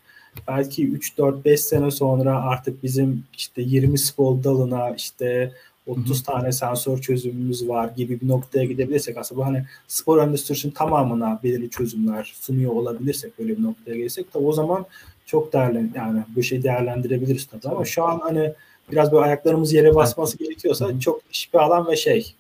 belki 0.49 0.89
3 0.89 1.19
4 1.19 1.45
5 1.45 1.61
sene 1.61 1.91
sonra 1.91 2.43
artık 2.43 2.83
bizim 2.83 3.25
işte 3.37 3.63
20 3.63 3.99
spol 3.99 4.45
dalına 4.45 4.91
işte 4.91 5.53
30 5.87 6.07
Hı-hı. 6.07 6.25
tane 6.25 6.53
sensör 6.53 6.99
çözümümüz 7.01 7.69
var 7.69 7.91
gibi 7.97 8.21
bir 8.21 8.29
noktaya 8.29 8.65
gidebilirsek 8.65 9.17
aslında 9.17 9.41
bu 9.41 9.47
hani 9.47 9.65
spor 9.89 10.19
endüstrisinin 10.19 10.73
tamamına 10.73 11.41
belirli 11.43 11.71
çözümler 11.71 12.33
sunuyor 12.41 12.73
olabilirsek 12.73 13.39
böyle 13.39 13.59
bir 13.59 13.63
noktaya 13.63 13.97
gelirsek 13.97 14.33
tabii 14.33 14.47
o 14.47 14.53
zaman 14.53 14.87
çok 15.27 15.53
değerli 15.53 15.91
yani 15.95 16.23
bu 16.37 16.43
şeyi 16.43 16.63
değerlendirebiliriz 16.63 17.47
tabii 17.47 17.75
ama 17.75 17.85
şu 17.85 18.05
an 18.05 18.21
hani 18.23 18.53
biraz 18.93 19.13
böyle 19.13 19.25
ayaklarımız 19.25 19.73
yere 19.73 19.95
basması 19.95 20.39
gerekiyorsa 20.39 20.89
Hı-hı. 20.89 21.01
çok 21.01 21.21
iş 21.33 21.55
bir 21.55 21.59
alan 21.59 21.87
ve 21.87 21.97
şey 21.97 22.35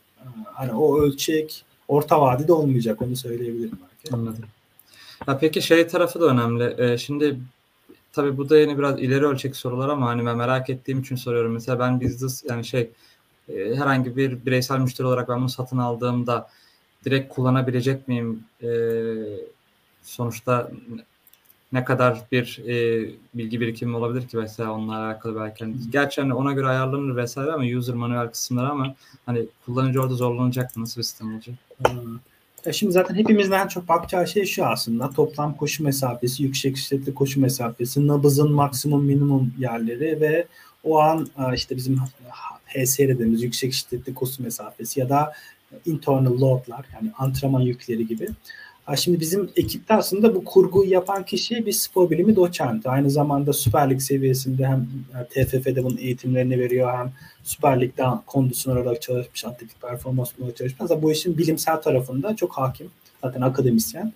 hani 0.44 0.72
o 0.72 1.00
ölçek 1.00 1.64
orta 1.88 2.20
vadede 2.20 2.52
olmayacak 2.52 3.02
onu 3.02 3.16
söyleyebilirim 3.16 3.78
belki. 3.82 4.14
Anladım. 4.16 4.44
Ya 5.28 5.38
peki 5.38 5.62
şey 5.62 5.86
tarafı 5.86 6.20
da 6.20 6.26
önemli. 6.26 6.74
Ee, 6.78 6.98
şimdi 6.98 7.38
tabii 8.12 8.36
bu 8.36 8.48
da 8.48 8.58
yine 8.58 8.78
biraz 8.78 9.00
ileri 9.00 9.26
ölçek 9.26 9.56
sorular 9.56 9.88
ama 9.88 10.06
hani 10.06 10.26
ben 10.26 10.36
merak 10.36 10.70
ettiğim 10.70 11.00
için 11.00 11.16
soruyorum. 11.16 11.52
Mesela 11.52 11.78
ben 11.78 12.00
business 12.00 12.44
yani 12.48 12.64
şey 12.64 12.90
e, 13.48 13.74
herhangi 13.76 14.16
bir 14.16 14.46
bireysel 14.46 14.78
müşteri 14.78 15.06
olarak 15.06 15.28
ben 15.28 15.38
bunu 15.38 15.48
satın 15.48 15.78
aldığımda 15.78 16.48
direkt 17.04 17.34
kullanabilecek 17.34 18.08
miyim? 18.08 18.44
E, 18.62 18.68
sonuçta 20.02 20.70
ne 21.72 21.84
kadar 21.84 22.22
bir 22.32 22.62
e, 22.68 23.08
bilgi 23.34 23.60
birikimi 23.60 23.96
olabilir 23.96 24.28
ki 24.28 24.36
mesela 24.36 24.72
onunla 24.72 24.96
alakalı 25.06 25.40
belki. 25.40 25.64
Yani, 25.64 25.74
gerçi 25.90 26.20
hani 26.20 26.34
ona 26.34 26.52
göre 26.52 26.66
ayarlanır 26.66 27.16
vesaire 27.16 27.52
ama 27.52 27.64
user 27.64 27.94
manuel 27.94 28.28
kısımları 28.28 28.68
ama 28.68 28.94
hani 29.26 29.46
kullanıcı 29.66 30.00
orada 30.00 30.14
zorlanacak 30.14 30.76
mı? 30.76 30.82
Nasıl 30.82 31.00
bir 31.00 31.04
sistem 31.04 31.34
olacak? 31.34 31.54
Hmm. 31.86 32.18
Şimdi 32.72 32.92
zaten 32.92 33.14
hepimizin 33.14 33.52
en 33.52 33.68
çok 33.68 33.88
bakacağı 33.88 34.26
şey 34.26 34.44
şu 34.44 34.66
aslında. 34.66 35.10
Toplam 35.10 35.56
koşu 35.56 35.84
mesafesi, 35.84 36.42
yüksek 36.42 36.76
şiddetli 36.76 37.14
koşu 37.14 37.40
mesafesi, 37.40 38.06
nabızın 38.06 38.52
maksimum 38.52 39.04
minimum 39.04 39.54
yerleri 39.58 40.20
ve 40.20 40.46
o 40.84 40.98
an 40.98 41.28
işte 41.54 41.76
bizim 41.76 41.96
HSR 42.74 43.08
dediğimiz 43.08 43.42
yüksek 43.42 43.72
şiddetli 43.72 44.14
koşu 44.14 44.42
mesafesi 44.42 45.00
ya 45.00 45.08
da 45.08 45.32
internal 45.86 46.40
loadlar 46.40 46.86
yani 46.94 47.12
antrenman 47.18 47.60
yükleri 47.60 48.06
gibi. 48.06 48.28
Şimdi 48.96 49.20
bizim 49.20 49.50
ekipte 49.56 49.94
aslında 49.94 50.34
bu 50.34 50.44
kurguyu 50.44 50.90
yapan 50.90 51.24
kişi 51.24 51.66
bir 51.66 51.72
spor 51.72 52.10
bilimi 52.10 52.36
doçenti. 52.36 52.88
Aynı 52.88 53.10
zamanda 53.10 53.52
Süper 53.52 53.90
Lig 53.90 54.00
seviyesinde 54.00 54.66
hem 54.66 54.88
TFF'de 55.30 55.84
bunun 55.84 55.96
eğitimlerini 55.96 56.58
veriyor 56.58 56.98
hem 56.98 57.12
Süper 57.44 57.80
Lig'de 57.80 58.02
kondisyoner 58.26 58.80
olarak 58.80 59.02
çalışmış, 59.02 59.44
atletik 59.44 59.82
performans 59.82 60.32
olarak 60.40 60.56
çalışmış. 60.56 60.80
Aslında 60.80 61.02
bu 61.02 61.12
işin 61.12 61.38
bilimsel 61.38 61.82
tarafında 61.82 62.36
çok 62.36 62.52
hakim. 62.52 62.90
Zaten 63.22 63.40
akademisyen. 63.40 64.12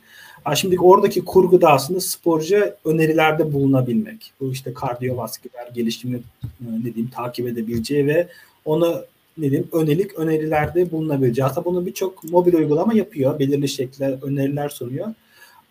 Şimdi 0.54 0.80
oradaki 0.80 1.24
kurgu 1.24 1.60
da 1.60 1.72
aslında 1.72 2.00
sporcu 2.00 2.74
önerilerde 2.84 3.52
bulunabilmek. 3.52 4.32
Bu 4.40 4.52
işte 4.52 4.74
kardiyovasküler 4.74 5.68
gelişimini 5.74 6.20
ne 6.60 6.84
diyeyim 6.84 7.10
takip 7.14 7.48
edebileceği 7.48 8.06
ve 8.06 8.28
onu 8.68 9.04
ne 9.38 9.50
diyeyim 9.50 9.68
önelik 9.72 10.14
önerilerde 10.14 10.90
bulunabileceği. 10.90 11.46
Aslında 11.46 11.64
bunu 11.64 11.86
birçok 11.86 12.24
mobil 12.24 12.54
uygulama 12.54 12.94
yapıyor. 12.94 13.38
Belirli 13.38 13.68
şekilde 13.68 14.18
öneriler 14.22 14.68
sunuyor. 14.68 15.06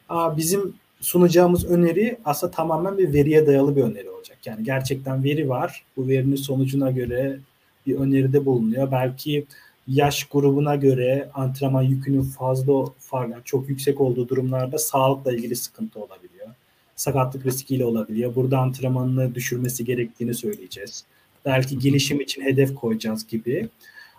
Aa, 0.10 0.38
bizim 0.38 0.74
sunacağımız 1.02 1.66
öneri 1.66 2.18
aslında 2.26 2.52
tamamen 2.52 2.98
bir 2.98 3.14
veriye 3.14 3.48
dayalı 3.48 3.76
bir 3.76 3.82
öneri 3.84 4.10
olacak. 4.10 4.38
Yani 4.46 4.64
gerçekten 4.64 5.24
veri 5.24 5.50
var. 5.50 5.84
Bu 5.98 6.08
verinin 6.08 6.36
sonucuna 6.36 6.92
göre 6.92 7.40
bir 7.88 7.96
öneride 7.96 8.46
bulunuyor. 8.46 8.92
Belki 8.92 9.46
yaş 9.88 10.24
grubuna 10.24 10.76
göre 10.76 11.30
antrenman 11.34 11.84
yükünün 11.84 12.22
fazla 12.22 12.74
yani 13.14 13.36
çok 13.46 13.70
yüksek 13.70 14.02
olduğu 14.02 14.30
durumlarda 14.30 14.78
sağlıkla 14.78 15.34
ilgili 15.34 15.56
sıkıntı 15.56 16.00
olabiliyor. 16.00 16.48
Sakatlık 16.96 17.46
riskiyle 17.46 17.86
olabiliyor. 17.86 18.36
Burada 18.36 18.58
antrenmanını 18.60 19.36
düşürmesi 19.36 19.86
gerektiğini 19.86 20.34
söyleyeceğiz 20.34 21.06
belki 21.46 21.80
gelişim 21.80 22.22
için 22.22 22.42
hedef 22.42 22.76
koyacağız 22.76 23.28
gibi. 23.28 23.70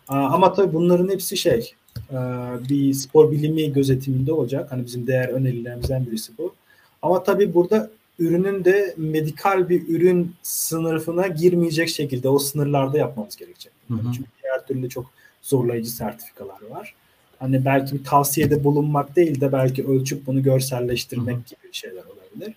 Ama 0.09 0.53
tabii 0.53 0.75
bunların 0.75 1.09
hepsi 1.09 1.37
şey 1.37 1.75
bir 2.69 2.93
spor 2.93 3.33
bilimi 3.33 3.73
gözetiminde 3.73 4.33
olacak. 4.33 4.73
Hani 4.73 4.85
bizim 4.85 5.07
değer 5.07 5.29
önerilerimizden 5.29 6.07
birisi 6.07 6.33
bu. 6.39 6.55
Ama 7.03 7.23
tabii 7.23 7.55
burada 7.55 7.91
ürünün 8.19 8.65
de 8.65 8.95
medikal 8.97 9.69
bir 9.69 9.89
ürün 9.89 10.35
sınıfına 10.43 11.27
girmeyecek 11.27 11.89
şekilde 11.89 12.29
o 12.29 12.39
sınırlarda 12.39 12.99
yapmamız 12.99 13.37
gerekecek. 13.37 13.73
Hı 13.89 13.95
hı. 13.95 14.13
Çünkü 14.17 14.29
diğer 14.43 14.67
türlü 14.67 14.89
çok 14.89 15.11
zorlayıcı 15.43 15.91
sertifikalar 15.91 16.63
var. 16.71 16.95
Hani 17.39 17.65
belki 17.65 17.95
bir 17.95 18.05
tavsiyede 18.05 18.65
bulunmak 18.65 19.17
değil 19.17 19.41
de 19.41 19.53
belki 19.53 19.87
ölçüp 19.87 20.27
bunu 20.27 20.43
görselleştirmek 20.43 21.37
hı 21.37 21.41
hı. 21.41 21.45
gibi 21.45 21.73
şeyler 21.73 22.03
olabilir. 22.05 22.55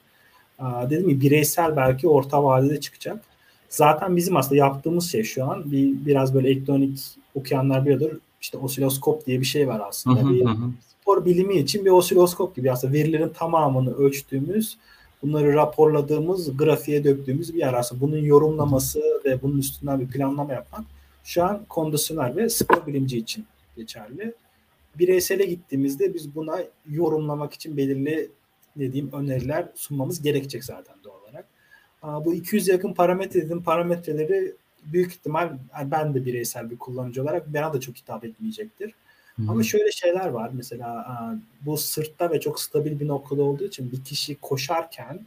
Aa, 0.59 0.89
dedim 0.89 1.09
ki 1.09 1.21
bireysel 1.21 1.75
belki 1.75 2.07
orta 2.07 2.43
vadede 2.43 2.79
çıkacak. 2.79 3.23
Zaten 3.71 4.15
bizim 4.15 4.35
aslında 4.35 4.55
yaptığımız 4.55 5.11
şey 5.11 5.23
şu 5.23 5.45
an 5.45 5.71
bir 5.71 6.05
biraz 6.05 6.33
böyle 6.33 6.49
elektronik 6.49 6.99
okuyanlar 7.35 7.85
biliyordur. 7.85 8.11
İşte 8.41 8.57
osiloskop 8.57 9.25
diye 9.25 9.39
bir 9.39 9.45
şey 9.45 9.67
var 9.67 9.81
aslında. 9.87 10.29
bir 10.29 10.47
spor 11.01 11.25
bilimi 11.25 11.57
için 11.57 11.85
bir 11.85 11.89
osiloskop 11.89 12.55
gibi 12.55 12.71
aslında 12.71 12.93
verilerin 12.93 13.29
tamamını 13.29 13.93
ölçtüğümüz, 13.93 14.77
bunları 15.21 15.53
raporladığımız, 15.53 16.57
grafiğe 16.57 17.03
döktüğümüz 17.03 17.53
bir 17.53 17.59
yer 17.59 17.73
aslında. 17.73 18.01
Bunun 18.01 18.17
yorumlaması 18.17 19.01
ve 19.25 19.41
bunun 19.41 19.57
üstünden 19.57 19.99
bir 19.99 20.07
planlama 20.07 20.53
yapmak 20.53 20.81
şu 21.23 21.43
an 21.43 21.65
kondisyoner 21.69 22.35
ve 22.35 22.49
spor 22.49 22.87
bilimci 22.87 23.17
için 23.17 23.45
geçerli. 23.75 24.33
Bireysele 24.99 25.45
gittiğimizde 25.45 26.13
biz 26.13 26.35
buna 26.35 26.59
yorumlamak 26.89 27.53
için 27.53 27.77
belirli 27.77 28.29
dediğim 28.75 29.11
öneriler 29.13 29.69
sunmamız 29.75 30.21
gerekecek 30.21 30.63
zaten 30.63 30.95
bu 32.03 32.33
200 32.33 32.67
yakın 32.67 32.93
parametre 32.93 33.41
dedim 33.41 33.63
parametreleri 33.63 34.55
büyük 34.85 35.11
ihtimal 35.11 35.57
ben 35.85 36.13
de 36.13 36.25
bireysel 36.25 36.71
bir 36.71 36.77
kullanıcı 36.77 37.23
olarak 37.23 37.53
bana 37.53 37.73
da 37.73 37.79
çok 37.79 37.95
hitap 37.97 38.25
etmeyecektir. 38.25 38.93
Hı-hı. 39.35 39.51
Ama 39.51 39.63
şöyle 39.63 39.91
şeyler 39.91 40.27
var 40.27 40.51
mesela 40.53 41.05
bu 41.61 41.77
sırtta 41.77 42.31
ve 42.31 42.39
çok 42.39 42.61
stabil 42.61 42.99
bir 42.99 43.07
noktada 43.07 43.43
olduğu 43.43 43.63
için 43.63 43.91
bir 43.91 44.03
kişi 44.03 44.35
koşarken 44.35 45.19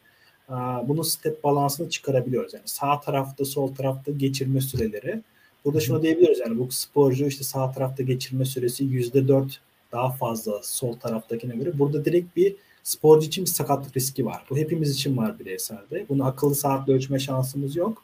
bunun 0.83 1.03
step 1.03 1.45
balansını 1.45 1.91
çıkarabiliyoruz. 1.91 2.55
Yani 2.55 2.65
sağ 2.67 3.01
tarafta 3.01 3.45
sol 3.45 3.75
tarafta 3.75 4.13
geçirme 4.13 4.61
süreleri. 4.61 5.21
Burada 5.65 5.81
şunu 5.81 6.03
diyebiliyoruz 6.03 6.39
yani 6.41 6.59
bu 6.59 6.71
sporcu 6.71 7.27
işte 7.27 7.45
sağ 7.45 7.73
tarafta 7.73 8.03
geçirme 8.03 8.45
süresi 8.45 8.85
%4 8.85 9.59
daha 9.93 10.11
fazla 10.11 10.63
sol 10.63 10.93
taraftakine 10.93 11.57
göre. 11.57 11.79
Burada 11.79 12.05
direkt 12.05 12.37
bir 12.37 12.57
sporcu 12.85 13.27
için 13.27 13.45
bir 13.45 13.51
sakatlık 13.51 13.97
riski 13.97 14.27
var. 14.27 14.45
Bu 14.51 14.57
hepimiz 14.57 14.91
için 14.91 15.17
var 15.17 15.39
bireyselde. 15.39 16.07
Bunu 16.09 16.27
akıllı 16.27 16.55
saatle 16.55 16.93
ölçme 16.93 17.19
şansımız 17.19 17.77
yok. 17.77 18.03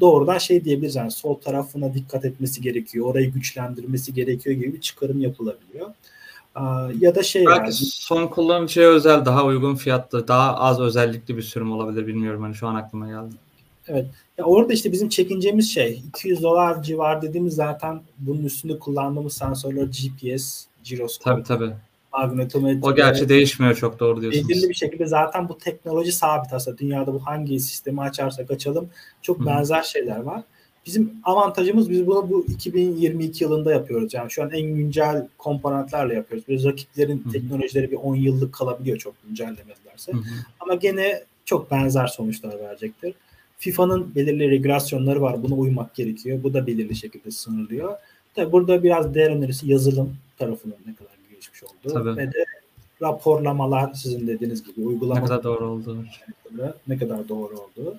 Doğrudan 0.00 0.38
şey 0.38 0.64
diyebiliriz 0.64 0.94
yani 0.94 1.10
sol 1.10 1.34
tarafına 1.34 1.94
dikkat 1.94 2.24
etmesi 2.24 2.60
gerekiyor. 2.60 3.06
Orayı 3.06 3.32
güçlendirmesi 3.32 4.14
gerekiyor 4.14 4.56
gibi 4.56 4.72
bir 4.72 4.80
çıkarım 4.80 5.20
yapılabiliyor. 5.20 5.90
Ya 6.98 7.14
da 7.14 7.22
şey 7.22 7.46
Belki 7.46 7.60
yani, 7.60 7.72
son 7.72 8.26
kullanıcıya 8.26 8.88
özel 8.88 9.24
daha 9.24 9.44
uygun 9.44 9.74
fiyatlı, 9.74 10.28
daha 10.28 10.56
az 10.56 10.80
özellikli 10.80 11.36
bir 11.36 11.42
sürüm 11.42 11.72
olabilir 11.72 12.06
bilmiyorum. 12.06 12.42
Hani 12.42 12.54
şu 12.54 12.68
an 12.68 12.74
aklıma 12.74 13.06
geldi. 13.06 13.34
Evet. 13.88 14.06
Ya 14.38 14.44
orada 14.44 14.72
işte 14.72 14.92
bizim 14.92 15.08
çekineceğimiz 15.08 15.74
şey 15.74 16.02
200 16.08 16.42
dolar 16.42 16.82
civar 16.82 17.22
dediğimiz 17.22 17.54
zaten 17.54 18.00
bunun 18.18 18.44
üstünde 18.44 18.78
kullandığımız 18.78 19.32
sensörler 19.32 19.84
GPS, 19.84 20.64
jiroskop. 20.84 21.24
Tabii 21.24 21.42
tabii 21.42 21.70
magnetometre. 22.18 22.80
O 22.82 22.94
gerçi 22.94 23.28
değişmiyor 23.28 23.74
çok 23.74 24.00
doğru 24.00 24.20
diyorsunuz. 24.20 24.48
Belirli 24.48 24.68
bir 24.68 24.74
şekilde 24.74 25.06
zaten 25.06 25.48
bu 25.48 25.58
teknoloji 25.58 26.12
sabit 26.12 26.52
aslında. 26.52 26.78
Dünyada 26.78 27.14
bu 27.14 27.26
hangi 27.26 27.60
sistemi 27.60 28.00
açarsak 28.00 28.50
açalım 28.50 28.88
çok 29.22 29.40
Hı. 29.40 29.46
benzer 29.46 29.82
şeyler 29.82 30.20
var. 30.20 30.42
Bizim 30.86 31.12
avantajımız 31.24 31.90
biz 31.90 32.06
bunu 32.06 32.30
bu 32.30 32.46
2022 32.48 33.44
yılında 33.44 33.72
yapıyoruz. 33.72 34.14
Yani 34.14 34.30
şu 34.30 34.42
an 34.42 34.50
en 34.50 34.74
güncel 34.74 35.28
komponentlerle 35.38 36.14
yapıyoruz. 36.14 36.48
Biz 36.48 36.64
rakiplerin 36.64 37.24
Hı. 37.24 37.30
teknolojileri 37.30 37.90
bir 37.90 37.96
10 37.96 38.14
yıllık 38.14 38.52
kalabiliyor 38.52 38.98
çok 38.98 39.14
güncellemedilerse. 39.28 40.12
Hı. 40.12 40.16
Ama 40.60 40.74
gene 40.74 41.22
çok 41.44 41.70
benzer 41.70 42.06
sonuçlar 42.06 42.58
verecektir. 42.58 43.14
FIFA'nın 43.58 44.14
belirli 44.14 44.50
regülasyonları 44.50 45.22
var. 45.22 45.42
Buna 45.42 45.54
uymak 45.54 45.94
gerekiyor. 45.94 46.42
Bu 46.42 46.54
da 46.54 46.66
belirli 46.66 46.96
şekilde 46.96 47.30
sınırlıyor. 47.30 47.94
Tabii 48.34 48.52
burada 48.52 48.82
biraz 48.82 49.14
değer 49.14 49.30
önerisi 49.30 49.70
yazılım 49.70 50.16
tarafının 50.38 50.76
ne 50.86 50.94
kadar 50.94 51.13
oldu. 51.64 51.92
Tabii. 51.92 52.16
Ve 52.16 52.32
de 52.32 52.44
raporlamalar 53.02 53.92
sizin 53.94 54.26
dediğiniz 54.26 54.64
gibi 54.64 54.86
uygulama. 54.86 55.20
Ne 55.20 55.26
kadar 55.26 55.44
doğru 55.44 55.64
olduğu. 55.64 56.04
Ne 56.88 56.98
kadar 56.98 57.28
doğru 57.28 57.54
olduğu. 57.54 57.98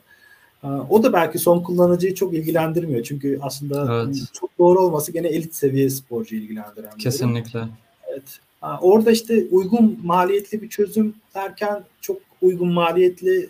O 0.89 1.03
da 1.03 1.13
belki 1.13 1.39
son 1.39 1.63
kullanıcıyı 1.63 2.15
çok 2.15 2.33
ilgilendirmiyor. 2.33 3.03
Çünkü 3.03 3.39
aslında 3.41 4.03
evet. 4.05 4.15
çok 4.33 4.49
doğru 4.59 4.79
olması 4.79 5.11
gene 5.11 5.27
elit 5.27 5.55
seviye 5.55 5.89
sporcu 5.89 6.35
ilgilendiren. 6.35 6.97
Kesinlikle. 6.97 7.63
Evet. 8.11 8.39
Orada 8.81 9.11
işte 9.11 9.45
uygun 9.51 9.99
maliyetli 10.03 10.61
bir 10.61 10.69
çözüm 10.69 11.15
derken 11.35 11.83
çok 12.01 12.17
uygun 12.41 12.73
maliyetli 12.73 13.49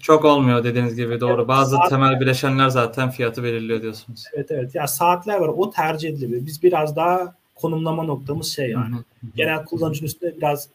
çok 0.00 0.24
olmuyor 0.24 0.64
dediğiniz 0.64 0.96
gibi 0.96 1.20
doğru. 1.20 1.38
Evet, 1.38 1.48
Bazı 1.48 1.70
saatler, 1.70 1.88
temel 1.88 2.20
bileşenler 2.20 2.68
zaten 2.68 3.10
fiyatı 3.10 3.42
belirliyor 3.42 3.82
diyorsunuz. 3.82 4.24
Evet 4.32 4.50
evet. 4.50 4.74
Ya 4.74 4.86
saatler 4.86 5.38
var. 5.38 5.48
O 5.48 5.70
tercih 5.70 6.08
edilir. 6.08 6.46
Biz 6.46 6.62
biraz 6.62 6.96
daha 6.96 7.34
konumlama 7.62 8.02
noktamız 8.02 8.46
şey 8.46 8.70
yani. 8.70 8.94
Genel 9.36 9.64
kullanıcının 9.64 10.06
üstünde 10.06 10.36
biraz 10.36 10.68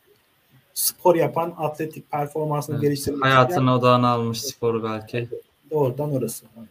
spor 0.73 1.15
yapan 1.15 1.53
atletik 1.57 2.11
performansını 2.11 2.75
evet. 2.75 2.83
geliştirmek 2.83 3.23
Hayatını 3.23 3.75
odağına 3.75 4.09
almış 4.09 4.41
sporu 4.41 4.83
belki. 4.83 5.27
Doğrudan 5.71 6.11
orası. 6.11 6.45
Evet. 6.59 6.69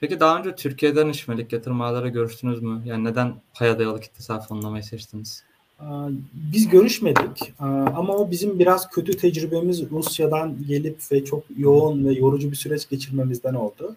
Peki 0.00 0.20
daha 0.20 0.38
önce 0.38 0.54
Türkiye'den 0.54 1.08
hiç 1.08 1.28
melek 1.28 1.52
yatırım 1.52 2.12
görüştünüz 2.12 2.62
mü? 2.62 2.82
Yani 2.84 3.04
neden 3.04 3.34
paya 3.54 3.78
dayalı 3.78 4.00
kitlesel 4.00 4.40
fonlamayı 4.40 4.84
seçtiniz? 4.84 5.44
Biz 6.32 6.68
görüşmedik 6.68 7.52
ama 7.94 8.16
o 8.16 8.30
bizim 8.30 8.58
biraz 8.58 8.90
kötü 8.90 9.16
tecrübemiz 9.16 9.90
Rusya'dan 9.90 10.56
gelip 10.68 11.12
ve 11.12 11.24
çok 11.24 11.44
yoğun 11.58 12.04
ve 12.04 12.12
yorucu 12.12 12.50
bir 12.50 12.56
süreç 12.56 12.88
geçirmemizden 12.88 13.54
oldu. 13.54 13.96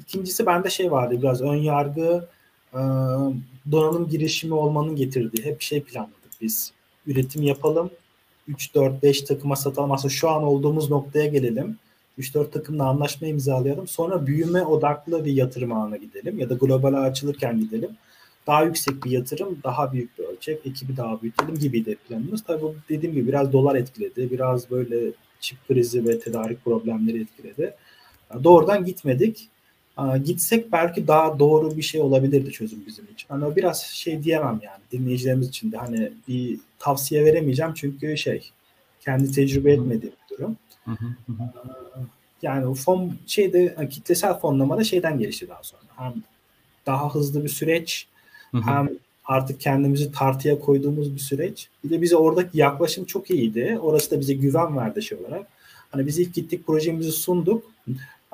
İkincisi 0.00 0.46
bende 0.46 0.70
şey 0.70 0.90
vardı 0.90 1.18
biraz 1.22 1.42
ön 1.42 1.56
yargı 1.56 2.28
donanım 3.70 4.08
girişimi 4.08 4.54
olmanın 4.54 4.96
getirdiği 4.96 5.44
hep 5.44 5.62
şey 5.62 5.82
planladık 5.82 6.30
biz. 6.40 6.72
Üretim 7.06 7.42
yapalım, 7.42 7.90
3, 8.48 8.74
4, 8.74 9.02
5 9.02 9.22
takıma 9.22 9.56
satalım. 9.56 9.92
Aslında 9.92 10.14
şu 10.14 10.30
an 10.30 10.42
olduğumuz 10.42 10.90
noktaya 10.90 11.26
gelelim. 11.26 11.78
3-4 12.18 12.50
takımla 12.50 12.84
anlaşma 12.84 13.26
imzalayalım. 13.26 13.88
Sonra 13.88 14.26
büyüme 14.26 14.62
odaklı 14.62 15.24
bir 15.24 15.32
yatırım 15.32 15.72
ağına 15.72 15.96
gidelim 15.96 16.38
ya 16.38 16.50
da 16.50 16.54
global 16.54 16.94
açılırken 16.94 17.60
gidelim. 17.60 17.90
Daha 18.46 18.64
yüksek 18.64 19.04
bir 19.04 19.10
yatırım, 19.10 19.58
daha 19.64 19.92
büyük 19.92 20.18
bir 20.18 20.24
ölçek, 20.24 20.66
ekibi 20.66 20.96
daha 20.96 21.22
büyütelim 21.22 21.58
gibi 21.58 21.84
de 21.84 21.94
planımız. 21.94 22.44
Tabii 22.44 22.62
bu 22.62 22.74
dediğim 22.88 23.14
gibi 23.14 23.28
biraz 23.28 23.52
dolar 23.52 23.74
etkiledi. 23.74 24.30
Biraz 24.30 24.70
böyle 24.70 25.12
çip 25.40 25.68
krizi 25.68 26.08
ve 26.08 26.20
tedarik 26.20 26.64
problemleri 26.64 27.20
etkiledi. 27.20 27.74
Doğrudan 28.44 28.84
gitmedik. 28.84 29.48
Gitsek 30.24 30.72
belki 30.72 31.06
daha 31.06 31.38
doğru 31.38 31.76
bir 31.76 31.82
şey 31.82 32.00
olabilirdi 32.00 32.50
çözüm 32.50 32.82
bizim 32.86 33.04
için. 33.04 33.28
Hani 33.28 33.44
o 33.44 33.56
biraz 33.56 33.82
şey 33.82 34.22
diyemem 34.22 34.60
yani 34.62 34.80
dinleyicilerimiz 34.92 35.48
için 35.48 35.72
de 35.72 35.76
hani 35.76 36.12
bir 36.28 36.58
tavsiye 36.78 37.24
veremeyeceğim 37.24 37.72
çünkü 37.74 38.16
şey 38.16 38.50
kendi 39.00 39.32
tecrübe 39.32 39.72
etmediğim 39.72 40.14
bir 40.30 40.36
durum. 40.36 40.56
Yani 42.42 42.66
o 42.66 42.74
fon 42.74 43.14
şeyde 43.26 43.88
kitlesel 43.90 44.38
fonlamada 44.38 44.84
şeyden 44.84 45.18
gelişti 45.18 45.48
daha 45.48 45.62
sonra. 45.62 45.82
Hem 45.96 46.14
daha 46.86 47.14
hızlı 47.14 47.44
bir 47.44 47.48
süreç 47.48 48.06
hem 48.52 48.88
artık 49.24 49.60
kendimizi 49.60 50.12
tartıya 50.12 50.58
koyduğumuz 50.58 51.14
bir 51.14 51.20
süreç. 51.20 51.68
Bir 51.84 51.90
de 51.90 52.02
bize 52.02 52.16
oradaki 52.16 52.58
yaklaşım 52.58 53.04
çok 53.04 53.30
iyiydi. 53.30 53.78
Orası 53.82 54.10
da 54.10 54.20
bize 54.20 54.34
güven 54.34 54.76
verdi 54.76 55.02
şey 55.02 55.18
olarak. 55.18 55.46
Hani 55.90 56.06
biz 56.06 56.18
ilk 56.18 56.34
gittik 56.34 56.66
projemizi 56.66 57.12
sunduk. 57.12 57.64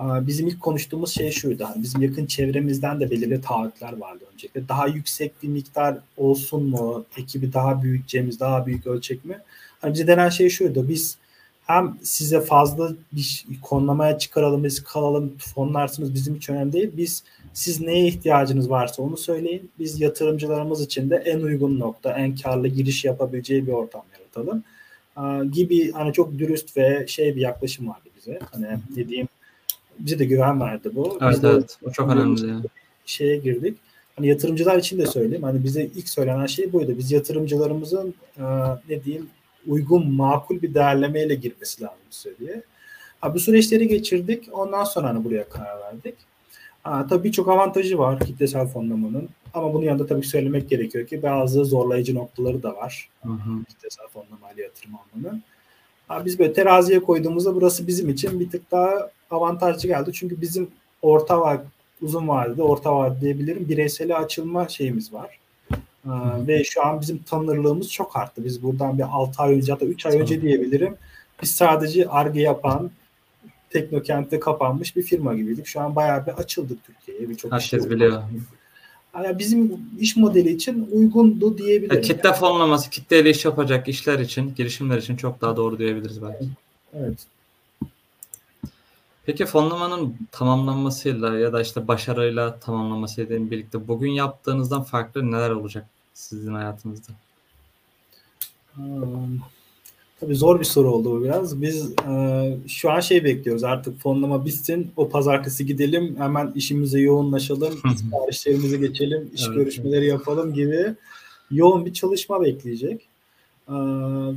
Bizim 0.01 0.47
ilk 0.47 0.61
konuştuğumuz 0.61 1.11
şey 1.11 1.31
şuydu. 1.31 1.65
Hani 1.65 1.83
bizim 1.83 2.03
yakın 2.03 2.27
çevremizden 2.27 3.01
de 3.01 3.11
belirli 3.11 3.41
taahhütler 3.41 3.97
vardı 3.97 4.25
öncelikle. 4.35 4.69
Daha 4.69 4.87
yüksek 4.87 5.43
bir 5.43 5.49
miktar 5.49 5.99
olsun 6.17 6.63
mu? 6.69 7.05
Ekibi 7.17 7.53
daha 7.53 7.83
büyüteceğimiz, 7.83 8.41
daha 8.41 8.67
büyük 8.67 8.87
ölçek 8.87 9.25
mi? 9.25 9.39
Hani 9.81 9.95
bize 9.95 10.07
denen 10.07 10.29
şey 10.29 10.49
şuydu. 10.49 10.89
Biz 10.89 11.19
hem 11.67 11.99
size 12.03 12.41
fazla 12.41 12.93
bir 13.13 13.45
konlamaya 13.63 14.19
çıkaralım, 14.19 14.65
biz 14.65 14.85
kalalım, 14.85 15.35
fonlarsınız 15.39 16.15
bizim 16.15 16.35
için 16.35 16.55
önemli 16.55 16.73
değil. 16.73 16.91
Biz 16.97 17.23
siz 17.53 17.81
neye 17.81 18.07
ihtiyacınız 18.07 18.71
varsa 18.71 19.03
onu 19.03 19.17
söyleyin. 19.17 19.71
Biz 19.79 20.01
yatırımcılarımız 20.01 20.83
için 20.83 21.11
de 21.11 21.17
en 21.17 21.41
uygun 21.41 21.79
nokta, 21.79 22.13
en 22.13 22.37
karlı 22.37 22.69
giriş 22.69 23.05
yapabileceği 23.05 23.67
bir 23.67 23.73
ortam 23.73 24.03
yaratalım. 24.13 24.65
gibi 25.53 25.93
hani 25.93 26.13
çok 26.13 26.39
dürüst 26.39 26.77
ve 26.77 27.07
şey 27.07 27.37
bir 27.37 27.41
yaklaşım 27.41 27.89
vardı 27.89 28.09
bize. 28.17 28.39
Hani 28.53 28.67
dediğim 28.97 29.29
bize 29.99 30.19
de 30.19 30.25
güven 30.25 30.61
verdi 30.61 30.91
bu. 30.95 31.19
Evet, 31.23 31.35
Biz 31.35 31.45
evet. 31.45 31.79
O 31.85 31.91
çok 31.91 32.11
önemli. 32.11 32.49
Yani. 32.49 32.65
Şeye 33.07 33.37
girdik. 33.37 33.79
Hani 34.17 34.29
yatırımcılar 34.29 34.79
için 34.79 34.99
de 34.99 35.07
söyleyeyim. 35.07 35.43
Hani 35.43 35.65
bize 35.65 35.85
ilk 35.85 36.09
söylenen 36.09 36.47
şey 36.47 36.73
buydu. 36.73 36.95
Biz 36.99 37.13
yatırımcılarımızın 37.13 38.15
ne 38.89 39.05
diyeyim 39.05 39.29
uygun, 39.67 40.13
makul 40.13 40.63
bir 40.63 40.75
değerlemeyle 40.75 41.35
girmesi 41.35 41.83
lazım 41.83 42.35
diye. 42.41 42.63
Ha, 43.21 43.35
bu 43.35 43.41
süreçleri 43.41 43.89
geçirdik. 43.89 44.49
Ondan 44.53 44.85
sonra 44.85 45.09
hani 45.09 45.25
buraya 45.25 45.49
karar 45.49 45.81
verdik. 45.81 46.15
Ha, 46.83 47.07
tabii 47.11 47.25
birçok 47.25 47.49
avantajı 47.49 47.99
var 47.99 48.21
kitlesel 48.21 48.67
fonlamanın. 48.67 49.29
Ama 49.55 49.75
bunun 49.75 49.85
yanında 49.85 50.07
tabii 50.07 50.27
söylemek 50.27 50.71
gerekiyor 50.71 51.07
ki 51.07 51.23
bazı 51.23 51.65
zorlayıcı 51.65 52.15
noktaları 52.15 52.63
da 52.63 52.77
var. 52.77 53.09
Hı 53.23 53.29
hı. 53.29 53.65
Kitlesel 53.69 54.07
fonlamayla 54.09 54.63
yatırım 54.63 54.93
almanın. 54.95 55.43
Biz 56.25 56.39
böyle 56.39 56.53
teraziye 56.53 57.01
koyduğumuzda 57.03 57.55
burası 57.55 57.87
bizim 57.87 58.09
için 58.09 58.41
bir 58.41 58.51
tık 58.51 58.71
daha 58.71 59.11
avantajlı 59.31 59.89
geldi. 59.89 60.11
Çünkü 60.13 60.41
bizim 60.41 60.69
orta 61.03 61.41
var, 61.41 61.61
uzun 62.03 62.29
vadede 62.29 62.63
orta 62.63 62.97
vadede 62.97 63.21
diyebilirim 63.21 63.69
bireyseli 63.69 64.15
açılma 64.15 64.69
şeyimiz 64.69 65.13
var. 65.13 65.39
Ee, 66.07 66.11
ve 66.47 66.65
şu 66.65 66.87
an 66.87 67.01
bizim 67.01 67.19
tanınırlığımız 67.19 67.93
çok 67.93 68.17
arttı. 68.17 68.45
Biz 68.45 68.63
buradan 68.63 68.99
bir 68.99 69.05
6 69.11 69.43
ay 69.43 69.55
önce 69.55 69.73
hatta 69.73 69.87
3 69.87 70.07
ay 70.07 70.21
önce 70.21 70.43
diyebilirim. 70.43 70.97
Biz 71.43 71.51
sadece 71.51 72.09
ARGE 72.09 72.41
yapan 72.41 72.91
Teknokent'te 73.71 74.41
kapanmış 74.41 74.97
bir 74.97 75.03
firma 75.03 75.35
gibiydik. 75.35 75.67
Şu 75.67 75.81
an 75.81 75.97
bayağı 75.97 76.27
bir 76.27 76.33
açıldık 76.33 76.79
Türkiye'ye. 76.85 77.29
Birçok 77.29 77.53
Herkes 77.53 77.91
biliyor. 77.91 78.23
Yani 79.15 79.39
bizim 79.39 79.81
iş 79.99 80.17
modeli 80.17 80.51
için 80.51 80.89
uygundu 80.93 81.59
diyebilirim. 81.59 81.97
Ya, 81.97 82.01
kitle 82.01 82.29
yani. 82.29 82.39
fonlaması, 82.39 82.91
kitleyle 82.91 83.31
iş 83.31 83.45
yapacak 83.45 83.89
işler 83.89 84.19
için, 84.19 84.55
girişimler 84.55 84.99
için 84.99 85.17
çok 85.17 85.41
daha 85.41 85.57
doğru 85.57 85.79
diyebiliriz 85.79 86.23
belki. 86.23 86.45
Evet. 86.95 87.19
Peki 89.27 89.47
fonlamanın 89.47 90.17
tamamlanmasıyla 90.33 91.39
ya 91.39 91.53
da 91.53 91.63
işte 91.63 91.89
başarıyla 91.89 92.61
tamamlanmasıyla 92.61 93.51
birlikte 93.51 93.89
bugün 93.89 94.11
yaptığınızdan 94.11 94.83
farklı 94.83 95.31
neler 95.33 95.51
olacak 95.51 95.87
sizin 96.15 96.55
hayatınızda? 96.55 97.13
Hmm, 98.75 99.39
tabii 100.21 100.35
zor 100.35 100.61
bir 100.61 100.65
soru 100.65 100.93
oldu 100.93 101.11
bu 101.11 101.25
biraz. 101.25 101.63
Biz 101.63 101.93
e, 102.09 102.57
şu 102.69 102.91
an 102.91 103.01
şey 103.01 103.25
bekliyoruz 103.25 103.65
artık 103.65 104.01
fonlama 104.01 104.45
bitsin. 104.45 104.91
O 104.97 105.09
pazartesi 105.09 105.67
gidelim 105.67 106.17
hemen 106.19 106.53
işimize 106.55 107.01
yoğunlaşalım. 107.01 107.75
siparişlerimize 107.97 108.77
geçelim. 108.77 109.31
iş 109.35 109.47
evet, 109.47 109.57
görüşmeleri 109.57 110.05
evet. 110.05 110.13
yapalım 110.13 110.55
gibi 110.55 110.95
yoğun 111.51 111.87
bir 111.87 111.93
çalışma 111.93 112.43
bekleyecek. 112.43 113.09
E, 113.69 113.75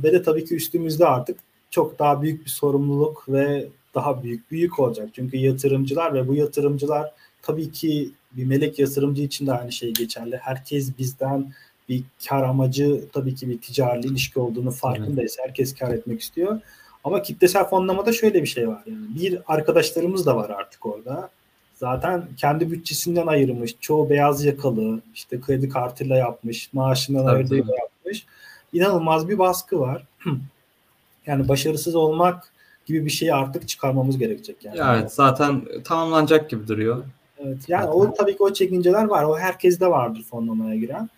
ve 0.02 0.12
de 0.12 0.22
tabii 0.22 0.44
ki 0.44 0.54
üstümüzde 0.54 1.06
artık 1.06 1.38
çok 1.70 1.98
daha 1.98 2.22
büyük 2.22 2.44
bir 2.44 2.50
sorumluluk 2.50 3.24
ve 3.28 3.68
daha 3.94 4.22
büyük 4.22 4.50
büyük 4.50 4.78
olacak. 4.78 5.08
Çünkü 5.12 5.36
yatırımcılar 5.36 6.14
ve 6.14 6.28
bu 6.28 6.34
yatırımcılar 6.34 7.12
tabii 7.42 7.72
ki 7.72 8.10
bir 8.32 8.44
melek 8.44 8.78
yatırımcı 8.78 9.22
için 9.22 9.46
de 9.46 9.52
aynı 9.52 9.72
şey 9.72 9.92
geçerli. 9.92 10.36
Herkes 10.36 10.98
bizden 10.98 11.52
bir 11.88 12.04
kar 12.28 12.42
amacı 12.42 13.04
tabii 13.12 13.34
ki 13.34 13.48
bir 13.48 13.60
ticari 13.60 14.06
ilişki 14.06 14.40
olduğunu 14.40 14.70
farkındayız. 14.70 15.36
Evet. 15.38 15.48
Herkes 15.48 15.74
kar 15.74 15.90
etmek 15.90 16.20
istiyor. 16.20 16.60
Ama 17.04 17.22
kitlesel 17.22 17.64
fonlamada 17.64 18.12
şöyle 18.12 18.42
bir 18.42 18.48
şey 18.48 18.68
var. 18.68 18.82
Yani 18.86 19.06
bir 19.20 19.38
arkadaşlarımız 19.46 20.26
da 20.26 20.36
var 20.36 20.50
artık 20.50 20.86
orada. 20.86 21.30
Zaten 21.74 22.28
kendi 22.36 22.70
bütçesinden 22.70 23.26
ayırmış. 23.26 23.74
Çoğu 23.80 24.10
beyaz 24.10 24.44
yakalı, 24.44 25.00
işte 25.14 25.40
kredi 25.40 25.68
kartıyla 25.68 26.16
yapmış, 26.16 26.72
maaşından 26.72 27.26
ayırdığıyla 27.26 27.74
yapmış. 27.74 28.26
İnanılmaz 28.72 29.28
bir 29.28 29.38
baskı 29.38 29.80
var. 29.80 30.06
yani 31.26 31.48
başarısız 31.48 31.94
olmak 31.94 32.52
gibi 32.86 33.04
bir 33.04 33.10
şeyi 33.10 33.34
artık 33.34 33.68
çıkarmamız 33.68 34.18
gerekecek 34.18 34.64
yani. 34.64 34.98
Evet 34.98 35.12
zaten 35.12 35.62
tamamlanacak 35.84 36.50
gibi 36.50 36.68
duruyor. 36.68 37.04
Evet 37.38 37.68
yani 37.68 37.86
o 37.86 38.14
tabii 38.14 38.36
ki 38.36 38.42
o 38.42 38.52
çekinceler 38.52 39.04
var. 39.04 39.24
O 39.24 39.38
herkeste 39.38 39.86
vardır 39.86 40.24
fonlamaya 40.30 40.76
giren. 40.76 41.10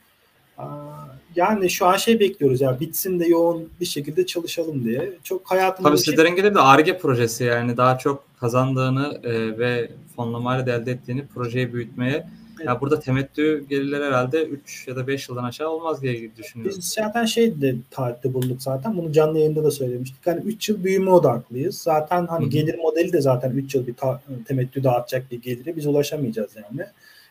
Yani 1.37 1.71
şu 1.71 1.87
an 1.87 1.97
şey 1.97 2.21
bekliyoruz 2.21 2.61
ya 2.61 2.81
bitsin 2.81 3.21
de 3.21 3.27
yoğun 3.27 3.69
bir 3.81 3.87
şekilde 3.87 4.27
çalışalım 4.27 4.85
diye. 4.85 5.13
Çok 5.23 5.51
hayatımda 5.51 5.89
Tabii 5.89 5.99
şey... 5.99 6.05
sizlerin 6.05 6.37
gibi 6.37 6.55
de 6.55 6.61
ARGE 6.61 6.99
projesi 6.99 7.45
yani 7.45 7.77
daha 7.77 7.99
çok 7.99 8.25
kazandığını 8.41 9.21
e, 9.25 9.59
ve 9.59 9.91
fonlamayla 10.17 10.77
elde 10.77 10.93
ettiğini 10.93 11.27
projeyi 11.27 11.73
büyütmeye 11.73 12.27
Evet. 12.57 12.67
Ya 12.67 12.81
burada 12.81 13.01
temettü 13.01 13.69
gelirler 13.69 14.07
herhalde 14.07 14.45
3 14.45 14.89
ya 14.89 14.97
da 14.97 15.07
5 15.07 15.29
yıldan 15.29 15.45
aşağı 15.45 15.69
olmaz 15.69 16.03
diye 16.03 16.37
düşünüyorum. 16.37 16.77
Biz 16.79 16.85
zaten 16.85 17.25
şey 17.25 17.61
de 17.61 17.75
tarihte 17.91 18.35
bulduk 18.35 18.63
zaten. 18.63 18.97
Bunu 18.97 19.13
canlı 19.13 19.39
yayında 19.39 19.65
da 19.65 19.71
söylemiştik. 19.71 20.27
Hani 20.27 20.41
3 20.41 20.69
yıl 20.69 20.85
büyüme 20.85 21.11
odaklıyız. 21.11 21.79
Zaten 21.79 22.27
hani 22.27 22.43
Hı-hı. 22.43 22.51
gelir 22.51 22.79
modeli 22.79 23.13
de 23.13 23.21
zaten 23.21 23.51
3 23.51 23.75
yıl 23.75 23.87
bir 23.87 23.95
ta- 23.95 24.23
temettü 24.49 24.85
dağıtacak 24.85 25.31
bir 25.31 25.43
gelire 25.43 25.77
biz 25.77 25.87
ulaşamayacağız 25.87 26.51
yani. 26.57 26.87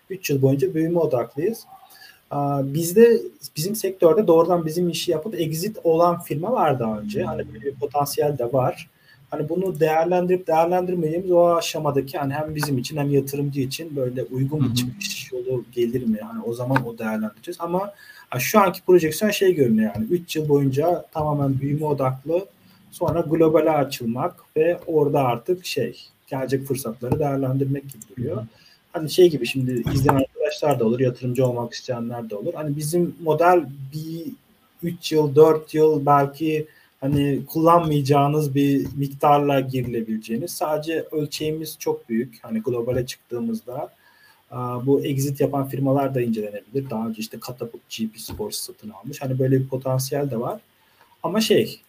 3 0.09 0.29
yıl 0.29 0.41
boyunca 0.41 0.73
büyüme 0.73 0.99
odaklıyız. 0.99 1.63
Bizde 2.63 3.21
bizim 3.55 3.75
sektörde 3.75 4.27
doğrudan 4.27 4.65
bizim 4.65 4.89
işi 4.89 5.11
yapıp 5.11 5.35
exit 5.39 5.77
olan 5.83 6.19
firma 6.19 6.51
var 6.51 6.79
daha 6.79 6.99
önce. 6.99 7.23
Hani 7.23 7.53
böyle 7.53 7.65
bir 7.65 7.75
potansiyel 7.75 8.37
de 8.37 8.53
var. 8.53 8.89
Hani 9.29 9.49
bunu 9.49 9.79
değerlendirip 9.79 10.47
değerlendirmeyeceğimiz 10.47 11.31
o 11.31 11.55
aşamadaki 11.55 12.17
hani 12.17 12.33
hem 12.33 12.55
bizim 12.55 12.77
için 12.77 12.97
hem 12.97 13.11
yatırımcı 13.11 13.61
için 13.61 13.95
böyle 13.95 14.23
uygun 14.23 14.69
bir 14.69 14.75
çıkış 14.75 15.31
yolu 15.31 15.63
gelir 15.71 16.05
mi? 16.05 16.17
Hani 16.21 16.43
o 16.43 16.53
zaman 16.53 16.87
o 16.87 16.97
değerlendireceğiz. 16.97 17.57
Ama 17.59 17.93
şu 18.37 18.59
anki 18.59 18.81
projeksiyon 18.81 19.31
şey 19.31 19.55
görünüyor 19.55 19.91
yani 19.95 20.07
3 20.09 20.35
yıl 20.35 20.49
boyunca 20.49 21.05
tamamen 21.13 21.59
büyüme 21.59 21.85
odaklı 21.85 22.45
sonra 22.91 23.19
globale 23.21 23.71
açılmak 23.71 24.35
ve 24.57 24.79
orada 24.87 25.19
artık 25.23 25.65
şey 25.65 25.99
gelecek 26.27 26.65
fırsatları 26.65 27.19
değerlendirmek 27.19 27.83
gibi 27.83 28.03
duruyor. 28.09 28.45
Hani 28.93 29.09
şey 29.09 29.29
gibi 29.29 29.45
şimdi 29.45 29.83
izleyen 29.93 30.15
arkadaşlar 30.15 30.79
da 30.79 30.85
olur, 30.85 30.99
yatırımcı 30.99 31.47
olmak 31.47 31.73
isteyenler 31.73 32.29
de 32.29 32.35
olur. 32.35 32.53
Hani 32.53 32.77
bizim 32.77 33.15
model 33.23 33.65
bir 33.93 34.25
3 34.83 35.11
yıl, 35.11 35.35
4 35.35 35.73
yıl 35.73 36.05
belki 36.05 36.67
hani 37.01 37.45
kullanmayacağınız 37.45 38.55
bir 38.55 38.87
miktarla 38.95 39.59
girilebileceğiniz. 39.59 40.51
Sadece 40.51 41.05
ölçeğimiz 41.11 41.75
çok 41.79 42.09
büyük. 42.09 42.39
Hani 42.41 42.61
globale 42.61 43.05
çıktığımızda 43.05 43.93
bu 44.85 45.05
exit 45.05 45.41
yapan 45.41 45.67
firmalar 45.67 46.15
da 46.15 46.21
incelenebilir. 46.21 46.89
Daha 46.89 47.07
önce 47.07 47.19
işte 47.19 47.39
Katapult 47.39 47.81
GP 47.89 48.19
Sports 48.19 48.57
satın 48.57 48.89
almış. 48.89 49.21
Hani 49.21 49.39
böyle 49.39 49.59
bir 49.59 49.67
potansiyel 49.67 50.31
de 50.31 50.39
var. 50.39 50.59
Ama 51.23 51.41
şey 51.41 51.81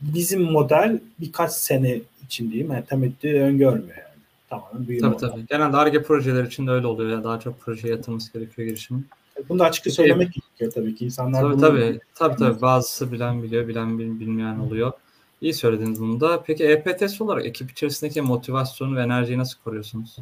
bizim 0.00 0.42
model 0.42 1.00
birkaç 1.20 1.52
sene 1.52 2.00
için 2.24 2.50
diyeyim 2.52 2.72
yani 2.72 2.84
temettü 2.84 3.28
öngörmüyor. 3.28 4.05
Tamamen 4.50 4.88
büyüme 4.88 5.08
Tabii 5.08 5.16
tabii. 5.16 5.46
Genelde 5.46 5.76
ARGE 5.76 6.02
projeler 6.02 6.44
için 6.44 6.66
de 6.66 6.70
öyle 6.70 6.86
oluyor. 6.86 7.10
Ya. 7.10 7.24
Daha 7.24 7.40
çok 7.40 7.60
proje 7.60 7.88
yatırması 7.88 8.32
gerekiyor 8.32 8.68
girişimin. 8.68 9.06
Bunu 9.48 9.58
da 9.58 9.64
açıkça 9.64 9.90
söylemek 9.90 10.32
gerekiyor 10.32 10.72
tabii 10.72 10.94
ki. 10.94 11.04
insanlar 11.04 11.42
tabii, 11.42 11.60
tabii, 11.60 12.00
tabii, 12.14 12.36
tabii. 12.36 12.60
Bazısı 12.60 13.12
bilen 13.12 13.42
biliyor, 13.42 13.68
bilen 13.68 13.98
bilmeyen 13.98 14.58
oluyor. 14.58 14.92
İyi 15.40 15.54
söylediniz 15.54 16.00
bunu 16.00 16.20
da. 16.20 16.42
Peki 16.46 16.64
EPTS 16.64 17.20
olarak 17.20 17.46
ekip 17.46 17.70
içerisindeki 17.70 18.22
motivasyonu 18.22 18.96
ve 18.96 19.02
enerjiyi 19.02 19.38
nasıl 19.38 19.58
koruyorsunuz? 19.64 20.16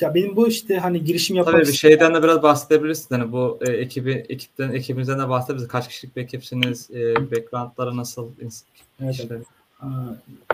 Ya 0.00 0.14
benim 0.14 0.36
bu 0.36 0.48
işte 0.48 0.78
hani 0.78 1.04
girişim 1.04 1.36
yapmak 1.36 1.54
Tabii 1.54 1.66
bir 1.66 1.72
şeyden 1.72 2.14
de 2.14 2.22
biraz 2.22 2.42
bahsedebilirsiniz. 2.42 3.20
Hani 3.20 3.32
bu 3.32 3.58
e, 3.60 3.70
ekibi 3.70 4.12
ekipten 4.12 4.72
ekibinizden 4.72 5.18
de 5.18 5.28
bahsedebilirsiniz. 5.28 5.72
Kaç 5.72 5.88
kişilik 5.88 6.16
bir 6.16 6.22
ekipsiniz? 6.22 6.90
E, 6.90 7.14
backgroundları 7.30 7.96
nasıl? 7.96 8.30
Evet. 9.00 9.26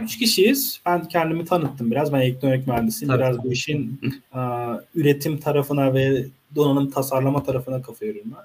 Üç 0.01 0.18
kişiyiz. 0.18 0.81
Ben 0.87 1.09
kendimi 1.09 1.45
tanıttım 1.45 1.91
biraz. 1.91 2.12
Ben 2.12 2.20
elektronik 2.20 2.66
mühendisiyim. 2.66 3.12
Tabii. 3.12 3.23
Biraz 3.23 3.45
bu 3.45 3.53
işin 3.53 4.01
a, 4.33 4.77
üretim 4.95 5.39
tarafına 5.39 5.95
ve 5.95 6.27
donanım 6.55 6.91
tasarlama 6.91 7.43
tarafına 7.43 7.83
kafa 7.83 8.07
yoruyorum 8.07 8.33
ben. 8.37 8.45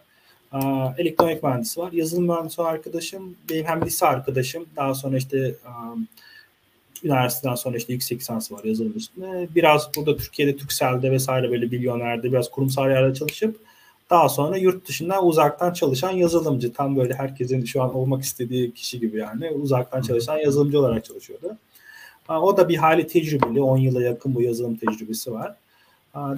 A, 0.59 0.93
elektronik 0.97 1.43
mühendisi 1.43 1.79
var. 1.79 1.91
Yazılım 1.91 2.25
mühendisi 2.25 2.61
arkadaşım. 2.61 3.35
Benim 3.49 3.65
hem 3.65 3.85
lise 3.85 4.05
arkadaşım. 4.05 4.65
Daha 4.75 4.93
sonra 4.93 5.17
işte 5.17 5.55
a, 5.65 5.95
üniversiteden 7.03 7.55
sonra 7.55 7.77
işte 7.77 7.93
yüksek 7.93 8.19
lisans 8.19 8.51
var 8.51 8.63
yazılım 8.63 8.93
üstüne. 8.95 9.47
Biraz 9.55 9.89
burada 9.95 10.17
Türkiye'de 10.17 10.57
Türkcell'de 10.57 11.11
vesaire 11.11 11.51
böyle 11.51 11.65
milyonerde 11.65 12.23
biraz 12.31 12.51
kurumsal 12.51 12.89
yerde 12.89 13.13
çalışıp 13.13 13.59
daha 14.09 14.29
sonra 14.29 14.57
yurt 14.57 14.87
dışından 14.87 15.25
uzaktan 15.25 15.73
çalışan 15.73 16.11
yazılımcı. 16.11 16.73
Tam 16.73 16.95
böyle 16.95 17.13
herkesin 17.13 17.65
şu 17.65 17.83
an 17.83 17.95
olmak 17.95 18.23
istediği 18.23 18.73
kişi 18.73 18.99
gibi 18.99 19.17
yani 19.17 19.49
uzaktan 19.49 20.01
çalışan 20.01 20.37
yazılımcı 20.37 20.79
olarak 20.79 21.05
çalışıyordu. 21.05 21.57
O 22.29 22.57
da 22.57 22.69
bir 22.69 22.77
hali 22.77 23.07
tecrübeli. 23.07 23.61
10 23.61 23.77
yıla 23.77 24.01
yakın 24.01 24.35
bu 24.35 24.41
yazılım 24.41 24.75
tecrübesi 24.75 25.31
var. 25.31 25.55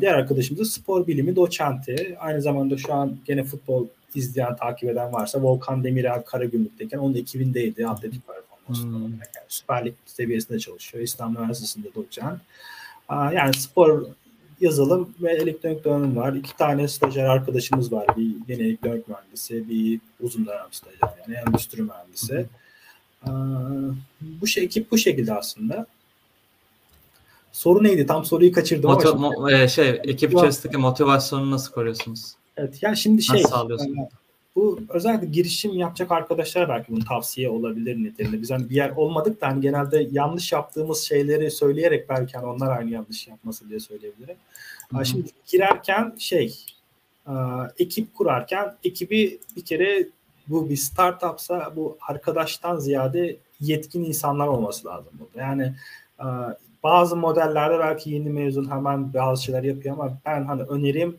Diğer 0.02 0.14
arkadaşımız 0.14 0.62
da 0.62 0.66
spor 0.66 1.08
bilimi 1.08 1.36
doçenti. 1.36 2.18
Aynı 2.20 2.42
zamanda 2.42 2.78
şu 2.78 2.94
an 2.94 3.18
gene 3.26 3.44
futbol 3.44 3.88
izleyen, 4.16 4.56
takip 4.56 4.90
eden 4.90 5.14
varsa 5.14 5.42
Volkan 5.42 5.84
Demirel 5.84 6.22
Karagümrük'teyken 6.22 6.98
onun 6.98 7.16
ekibindeydi. 7.16 7.88
Atletik 7.88 8.22
performans 8.28 8.84
hmm. 8.84 9.04
yani 9.12 9.46
Süper 9.48 9.86
Lig 9.86 9.94
seviyesinde 10.06 10.60
çalışıyor. 10.60 11.04
İslam 11.04 11.36
Üniversitesi'nde 11.36 11.88
doçent. 11.96 12.40
Yani 13.10 13.54
spor 13.54 14.06
yazılım 14.62 15.10
ve 15.22 15.32
elektronik 15.32 15.84
donanım 15.84 16.16
var. 16.16 16.34
İki 16.34 16.58
tane 16.58 16.88
stajyer 16.88 17.26
arkadaşımız 17.26 17.92
var. 17.92 18.08
Bir 18.18 18.32
yeni 18.48 18.62
elektronik 18.62 19.08
mühendisi, 19.08 19.70
bir 19.70 20.00
uzun 20.22 20.46
dönem 20.46 20.68
stajyer 20.72 21.16
yani 21.28 21.36
endüstri 21.48 21.82
mühendisi. 21.82 22.46
Ee, 23.26 23.30
bu 24.22 24.48
şey 24.48 24.64
ekip 24.64 24.92
bu 24.92 24.98
şekilde 24.98 25.34
aslında. 25.34 25.86
Soru 27.52 27.84
neydi? 27.84 28.06
Tam 28.06 28.26
soruyu 28.26 28.52
kaçırdım 28.52 28.92
Motiv- 28.92 29.10
ama. 29.10 29.28
Mo- 29.28 29.64
e, 29.64 29.68
şey, 29.68 29.90
ekip 30.04 30.34
içerisindeki 30.34 30.78
motivasyonu 30.78 31.52
nasıl 31.52 31.72
koruyorsunuz? 31.74 32.34
Evet, 32.58 32.84
yani 32.84 32.98
şimdi 32.98 33.24
şey, 33.24 33.36
nasıl 33.36 33.50
sağlıyorsunuz? 33.50 33.98
E, 33.98 34.19
bu 34.60 34.80
özellikle 34.90 35.28
girişim 35.28 35.74
yapacak 35.74 36.12
arkadaşlar 36.12 36.70
belki 36.70 36.92
bunu 36.92 37.06
tavsiye 37.06 37.50
olabilir 37.50 38.04
nitelimde. 38.04 38.42
Biz 38.42 38.52
hani 38.52 38.70
bir 38.70 38.76
yer 38.76 38.90
olmadık 38.90 39.42
da 39.42 39.48
hani 39.48 39.62
genelde 39.62 40.08
yanlış 40.12 40.52
yaptığımız 40.52 41.02
şeyleri 41.02 41.52
söyleyerek 41.52 42.10
belki 42.10 42.38
hani 42.38 42.48
onlar 42.48 42.78
aynı 42.78 42.90
yanlış 42.90 43.28
yapması 43.28 43.70
diye 43.70 43.80
söyleyebilirim. 43.80 44.36
Hı-hı. 44.92 45.06
Şimdi 45.06 45.30
girerken 45.52 46.16
şey 46.18 46.66
ekip 47.80 48.16
kurarken 48.16 48.76
ekibi 48.84 49.40
bir 49.56 49.66
kere 49.66 50.08
bu 50.48 50.70
bir 50.70 50.76
startupsa 50.76 51.74
bu 51.76 51.98
arkadaştan 52.08 52.78
ziyade 52.78 53.38
yetkin 53.60 54.04
insanlar 54.04 54.48
olması 54.48 54.88
lazım 54.88 55.14
burada. 55.20 55.42
Yani 55.42 55.76
bazı 56.84 57.16
modellerde 57.16 57.80
belki 57.80 58.10
yeni 58.10 58.30
mezun 58.30 58.72
hemen 58.72 59.14
bazı 59.14 59.44
şeyler 59.44 59.64
yapıyor 59.64 59.94
ama 59.94 60.18
ben 60.26 60.46
hani 60.46 60.62
önerim 60.62 61.18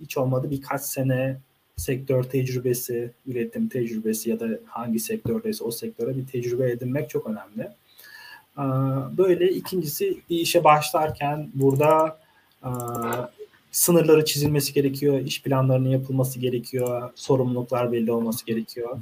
hiç 0.00 0.16
olmadı 0.16 0.50
birkaç 0.50 0.82
sene 0.82 1.36
sektör 1.76 2.22
tecrübesi, 2.22 3.10
üretim 3.26 3.68
tecrübesi 3.68 4.30
ya 4.30 4.40
da 4.40 4.48
hangi 4.66 4.98
sektördeyse 4.98 5.64
o 5.64 5.70
sektöre 5.70 6.16
bir 6.16 6.26
tecrübe 6.26 6.70
edinmek 6.70 7.10
çok 7.10 7.26
önemli. 7.26 7.70
Böyle 9.18 9.52
ikincisi 9.52 10.18
bir 10.30 10.38
işe 10.38 10.64
başlarken 10.64 11.48
burada 11.54 12.18
sınırları 13.70 14.24
çizilmesi 14.24 14.72
gerekiyor, 14.72 15.20
iş 15.20 15.42
planlarının 15.42 15.88
yapılması 15.88 16.40
gerekiyor, 16.40 17.10
sorumluluklar 17.14 17.92
belli 17.92 18.12
olması 18.12 18.46
gerekiyor. 18.46 18.98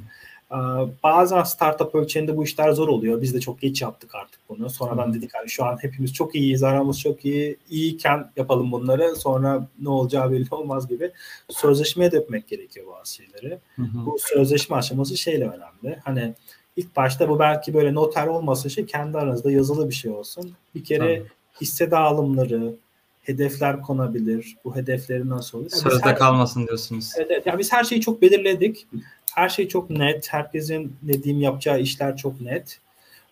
Bazen 1.03 1.43
startup 1.43 1.95
ölçeğinde 1.95 2.37
bu 2.37 2.43
işler 2.43 2.71
zor 2.71 2.87
oluyor. 2.87 3.21
Biz 3.21 3.33
de 3.33 3.39
çok 3.39 3.61
geç 3.61 3.81
yaptık 3.81 4.15
artık 4.15 4.39
bunu. 4.49 4.69
Sonradan 4.69 5.13
dedik 5.13 5.31
hani 5.33 5.49
şu 5.49 5.65
an 5.65 5.77
hepimiz 5.81 6.13
çok 6.13 6.35
iyiyiz, 6.35 6.63
aramız 6.63 6.99
çok 6.99 7.25
iyi. 7.25 7.57
İyiyken 7.69 8.31
yapalım 8.35 8.71
bunları. 8.71 9.15
Sonra 9.15 9.67
ne 9.81 9.89
olacağı 9.89 10.31
belli 10.31 10.47
olmaz 10.51 10.87
gibi. 10.87 11.11
Sözleşmeye 11.49 12.11
dökmek 12.11 12.47
gerekiyor 12.47 12.87
bazı 12.99 13.15
şeyleri. 13.15 13.59
Hı 13.75 13.81
hı. 13.81 14.05
Bu 14.05 14.17
sözleşme 14.19 14.75
aşaması 14.75 15.17
şeyle 15.17 15.45
önemli. 15.45 15.99
Hani 16.03 16.33
ilk 16.75 16.95
başta 16.95 17.29
bu 17.29 17.39
belki 17.39 17.73
böyle 17.73 17.93
noter 17.93 18.27
olmasın 18.27 18.69
şey 18.69 18.85
kendi 18.85 19.17
aranızda 19.17 19.51
yazılı 19.51 19.89
bir 19.89 19.95
şey 19.95 20.11
olsun. 20.11 20.51
Bir 20.75 20.83
kere 20.83 21.19
hı. 21.19 21.25
hisse 21.61 21.91
dağılımları, 21.91 22.75
hedefler 23.21 23.81
konabilir. 23.81 24.57
Bu 24.65 24.75
hedefleri 24.75 25.29
nasıl 25.29 25.59
olur? 25.59 25.69
Sözde 25.69 26.09
her... 26.09 26.17
kalmasın 26.17 26.67
diyorsunuz. 26.67 27.11
Evet, 27.17 27.27
evet. 27.31 27.45
Yani 27.45 27.59
biz 27.59 27.73
her 27.73 27.83
şeyi 27.83 28.01
çok 28.01 28.21
belirledik 28.21 28.87
her 29.35 29.49
şey 29.49 29.67
çok 29.67 29.89
net. 29.89 30.33
Herkesin 30.33 30.95
ne 31.03 31.23
diyeyim 31.23 31.43
yapacağı 31.43 31.81
işler 31.81 32.17
çok 32.17 32.41
net. 32.41 32.79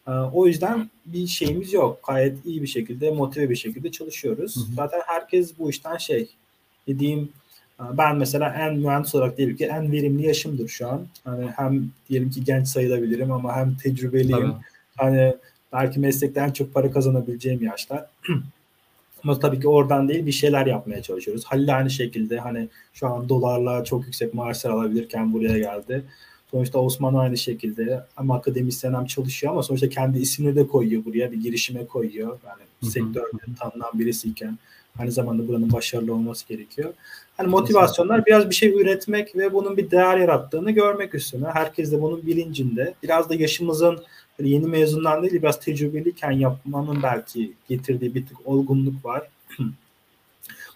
Ee, 0.08 0.12
o 0.12 0.48
yüzden 0.48 0.90
bir 1.06 1.28
şeyimiz 1.28 1.74
yok. 1.74 2.00
Gayet 2.08 2.46
iyi 2.46 2.62
bir 2.62 2.68
şekilde, 2.68 3.12
motive 3.12 3.50
bir 3.50 3.56
şekilde 3.56 3.92
çalışıyoruz. 3.92 4.56
Hı 4.56 4.60
hı. 4.60 4.76
Zaten 4.76 5.02
herkes 5.06 5.60
bu 5.60 5.70
işten 5.70 5.98
şey, 5.98 6.30
dediğim 6.88 7.30
e, 7.80 7.84
ben 7.98 8.18
mesela 8.18 8.54
en 8.54 8.76
mühendis 8.76 9.16
olarak 9.16 9.38
diyelim 9.38 9.58
ki 9.58 9.66
en 9.66 9.92
verimli 9.92 10.28
yaşımdır 10.28 10.68
şu 10.68 10.88
an. 10.88 11.08
Hani 11.24 11.48
hem 11.56 11.92
diyelim 12.10 12.30
ki 12.30 12.44
genç 12.44 12.68
sayılabilirim 12.68 13.32
ama 13.32 13.56
hem 13.56 13.76
tecrübeliyim. 13.76 14.52
Tabii. 14.52 14.64
Hani 14.98 15.34
belki 15.74 16.00
meslekte 16.00 16.40
en 16.40 16.52
çok 16.52 16.74
para 16.74 16.92
kazanabileceğim 16.92 17.64
yaşlar. 17.64 18.06
Ama 19.24 19.40
tabii 19.40 19.60
ki 19.60 19.68
oradan 19.68 20.10
değil 20.10 20.26
bir 20.26 20.32
şeyler 20.32 20.66
yapmaya 20.66 21.02
çalışıyoruz. 21.02 21.46
Halil 21.46 21.78
aynı 21.78 21.90
şekilde 21.90 22.38
hani 22.38 22.70
şu 22.94 23.08
an 23.08 23.30
dolarla 23.30 23.84
çok 23.84 24.06
yüksek 24.06 24.34
maaşlar 24.34 24.72
alabilirken 24.72 25.34
buraya 25.34 25.58
geldi. 25.58 26.04
Sonuçta 26.52 26.80
Osman 26.80 27.14
aynı 27.14 27.38
şekilde 27.38 28.06
hem 28.16 28.32
akademisyen 28.32 28.94
hem 28.94 29.06
çalışıyor 29.06 29.54
ama 29.54 29.64
sonuçta 29.64 29.90
kendi 29.90 30.20
ismini 30.20 30.56
de 30.56 30.68
koyuyor 30.68 31.06
buraya 31.06 31.32
bir 31.32 31.42
girişime 31.42 31.86
koyuyor. 31.86 32.40
Yani 32.48 32.92
sektörde 32.92 33.56
tanınan 33.60 34.00
birisiyken 34.00 34.58
aynı 35.00 35.12
zamanda 35.12 35.48
buranın 35.48 35.72
başarılı 35.72 36.14
olması 36.14 36.48
gerekiyor. 36.48 36.94
Hani 37.38 37.48
motivasyonlar 37.48 38.26
biraz 38.26 38.50
bir 38.50 38.56
şey 38.56 38.70
üretmek 38.70 39.36
ve 39.36 39.54
bunun 39.54 39.78
bir 39.78 39.92
değer 39.92 40.18
yarattığını 40.18 40.72
görmek 40.72 41.16
üstüne. 41.16 41.48
Herkes 41.48 41.92
de 41.92 42.02
bunun 42.02 42.26
bilincinde. 42.26 42.94
Biraz 43.04 43.30
da 43.30 43.36
yaşımızın 43.36 44.00
yeni 44.40 44.66
mezundan 44.66 45.22
değil 45.22 45.34
biraz 45.34 45.60
tecrübeliyken 45.60 46.32
yapmanın 46.32 47.04
belki 47.04 47.54
getirdiği 47.70 48.16
bir 48.16 48.26
tık 48.26 48.38
olgunluk 48.48 49.06
var. 49.06 49.28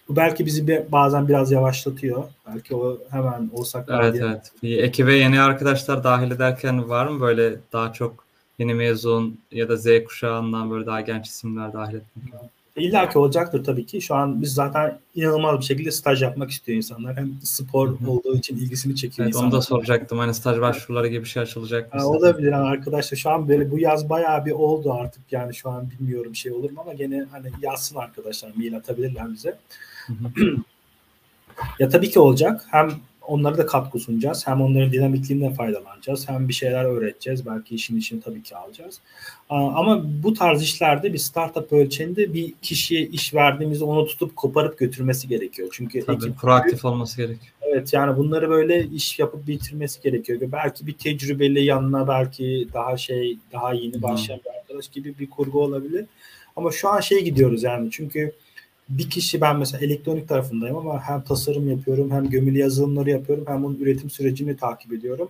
Bu 0.08 0.16
belki 0.16 0.46
bizi 0.46 0.68
bir, 0.68 0.92
bazen 0.92 1.28
biraz 1.28 1.52
yavaşlatıyor. 1.52 2.24
Belki 2.46 2.76
o 2.76 2.98
hemen 3.10 3.50
olsak 3.52 3.88
Evet 3.88 4.14
diye. 4.14 4.24
evet. 4.24 4.52
Bir 4.62 4.78
ekibe 4.78 5.14
yeni 5.14 5.40
arkadaşlar 5.40 6.04
dahil 6.04 6.30
ederken 6.30 6.88
var 6.88 7.06
mı 7.06 7.20
böyle 7.20 7.56
daha 7.72 7.92
çok 7.92 8.24
yeni 8.58 8.74
mezun 8.74 9.40
ya 9.52 9.68
da 9.68 9.76
Z 9.76 9.86
kuşağından 10.04 10.70
böyle 10.70 10.86
daha 10.86 11.00
genç 11.00 11.26
isimler 11.26 11.72
dahil 11.72 11.94
etmek? 11.94 12.34
İlla 12.78 13.08
ki 13.08 13.18
olacaktır 13.18 13.64
tabii 13.64 13.86
ki. 13.86 14.00
Şu 14.00 14.14
an 14.14 14.42
biz 14.42 14.54
zaten 14.54 14.98
inanılmaz 15.14 15.60
bir 15.60 15.64
şekilde 15.64 15.90
staj 15.90 16.22
yapmak 16.22 16.50
istiyor 16.50 16.76
insanlar. 16.76 17.16
Hem 17.16 17.32
spor 17.42 17.88
Hı-hı. 17.88 18.10
olduğu 18.10 18.36
için 18.36 18.56
ilgisini 18.56 18.96
çekiyor 18.96 19.26
evet, 19.26 19.34
insanlar. 19.34 19.52
Onu 19.52 19.56
da 19.56 19.62
soracaktım. 19.62 20.18
Hani 20.18 20.34
staj 20.34 20.60
başvuruları 20.60 21.08
gibi 21.08 21.24
bir 21.24 21.28
şey 21.28 21.42
açılacak 21.42 21.94
mı? 21.94 22.06
Olabilir 22.06 22.52
yani 22.52 22.68
arkadaşlar. 22.68 23.16
Şu 23.16 23.30
an 23.30 23.48
böyle 23.48 23.70
bu 23.70 23.78
yaz 23.78 24.08
bayağı 24.08 24.44
bir 24.44 24.52
oldu 24.52 24.92
artık. 24.92 25.22
Yani 25.32 25.54
şu 25.54 25.70
an 25.70 25.90
bilmiyorum 25.90 26.34
şey 26.34 26.52
olur 26.52 26.70
mu 26.70 26.80
ama 26.80 26.94
gene 26.94 27.26
hani 27.30 27.50
yazsın 27.62 27.96
arkadaşlar. 27.96 28.50
Mail 28.56 28.76
atabilirler 28.76 29.32
bize. 29.32 29.58
ya 31.78 31.88
tabii 31.88 32.10
ki 32.10 32.20
olacak. 32.20 32.64
Hem 32.70 32.90
onlara 33.28 33.58
da 33.58 33.66
katkı 33.66 33.98
sunacağız. 33.98 34.46
Hem 34.46 34.60
onların 34.60 34.92
dinamikliğinden 34.92 35.52
faydalanacağız. 35.52 36.28
Hem 36.28 36.48
bir 36.48 36.52
şeyler 36.52 36.84
öğreteceğiz. 36.84 37.46
Belki 37.46 37.74
işin 37.74 37.96
için 37.96 38.20
tabii 38.20 38.42
ki 38.42 38.56
alacağız. 38.56 39.00
Ama 39.50 40.04
bu 40.22 40.34
tarz 40.34 40.62
işlerde 40.62 41.12
bir 41.12 41.18
startup 41.18 41.72
ölçeğinde 41.72 42.34
bir 42.34 42.54
kişiye 42.62 43.02
iş 43.02 43.34
verdiğimizde 43.34 43.84
onu 43.84 44.06
tutup 44.06 44.36
koparıp 44.36 44.78
götürmesi 44.78 45.28
gerekiyor. 45.28 45.68
Çünkü 45.72 46.04
tabii, 46.04 46.16
ekip 46.16 46.38
proaktif 46.38 46.84
olması 46.84 47.16
gerekiyor. 47.16 47.52
Evet 47.62 47.92
yani 47.92 48.16
bunları 48.16 48.50
böyle 48.50 48.86
iş 48.86 49.18
yapıp 49.18 49.46
bitirmesi 49.46 50.02
gerekiyor. 50.02 50.40
Belki 50.52 50.86
bir 50.86 50.92
tecrübeli 50.92 51.64
yanına 51.64 52.08
belki 52.08 52.68
daha 52.74 52.96
şey 52.96 53.38
daha 53.52 53.74
yeni 53.74 54.02
başlayan 54.02 54.40
bir 54.44 54.50
arkadaş 54.58 54.88
gibi 54.88 55.18
bir 55.18 55.30
kurgu 55.30 55.62
olabilir. 55.62 56.06
Ama 56.56 56.70
şu 56.70 56.88
an 56.88 57.00
şey 57.00 57.24
gidiyoruz 57.24 57.62
yani 57.62 57.88
çünkü 57.90 58.32
bir 58.88 59.10
kişi 59.10 59.40
ben 59.40 59.58
mesela 59.58 59.84
elektronik 59.84 60.28
tarafındayım 60.28 60.76
ama 60.76 61.00
hem 61.00 61.22
tasarım 61.22 61.70
yapıyorum 61.70 62.10
hem 62.10 62.30
gömülü 62.30 62.58
yazılımları 62.58 63.10
yapıyorum 63.10 63.44
hem 63.48 63.62
bunun 63.64 63.78
üretim 63.78 64.10
sürecini 64.10 64.56
takip 64.56 64.92
ediyorum. 64.92 65.28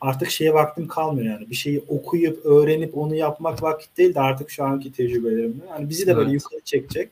Artık 0.00 0.30
şeye 0.30 0.54
vaktim 0.54 0.88
kalmıyor 0.88 1.34
yani. 1.34 1.50
Bir 1.50 1.54
şeyi 1.54 1.84
okuyup, 1.88 2.46
öğrenip 2.46 2.98
onu 2.98 3.14
yapmak 3.14 3.62
vakit 3.62 3.96
değil 3.96 4.14
de 4.14 4.20
artık 4.20 4.50
şu 4.50 4.64
anki 4.64 4.92
tecrübelerimde. 4.92 5.64
Yani 5.70 5.88
bizi 5.88 6.06
de 6.06 6.10
evet. 6.10 6.16
böyle 6.16 6.32
yukarı 6.32 6.60
çekecek. 6.64 7.08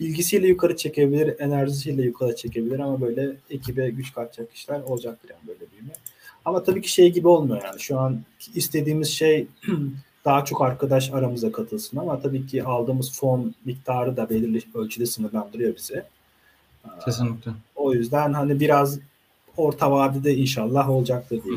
Bilgisiyle 0.00 0.46
yukarı 0.48 0.76
çekebilir, 0.76 1.34
enerjisiyle 1.38 2.02
yukarı 2.02 2.36
çekebilir 2.36 2.78
ama 2.78 3.00
böyle 3.00 3.36
ekibe 3.50 3.90
güç 3.90 4.14
katacak 4.14 4.52
işler 4.52 4.80
olacaktır 4.80 5.30
yani 5.30 5.48
böyle 5.48 5.72
büyüme. 5.72 5.92
Ama 6.44 6.62
tabii 6.62 6.82
ki 6.82 6.92
şey 6.92 7.12
gibi 7.12 7.28
olmuyor 7.28 7.64
yani. 7.64 7.80
Şu 7.80 7.98
an 7.98 8.20
istediğimiz 8.54 9.08
şey 9.08 9.46
daha 10.24 10.44
çok 10.44 10.62
arkadaş 10.62 11.12
aramıza 11.12 11.52
katılsın 11.52 11.96
ama 11.96 12.20
tabii 12.20 12.46
ki 12.46 12.64
aldığımız 12.64 13.12
fon 13.12 13.54
miktarı 13.64 14.16
da 14.16 14.30
belirli 14.30 14.62
ölçüde 14.74 15.06
sınırlandırıyor 15.06 15.76
bizi. 15.76 16.04
Kesinlikle. 17.04 17.50
O 17.76 17.92
yüzden 17.92 18.32
hani 18.32 18.60
biraz 18.60 18.98
orta 19.56 19.90
vadede 19.90 20.34
inşallah 20.34 20.90
olacaktır 20.90 21.44
diye 21.44 21.56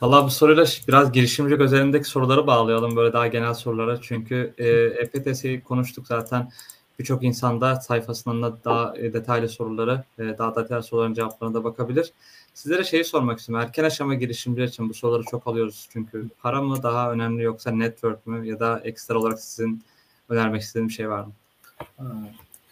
Valla 0.00 0.24
bu 0.24 0.30
soruyla 0.30 0.64
biraz 0.88 1.12
girişimcilik 1.12 1.60
özelindeki 1.60 2.08
soruları 2.08 2.46
bağlayalım 2.46 2.96
böyle 2.96 3.12
daha 3.12 3.26
genel 3.26 3.54
sorulara. 3.54 4.00
Çünkü 4.02 4.54
e, 4.58 4.68
EPTS'yi 5.02 5.60
konuştuk 5.60 6.06
zaten. 6.06 6.50
Birçok 6.98 7.24
insan 7.24 7.60
da 7.60 7.76
sayfasından 7.76 8.42
da 8.42 8.56
daha 8.64 8.96
e, 8.96 9.12
detaylı 9.12 9.48
soruları, 9.48 10.04
e, 10.18 10.38
daha 10.38 10.56
detaylı 10.56 10.82
soruların 10.82 11.14
cevaplarına 11.14 11.54
da 11.54 11.64
bakabilir. 11.64 12.12
Sizlere 12.58 12.84
şeyi 12.84 13.04
sormak 13.04 13.38
istiyorum. 13.38 13.66
Erken 13.66 13.84
aşama 13.84 14.14
girişimciler 14.14 14.68
için 14.68 14.88
bu 14.88 14.94
soruları 14.94 15.22
çok 15.30 15.46
alıyoruz. 15.46 15.88
Çünkü 15.92 16.28
para 16.42 16.62
mı 16.62 16.82
daha 16.82 17.12
önemli 17.12 17.42
yoksa 17.42 17.70
network 17.70 18.26
mü 18.26 18.46
ya 18.46 18.60
da 18.60 18.80
ekstra 18.84 19.18
olarak 19.18 19.40
sizin 19.40 19.82
önermek 20.28 20.62
istediğiniz 20.62 20.88
bir 20.88 20.94
şey 20.94 21.08
var 21.08 21.24
mı? 21.24 21.32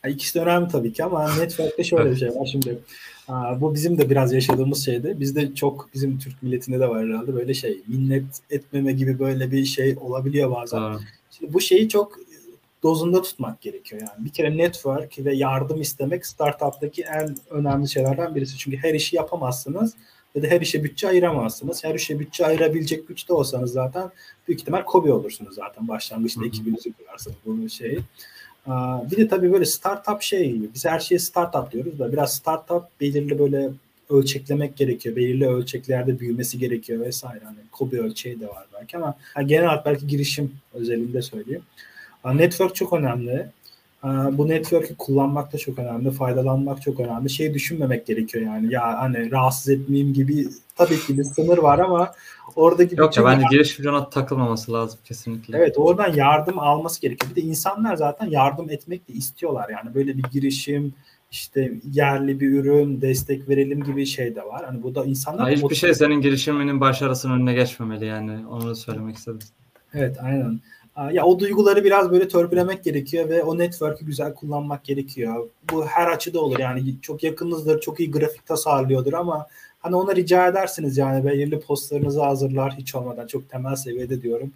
Ha, 0.03 0.09
ikisi 0.09 0.35
de 0.35 0.43
önemli 0.43 0.69
tabii 0.69 0.93
ki 0.93 1.05
ama 1.05 1.35
network'te 1.37 1.85
şöyle 1.85 2.11
bir 2.11 2.17
şey 2.17 2.29
var. 2.29 2.47
Şimdi 2.47 2.79
bu 3.61 3.75
bizim 3.75 3.99
de 3.99 4.11
biraz 4.11 4.33
yaşadığımız 4.33 4.85
şeydi. 4.85 5.17
Bizde 5.21 5.55
çok 5.55 5.89
bizim 5.95 6.19
Türk 6.19 6.43
milletinde 6.43 6.81
de 6.81 6.89
var 6.89 7.07
herhalde 7.09 7.35
böyle 7.35 7.55
şey 7.55 7.83
minnet 7.87 8.41
etmeme 8.51 8.93
gibi 8.93 9.19
böyle 9.19 9.53
bir 9.53 9.65
şey 9.65 9.97
olabiliyor 10.01 10.51
bazen. 10.51 10.79
Tamam. 10.79 11.01
Şimdi 11.31 11.53
bu 11.53 11.61
şeyi 11.61 11.89
çok 11.89 12.19
dozunda 12.87 13.23
tutmak 13.23 13.61
gerekiyor 13.61 14.01
yani. 14.01 14.25
Bir 14.25 14.31
kere 14.31 14.57
network 14.57 15.19
ve 15.19 15.35
yardım 15.35 15.81
istemek 15.81 16.27
startup'taki 16.27 17.03
en 17.03 17.37
önemli 17.51 17.89
şeylerden 17.89 18.35
birisi. 18.35 18.59
Çünkü 18.59 18.77
her 18.77 18.95
işi 18.95 19.17
yapamazsınız 19.17 19.95
ya 20.35 20.43
da 20.43 20.47
her 20.47 20.61
işe 20.61 20.85
bütçe 20.85 21.09
ayıramazsınız. 21.09 21.85
Her 21.85 21.95
işe 21.95 22.19
bütçe 22.19 22.47
ayırabilecek 22.47 23.09
güçte 23.09 23.33
olsanız 23.33 23.73
zaten 23.73 24.11
büyük 24.49 24.61
ihtimal 24.61 24.85
kobi 24.85 25.13
olursunuz 25.13 25.55
zaten 25.55 25.89
başlangıçta 25.89 26.47
ekibinizi 26.47 26.93
kurarsanız 26.93 27.37
bunu 27.47 27.71
şeyi. 27.71 27.99
Bir 29.11 29.17
de 29.17 29.29
tabii 29.29 29.53
böyle 29.53 29.65
startup 29.65 30.23
şey. 30.23 30.61
Biz 30.75 30.85
her 30.85 30.99
şeye 30.99 31.19
startup 31.19 31.73
diyoruz 31.73 31.99
da 31.99 32.13
biraz 32.13 32.35
startup 32.35 32.83
belirli 33.01 33.39
böyle 33.39 33.71
ölçeklemek 34.11 34.77
gerekiyor. 34.77 35.17
Belirli 35.17 35.49
ölçeklerde 35.49 36.21
büyümesi 36.21 36.59
gerekiyor 36.59 37.01
vesaire. 37.01 37.45
Hani 37.45 37.59
kobi 37.73 38.01
ölçeği 38.01 38.41
de 38.41 38.49
var 38.49 38.67
belki 38.75 38.97
ama 38.97 39.15
genel 39.47 39.65
olarak 39.65 39.87
belki 39.87 40.07
girişim 40.07 40.53
özelinde 40.75 41.23
söyleyeyim. 41.23 41.63
Network 42.35 42.75
çok 42.75 42.93
önemli. 42.93 43.47
Bu 44.33 44.49
network'ü 44.49 44.97
kullanmak 44.97 45.53
da 45.53 45.59
çok 45.59 45.79
önemli, 45.79 46.11
faydalanmak 46.11 46.83
çok 46.83 47.01
önemli. 47.01 47.31
Şey 47.31 47.55
düşünmemek 47.55 48.07
gerekiyor 48.07 48.45
yani. 48.45 48.73
Ya 48.73 49.01
hani 49.01 49.31
rahatsız 49.31 49.69
etmeyeyim 49.69 50.15
gibi 50.15 50.49
tabii 50.77 50.99
ki 50.99 51.19
bir 51.19 51.25
sınır 51.25 51.59
var 51.59 51.79
ama 51.79 52.13
oradaki 52.57 52.97
Yok 52.97 53.17
ya 53.17 53.25
bence 53.25 53.45
girişimci 53.51 53.91
ona 53.91 54.11
takılmaması 54.11 54.73
lazım 54.73 54.99
kesinlikle. 55.05 55.59
Evet 55.59 55.75
oradan 55.79 56.13
yardım 56.13 56.59
alması 56.59 57.01
gerekiyor. 57.01 57.31
Bir 57.31 57.43
de 57.43 57.47
insanlar 57.47 57.97
zaten 57.97 58.27
yardım 58.27 58.71
etmek 58.71 59.09
de 59.09 59.13
istiyorlar. 59.13 59.69
Yani 59.69 59.95
böyle 59.95 60.19
bir 60.19 60.23
girişim, 60.23 60.95
işte 61.31 61.73
yerli 61.93 62.41
bir 62.41 62.51
ürün, 62.51 63.01
destek 63.01 63.49
verelim 63.49 63.85
gibi 63.85 64.07
şey 64.07 64.35
de 64.35 64.43
var. 64.43 64.65
Hani 64.67 64.83
bu 64.83 64.95
da 64.95 65.05
insanlar... 65.05 65.45
Ha, 65.45 65.51
hiçbir 65.51 65.75
şey 65.75 65.95
senin 65.95 66.21
girişiminin 66.21 66.81
başarısının 66.81 67.35
önüne 67.35 67.55
geçmemeli 67.55 68.07
yani. 68.07 68.47
Onu 68.47 68.69
da 68.69 68.75
söylemek 68.75 69.17
istedim. 69.17 69.49
Evet 69.95 70.17
aynen. 70.23 70.61
Ya 71.13 71.25
o 71.25 71.39
duyguları 71.39 71.85
biraz 71.85 72.11
böyle 72.11 72.29
törpülemek 72.29 72.85
gerekiyor 72.85 73.29
ve 73.29 73.43
o 73.43 73.59
network'ü 73.59 74.07
güzel 74.07 74.35
kullanmak 74.35 74.85
gerekiyor. 74.85 75.49
Bu 75.73 75.87
her 75.87 76.07
açıda 76.07 76.41
olur 76.41 76.59
yani 76.59 76.95
çok 77.03 77.23
yakınızdır, 77.23 77.81
çok 77.81 78.01
iyi 78.01 78.11
grafik 78.11 78.47
tasarlıyordur 78.47 79.13
ama 79.13 79.47
hani 79.81 79.97
ona 79.97 80.17
rica 80.17 80.49
edersiniz 80.49 80.99
yani 80.99 81.25
belirli 81.25 81.61
postlarınızı 81.61 82.23
hazırlar 82.23 82.75
hiç 82.75 82.95
olmadan 82.95 83.27
çok 83.27 83.51
temel 83.51 83.77
seviyede 83.77 84.23
diyorum. 84.23 84.53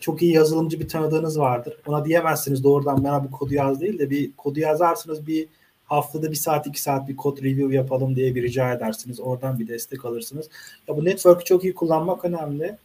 Çok 0.00 0.22
iyi 0.22 0.32
yazılımcı 0.32 0.80
bir 0.80 0.88
tanıdığınız 0.88 1.38
vardır. 1.38 1.76
Ona 1.86 2.04
diyemezsiniz 2.04 2.64
doğrudan 2.64 3.04
bana 3.04 3.24
bu 3.24 3.30
kodu 3.30 3.54
yaz 3.54 3.80
değil 3.80 3.98
de 3.98 4.10
bir 4.10 4.32
kodu 4.32 4.60
yazarsınız 4.60 5.26
bir 5.26 5.48
haftada 5.84 6.30
bir 6.30 6.36
saat 6.36 6.66
iki 6.66 6.82
saat 6.82 7.08
bir 7.08 7.16
kod 7.16 7.38
review 7.38 7.74
yapalım 7.74 8.16
diye 8.16 8.34
bir 8.34 8.42
rica 8.42 8.72
edersiniz. 8.72 9.20
Oradan 9.20 9.58
bir 9.58 9.68
destek 9.68 10.04
alırsınız. 10.04 10.48
Ya 10.88 10.96
bu 10.96 11.04
network'ü 11.04 11.44
çok 11.44 11.64
iyi 11.64 11.74
kullanmak 11.74 12.24
önemli 12.24 12.76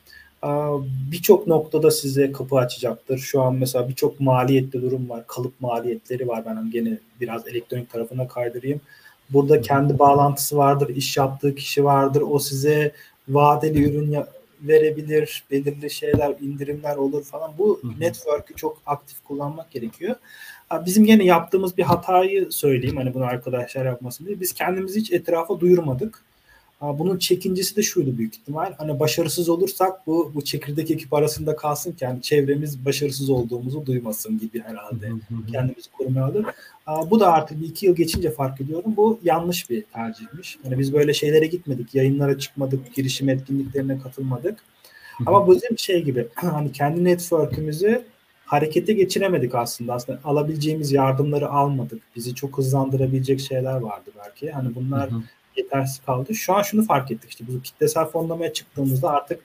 birçok 1.12 1.48
noktada 1.48 1.92
size 1.92 2.32
kapı 2.32 2.56
açacaktır. 2.56 3.18
Şu 3.18 3.42
an 3.42 3.56
mesela 3.56 3.90
birçok 3.90 4.20
maliyetli 4.20 4.82
durum 4.82 5.10
var. 5.10 5.28
Kalıp 5.28 5.62
maliyetleri 5.62 6.28
var. 6.28 6.44
Ben 6.46 6.72
gene 6.72 6.98
biraz 7.22 7.48
elektronik 7.48 7.90
tarafına 7.90 8.28
kaydırayım. 8.28 8.82
Burada 9.30 9.62
kendi 9.62 10.00
bağlantısı 10.00 10.58
vardır, 10.58 10.90
iş 10.96 11.18
yaptığı 11.18 11.56
kişi 11.56 11.84
vardır. 11.84 12.24
O 12.30 12.40
size 12.40 12.92
vadeli 13.30 13.90
ürün 13.90 14.18
verebilir, 14.62 15.44
belirli 15.52 15.90
şeyler, 15.90 16.36
indirimler 16.42 16.96
olur 16.96 17.24
falan. 17.24 17.52
Bu 17.58 17.82
network'ü 18.00 18.56
çok 18.56 18.78
aktif 18.86 19.24
kullanmak 19.24 19.72
gerekiyor. 19.72 20.16
Bizim 20.86 21.06
yine 21.06 21.24
yaptığımız 21.26 21.78
bir 21.78 21.84
hatayı 21.84 22.52
söyleyeyim. 22.52 22.98
Hani 22.98 23.14
bunu 23.14 23.24
arkadaşlar 23.24 23.86
yapmasın 23.86 24.26
diye. 24.26 24.40
Biz 24.40 24.54
kendimizi 24.54 25.00
hiç 25.00 25.12
etrafa 25.12 25.60
duyurmadık. 25.60 26.24
Bunun 26.82 27.18
çekincesi 27.18 27.76
de 27.76 27.82
şuydu 27.84 28.18
büyük 28.18 28.36
ihtimal. 28.36 28.74
Hani 28.78 29.00
başarısız 29.00 29.50
olursak 29.50 30.08
bu 30.08 30.32
bu 30.36 30.42
çekirdek 30.42 30.92
ekip 30.92 31.14
arasında 31.14 31.56
kalsın 31.56 31.92
ki 31.92 32.04
yani 32.04 32.22
çevremiz 32.22 32.86
başarısız 32.86 33.30
olduğumuzu 33.30 33.86
duymasın 33.86 34.40
gibi 34.40 34.62
herhalde. 34.62 35.10
Kendimizi 35.52 35.92
korumaya 35.92 36.26
alır. 36.26 36.46
Bu 37.10 37.20
da 37.20 37.34
artık 37.34 37.62
bir 37.62 37.68
iki 37.68 37.86
yıl 37.86 37.96
geçince 37.96 38.32
fark 38.32 38.62
ediyorum. 38.62 38.94
Bu 38.98 39.20
yanlış 39.24 39.70
bir 39.70 39.84
tercihmiş. 39.84 40.58
Yani 40.64 40.80
biz 40.80 40.94
böyle 40.94 41.14
şeylere 41.14 41.48
gitmedik. 41.48 41.96
Yayınlara 41.96 42.38
çıkmadık. 42.38 42.96
Girişim 42.96 43.30
etkinliklerine 43.30 44.00
katılmadık. 44.00 44.60
Ama 45.26 45.48
bu 45.48 45.56
bizim 45.56 45.78
şey 45.78 46.04
gibi 46.04 46.28
hani 46.36 46.72
kendi 46.72 47.04
network'ümüzü 47.04 48.02
harekete 48.46 48.94
geçiremedik 48.94 49.56
aslında. 49.56 49.94
Aslında 49.94 50.20
alabileceğimiz 50.24 50.92
yardımları 50.92 51.50
almadık. 51.50 52.02
Bizi 52.16 52.36
çok 52.36 52.58
hızlandırabilecek 52.58 53.40
şeyler 53.40 53.76
vardı 53.76 54.12
belki. 54.18 54.52
Hani 54.52 54.76
bunlar 54.76 55.12
hı 55.12 55.16
hı 55.16 55.22
yetersiz 55.58 56.02
kaldı. 56.06 56.36
Şu 56.36 56.54
an 56.54 56.62
şunu 56.62 56.84
fark 56.86 57.12
ettik 57.12 57.30
işte 57.30 57.46
bu 57.48 57.62
kitlesel 57.62 58.06
fonlamaya 58.06 58.54
çıktığımızda 58.54 59.10
artık 59.10 59.40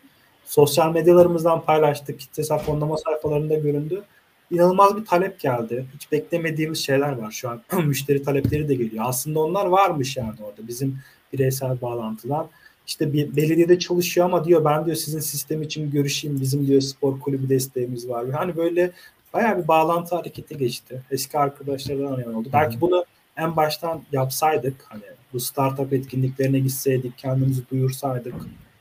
sosyal 0.45 0.93
medyalarımızdan 0.93 1.61
paylaştık. 1.65 2.21
Kitlesel 2.21 2.59
fonlama 2.59 2.97
sayfalarında 2.97 3.55
göründü. 3.55 4.03
İnanılmaz 4.51 4.97
bir 4.97 5.05
talep 5.05 5.41
geldi. 5.41 5.87
Hiç 5.95 6.13
beklemediğimiz 6.13 6.79
şeyler 6.79 7.13
var 7.13 7.31
şu 7.31 7.51
an. 7.51 7.63
Müşteri 7.87 8.23
talepleri 8.23 8.69
de 8.69 8.75
geliyor. 8.75 9.05
Aslında 9.09 9.41
onlar 9.41 9.67
varmış 9.67 10.17
yani 10.17 10.35
orada. 10.45 10.69
Bizim 10.69 10.99
bireysel 11.33 11.81
bağlantılar. 11.81 12.47
İşte 12.87 13.13
bir 13.13 13.37
belediyede 13.37 13.79
çalışıyor 13.79 14.27
ama 14.27 14.45
diyor 14.45 14.65
ben 14.65 14.87
diyor 14.87 14.97
sizin 14.97 15.21
sistem 15.21 15.63
için 15.63 15.91
görüşeyim. 15.91 16.41
Bizim 16.41 16.67
diyor 16.67 16.81
spor 16.81 17.21
kulübü 17.21 17.49
desteğimiz 17.49 18.09
var. 18.09 18.31
Hani 18.31 18.57
böyle 18.57 18.93
bayağı 19.35 19.63
bir 19.63 19.69
bağlantı 19.69 20.17
hareketi 20.17 20.59
geçti. 20.59 21.03
Eski 21.11 21.39
arkadaşlardan 21.39 22.13
arayan 22.13 22.35
oldu. 22.35 22.49
Belki 22.53 22.81
bunu 22.81 23.05
en 23.37 23.57
baştan 23.57 24.03
yapsaydık 24.12 24.84
hani 24.89 25.03
bu 25.32 25.41
startup 25.41 25.93
etkinliklerine 25.93 26.59
gitseydik, 26.59 27.18
kendimizi 27.18 27.70
duyursaydık, 27.70 28.34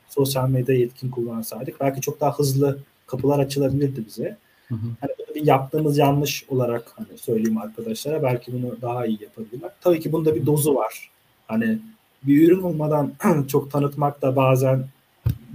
sosyal 0.10 0.50
medya 0.50 0.76
yetkin 0.76 1.12
kullansaydık 1.12 1.80
belki 1.82 2.02
çok 2.02 2.22
daha 2.22 2.38
hızlı 2.38 2.80
kapılar 3.08 3.40
açılabilirdi 3.40 4.06
bize. 4.06 4.38
Hı 4.68 4.76
hı. 4.76 4.88
Hani 5.02 5.12
bunu 5.20 5.36
bir 5.36 5.48
yaptığımız 5.48 5.98
yanlış 5.98 6.46
olarak 6.50 6.92
hani 6.96 7.18
söyleyeyim 7.18 7.58
arkadaşlara 7.58 8.24
belki 8.24 8.54
bunu 8.54 8.82
daha 8.82 9.06
iyi 9.06 9.24
yapabilirler. 9.24 9.72
Tabii 9.82 10.00
ki 10.00 10.12
bunda 10.12 10.36
bir 10.36 10.46
dozu 10.46 10.76
var. 10.76 11.10
Hani 11.48 11.80
bir 12.24 12.48
ürün 12.48 12.62
olmadan 12.62 13.14
çok 13.48 13.72
tanıtmak 13.72 14.22
da 14.22 14.36
bazen 14.36 14.86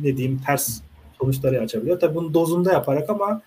ne 0.00 0.16
diyeyim 0.16 0.40
ters 0.46 0.80
sonuçları 1.20 1.60
açabiliyor. 1.60 2.00
Tabii 2.00 2.14
bunu 2.14 2.34
dozunda 2.34 2.72
yaparak 2.72 3.10
ama 3.10 3.42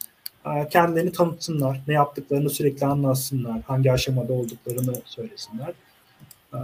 kendilerini 0.70 1.12
tanıtsınlar. 1.12 1.82
Ne 1.88 1.94
yaptıklarını 1.94 2.50
sürekli 2.50 2.86
anlatsınlar. 2.86 3.62
Hangi 3.62 3.91
aşamada 3.91 4.34
olduklarını 4.34 4.94
söylesinler. 5.06 5.74
E, 6.54 6.60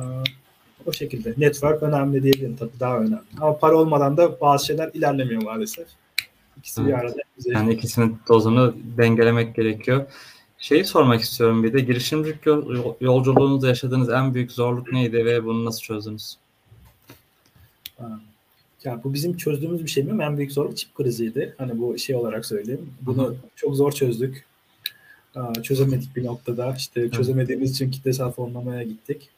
o 0.85 0.93
şekilde. 0.93 1.33
Network 1.37 1.83
önemli 1.83 2.23
diyebilirim 2.23 2.55
tabii 2.55 2.79
daha 2.79 2.97
önemli. 2.97 3.19
Ama 3.41 3.57
para 3.57 3.75
olmadan 3.75 4.17
da 4.17 4.41
bazı 4.41 4.65
şeyler 4.65 4.91
ilerlemiyor 4.93 5.43
maalesef. 5.43 5.87
İkisi 6.57 6.81
evet. 6.81 6.89
bir 6.89 6.93
arada. 6.93 7.17
Yani 7.45 7.73
ikisinin 7.73 8.17
dozunu 8.27 8.75
dengelemek 8.97 9.55
gerekiyor. 9.55 10.05
Şeyi 10.57 10.85
sormak 10.85 11.21
istiyorum 11.21 11.63
bir 11.63 11.73
de 11.73 11.79
girişimcilik 11.79 12.45
yolculuğunuzda 13.01 13.67
yaşadığınız 13.67 14.09
en 14.09 14.33
büyük 14.33 14.51
zorluk 14.51 14.91
neydi 14.91 15.25
ve 15.25 15.45
bunu 15.45 15.65
nasıl 15.65 15.81
çözdünüz? 15.81 16.37
Ya 18.83 19.01
bu 19.03 19.13
bizim 19.13 19.37
çözdüğümüz 19.37 19.83
bir 19.83 19.89
şey 19.89 20.03
mi? 20.03 20.23
En 20.23 20.37
büyük 20.37 20.51
zorluk 20.51 20.77
çip 20.77 20.95
kriziydi. 20.95 21.55
Hani 21.57 21.79
bu 21.79 21.97
şey 21.97 22.15
olarak 22.15 22.45
söyleyeyim. 22.45 22.93
Bunu 23.01 23.23
Hı-hı. 23.25 23.35
çok 23.55 23.75
zor 23.75 23.91
çözdük. 23.91 24.45
Çözemedik 25.63 26.15
bir 26.15 26.25
noktada. 26.25 26.75
İşte 26.77 27.11
çözemediğimiz 27.11 27.71
için 27.71 27.91
kitlesel 27.91 28.31
fonlamaya 28.31 28.83
gittik. 28.83 29.29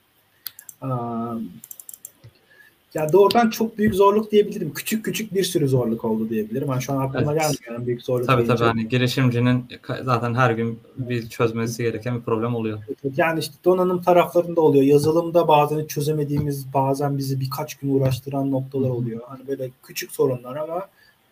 Ya 2.94 3.14
doğrudan 3.14 3.50
çok 3.50 3.78
büyük 3.78 3.96
zorluk 3.96 4.32
diyebilirim. 4.32 4.74
Küçük 4.74 5.06
küçük 5.06 5.34
bir 5.34 5.44
sürü 5.44 5.68
zorluk 5.68 6.06
oldu 6.06 6.30
diyebilirim. 6.30 6.68
Yani 6.68 6.82
şu 6.82 6.94
an 6.94 6.98
aklıma 6.98 7.34
evet. 7.34 7.42
gelmiyor 7.42 7.86
büyük 7.86 8.02
zorluk. 8.02 8.28
Tabii 8.28 8.38
deyince. 8.38 8.56
tabii 8.56 8.68
hani 8.68 8.90
girişimcinin 8.90 9.66
zaten 10.04 10.34
her 10.34 10.52
gün 10.52 10.80
bir 10.98 11.30
çözmesi 11.30 11.84
gereken 11.84 12.18
bir 12.18 12.22
problem 12.22 12.56
oluyor. 12.56 12.80
Yani 13.18 13.40
işte 13.40 13.54
donanım 13.66 14.02
taraflarında 14.02 14.62
oluyor. 14.62 14.84
Yazılımda 14.84 15.48
bazen 15.48 15.86
çözemediğimiz 15.86 16.74
bazen 16.74 17.18
bizi 17.18 17.40
birkaç 17.40 17.76
gün 17.76 17.96
uğraştıran 17.96 18.52
noktalar 18.52 18.90
oluyor. 18.90 19.22
Hani 19.28 19.48
böyle 19.48 19.70
küçük 19.84 20.12
sorunlar 20.12 20.56
ama 20.56 20.88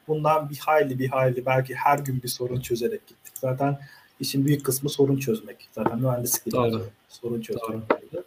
bundan 0.07 0.49
bir 0.49 0.57
hayli 0.57 0.99
bir 0.99 1.09
hayli 1.09 1.45
belki 1.45 1.75
her 1.75 1.99
gün 1.99 2.23
bir 2.23 2.27
sorun 2.27 2.59
çözerek 2.59 3.07
gittik. 3.07 3.33
Zaten 3.41 3.79
işin 4.19 4.45
büyük 4.45 4.65
kısmı 4.65 4.89
sorun 4.89 5.17
çözmek. 5.17 5.69
Zaten 5.71 5.99
mühendislik 5.99 6.53
sorun 7.09 7.41
çözmek. 7.41 7.89
Doğru. 8.13 8.23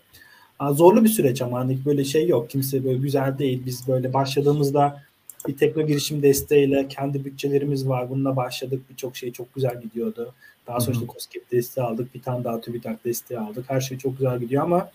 Zorlu 0.70 1.04
bir 1.04 1.08
süreç 1.08 1.42
ama 1.42 1.58
hani 1.58 1.78
böyle 1.84 2.04
şey 2.04 2.28
yok. 2.28 2.50
Kimse 2.50 2.84
böyle 2.84 2.98
güzel 2.98 3.38
değil. 3.38 3.62
Biz 3.66 3.88
böyle 3.88 4.12
başladığımızda 4.12 5.02
bir 5.48 5.56
tekno 5.56 5.86
girişim 5.86 6.22
desteğiyle 6.22 6.88
kendi 6.88 7.24
bütçelerimiz 7.24 7.88
var. 7.88 8.10
Bununla 8.10 8.36
başladık. 8.36 8.82
Birçok 8.90 9.16
şey 9.16 9.32
çok 9.32 9.54
güzel 9.54 9.80
gidiyordu. 9.82 10.34
Daha 10.66 10.80
sonra 10.80 10.94
işte 10.94 11.06
COSGAP 11.06 11.52
desteği 11.52 11.84
aldık. 11.84 12.14
Bir 12.14 12.22
tane 12.22 12.44
daha 12.44 12.60
TÜBİTAK 12.60 13.04
desteği 13.04 13.40
aldık. 13.40 13.64
Her 13.68 13.80
şey 13.80 13.98
çok 13.98 14.18
güzel 14.18 14.40
gidiyor 14.40 14.62
ama 14.62 14.90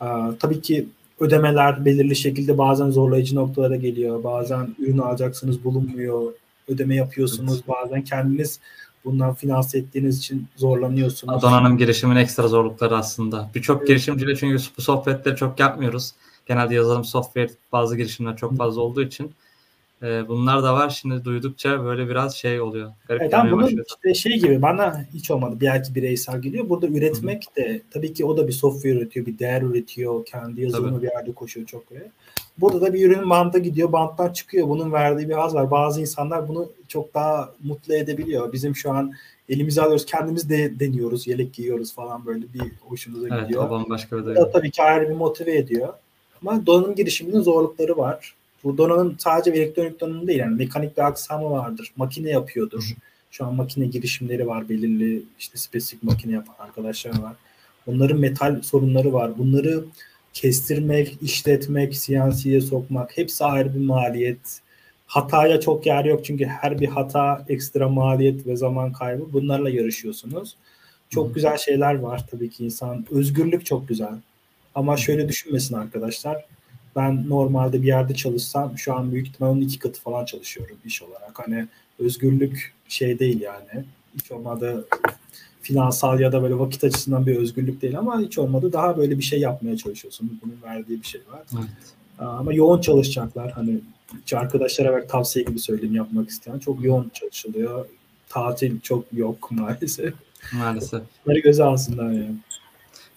a, 0.00 0.32
tabii 0.40 0.60
ki 0.60 0.88
ödemeler 1.20 1.84
belirli 1.84 2.16
şekilde 2.16 2.58
bazen 2.58 2.90
zorlayıcı 2.90 3.36
noktalara 3.36 3.76
geliyor. 3.76 4.24
Bazen 4.24 4.74
ürün 4.78 4.98
alacaksınız 4.98 5.64
bulunmuyor. 5.64 6.32
Ödeme 6.68 6.94
yapıyorsunuz. 6.94 7.62
Bazen 7.68 8.02
kendiniz 8.02 8.60
bundan 9.04 9.34
finanse 9.34 9.78
ettiğiniz 9.78 10.18
için 10.18 10.48
zorlanıyorsunuz. 10.56 11.42
Donanım 11.42 11.78
girişimin 11.78 12.16
ekstra 12.16 12.48
zorlukları 12.48 12.96
aslında. 12.96 13.50
Birçok 13.54 13.78
evet. 13.78 13.88
girişimciyle 13.88 14.36
çünkü 14.36 14.64
bu 14.78 14.82
sohbetleri 14.82 15.36
çok 15.36 15.60
yapmıyoruz. 15.60 16.12
Genelde 16.46 16.74
yazılım 16.74 17.04
software 17.04 17.50
bazı 17.72 17.96
girişimler 17.96 18.36
çok 18.36 18.56
fazla 18.56 18.80
olduğu 18.80 19.02
için 19.02 19.32
e, 20.02 20.28
bunlar 20.28 20.62
da 20.62 20.74
var. 20.74 20.90
Şimdi 20.90 21.24
duydukça 21.24 21.84
böyle 21.84 22.08
biraz 22.08 22.34
şey 22.34 22.60
oluyor. 22.60 22.92
Garip 23.08 23.22
evet, 23.22 23.34
bunun 23.52 23.82
işte 23.88 24.14
şey 24.14 24.38
gibi 24.38 24.62
bana 24.62 25.06
hiç 25.14 25.30
olmadı. 25.30 25.56
Belki 25.60 25.94
bireysel 25.94 26.40
geliyor. 26.40 26.68
Burada 26.68 26.86
üretmek 26.86 27.44
Hı-hı. 27.44 27.64
de 27.64 27.82
tabii 27.90 28.12
ki 28.12 28.24
o 28.24 28.36
da 28.36 28.48
bir 28.48 28.52
software 28.52 28.94
üretiyor, 28.94 29.26
bir 29.26 29.38
değer 29.38 29.62
üretiyor. 29.62 30.24
Kendi 30.24 30.62
yazılımı 30.62 30.96
tabii. 30.96 31.02
bir 31.02 31.12
yerde 31.12 31.32
koşuyor 31.32 31.66
çok 31.66 31.92
öyle. 31.92 32.10
Burada 32.58 32.80
da 32.80 32.94
bir 32.94 33.06
ürün 33.06 33.30
banta 33.30 33.58
gidiyor, 33.58 33.92
banttan 33.92 34.32
çıkıyor. 34.32 34.68
Bunun 34.68 34.92
verdiği 34.92 35.28
bir 35.28 35.34
haz 35.34 35.54
var. 35.54 35.70
Bazı 35.70 36.00
insanlar 36.00 36.48
bunu 36.48 36.68
çok 36.88 37.14
daha 37.14 37.52
mutlu 37.64 37.94
edebiliyor. 37.94 38.52
Bizim 38.52 38.76
şu 38.76 38.90
an 38.90 39.12
elimize 39.48 39.82
alıyoruz, 39.82 40.06
kendimiz 40.06 40.50
de 40.50 40.80
deniyoruz, 40.80 41.26
yelek 41.26 41.52
giyiyoruz 41.52 41.94
falan 41.94 42.26
böyle 42.26 42.42
bir 42.54 42.62
hoşumuza 42.80 43.28
evet, 43.28 43.42
gidiyor. 43.42 43.68
Evet, 43.78 43.90
başka 43.90 44.18
bir 44.18 44.34
da 44.36 44.50
tabii 44.50 44.70
ki 44.70 44.82
ayrı 44.82 45.08
bir 45.08 45.14
motive 45.14 45.56
ediyor. 45.56 45.88
Ama 46.42 46.66
donanım 46.66 46.94
girişiminin 46.94 47.40
zorlukları 47.40 47.96
var. 47.96 48.34
Bu 48.64 48.78
donanım 48.78 49.14
sadece 49.18 49.50
elektronik 49.50 50.00
donanım 50.00 50.26
değil 50.26 50.38
yani 50.38 50.56
mekanik 50.56 50.96
bir 50.96 51.02
aksamı 51.02 51.50
vardır. 51.50 51.92
Makine 51.96 52.30
yapıyordur. 52.30 52.84
Şu 53.30 53.46
an 53.46 53.54
makine 53.54 53.86
girişimleri 53.86 54.46
var 54.46 54.68
belirli 54.68 55.22
işte 55.38 55.58
spesifik 55.58 56.02
makine 56.02 56.32
yapan 56.32 56.54
arkadaşlar 56.58 57.22
var. 57.22 57.34
Onların 57.86 58.20
metal 58.20 58.62
sorunları 58.62 59.12
var. 59.12 59.38
Bunları 59.38 59.84
kestirmek, 60.32 61.18
işletmek, 61.22 61.92
CNC'ye 61.92 62.60
sokmak 62.60 63.16
hepsi 63.16 63.44
ayrı 63.44 63.74
bir 63.74 63.84
maliyet. 63.84 64.60
Hataya 65.06 65.60
çok 65.60 65.86
yer 65.86 66.04
yok 66.04 66.24
çünkü 66.24 66.44
her 66.44 66.80
bir 66.80 66.88
hata 66.88 67.44
ekstra 67.48 67.88
maliyet 67.88 68.46
ve 68.46 68.56
zaman 68.56 68.92
kaybı. 68.92 69.32
Bunlarla 69.32 69.70
yarışıyorsunuz. 69.70 70.56
Çok 71.10 71.28
Hı. 71.28 71.32
güzel 71.32 71.56
şeyler 71.56 71.94
var 71.94 72.26
tabii 72.30 72.50
ki 72.50 72.64
insan. 72.64 73.06
Özgürlük 73.10 73.66
çok 73.66 73.88
güzel. 73.88 74.14
Ama 74.74 74.96
şöyle 74.96 75.28
düşünmesin 75.28 75.74
arkadaşlar. 75.74 76.44
Ben 76.96 77.28
normalde 77.28 77.82
bir 77.82 77.86
yerde 77.86 78.14
çalışsam 78.14 78.78
şu 78.78 78.94
an 78.94 79.12
büyük 79.12 79.26
ihtimalle 79.26 79.60
iki 79.60 79.78
katı 79.78 80.00
falan 80.00 80.24
çalışıyorum 80.24 80.76
iş 80.84 81.02
olarak. 81.02 81.38
Hani 81.38 81.68
özgürlük 81.98 82.74
şey 82.88 83.18
değil 83.18 83.40
yani. 83.40 83.84
Hiç 84.14 84.30
olmadı 84.32 84.86
finansal 85.62 86.20
ya 86.20 86.32
da 86.32 86.42
böyle 86.42 86.58
vakit 86.58 86.84
açısından 86.84 87.26
bir 87.26 87.36
özgürlük 87.36 87.82
değil 87.82 87.98
ama 87.98 88.20
hiç 88.20 88.38
olmadı 88.38 88.72
daha 88.72 88.96
böyle 88.96 89.18
bir 89.18 89.22
şey 89.22 89.40
yapmaya 89.40 89.76
çalışıyorsun. 89.76 90.40
Bunun 90.42 90.62
verdiği 90.62 91.02
bir 91.02 91.06
şey 91.06 91.20
var. 91.32 91.42
Evet. 91.54 91.68
Ama 92.18 92.52
yoğun 92.52 92.80
çalışacaklar. 92.80 93.52
Hani 93.52 93.80
arkadaşlara 94.34 94.92
ver 94.92 95.08
tavsiye 95.08 95.44
gibi 95.44 95.58
söyleyeyim 95.58 95.94
yapmak 95.94 96.28
isteyen. 96.28 96.58
Çok 96.58 96.84
yoğun 96.84 97.10
çalışılıyor. 97.14 97.86
Tatil 98.28 98.80
çok 98.80 99.04
yok 99.12 99.50
maalesef. 99.50 100.14
Maalesef. 100.54 101.02
Bunları 101.26 101.38
göze 101.38 101.64
alsınlar 101.64 102.12
yani. 102.12 102.36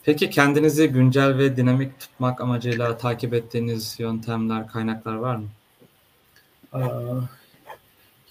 Peki 0.06 0.30
kendinizi 0.30 0.88
güncel 0.88 1.38
ve 1.38 1.58
dinamik 1.58 2.00
tutmak 2.00 2.42
amacıyla 2.42 2.98
takip 2.98 3.34
ettiğiniz 3.34 4.00
yöntemler, 4.00 4.68
kaynaklar 4.68 5.16
var 5.16 5.36
mı? 5.36 5.48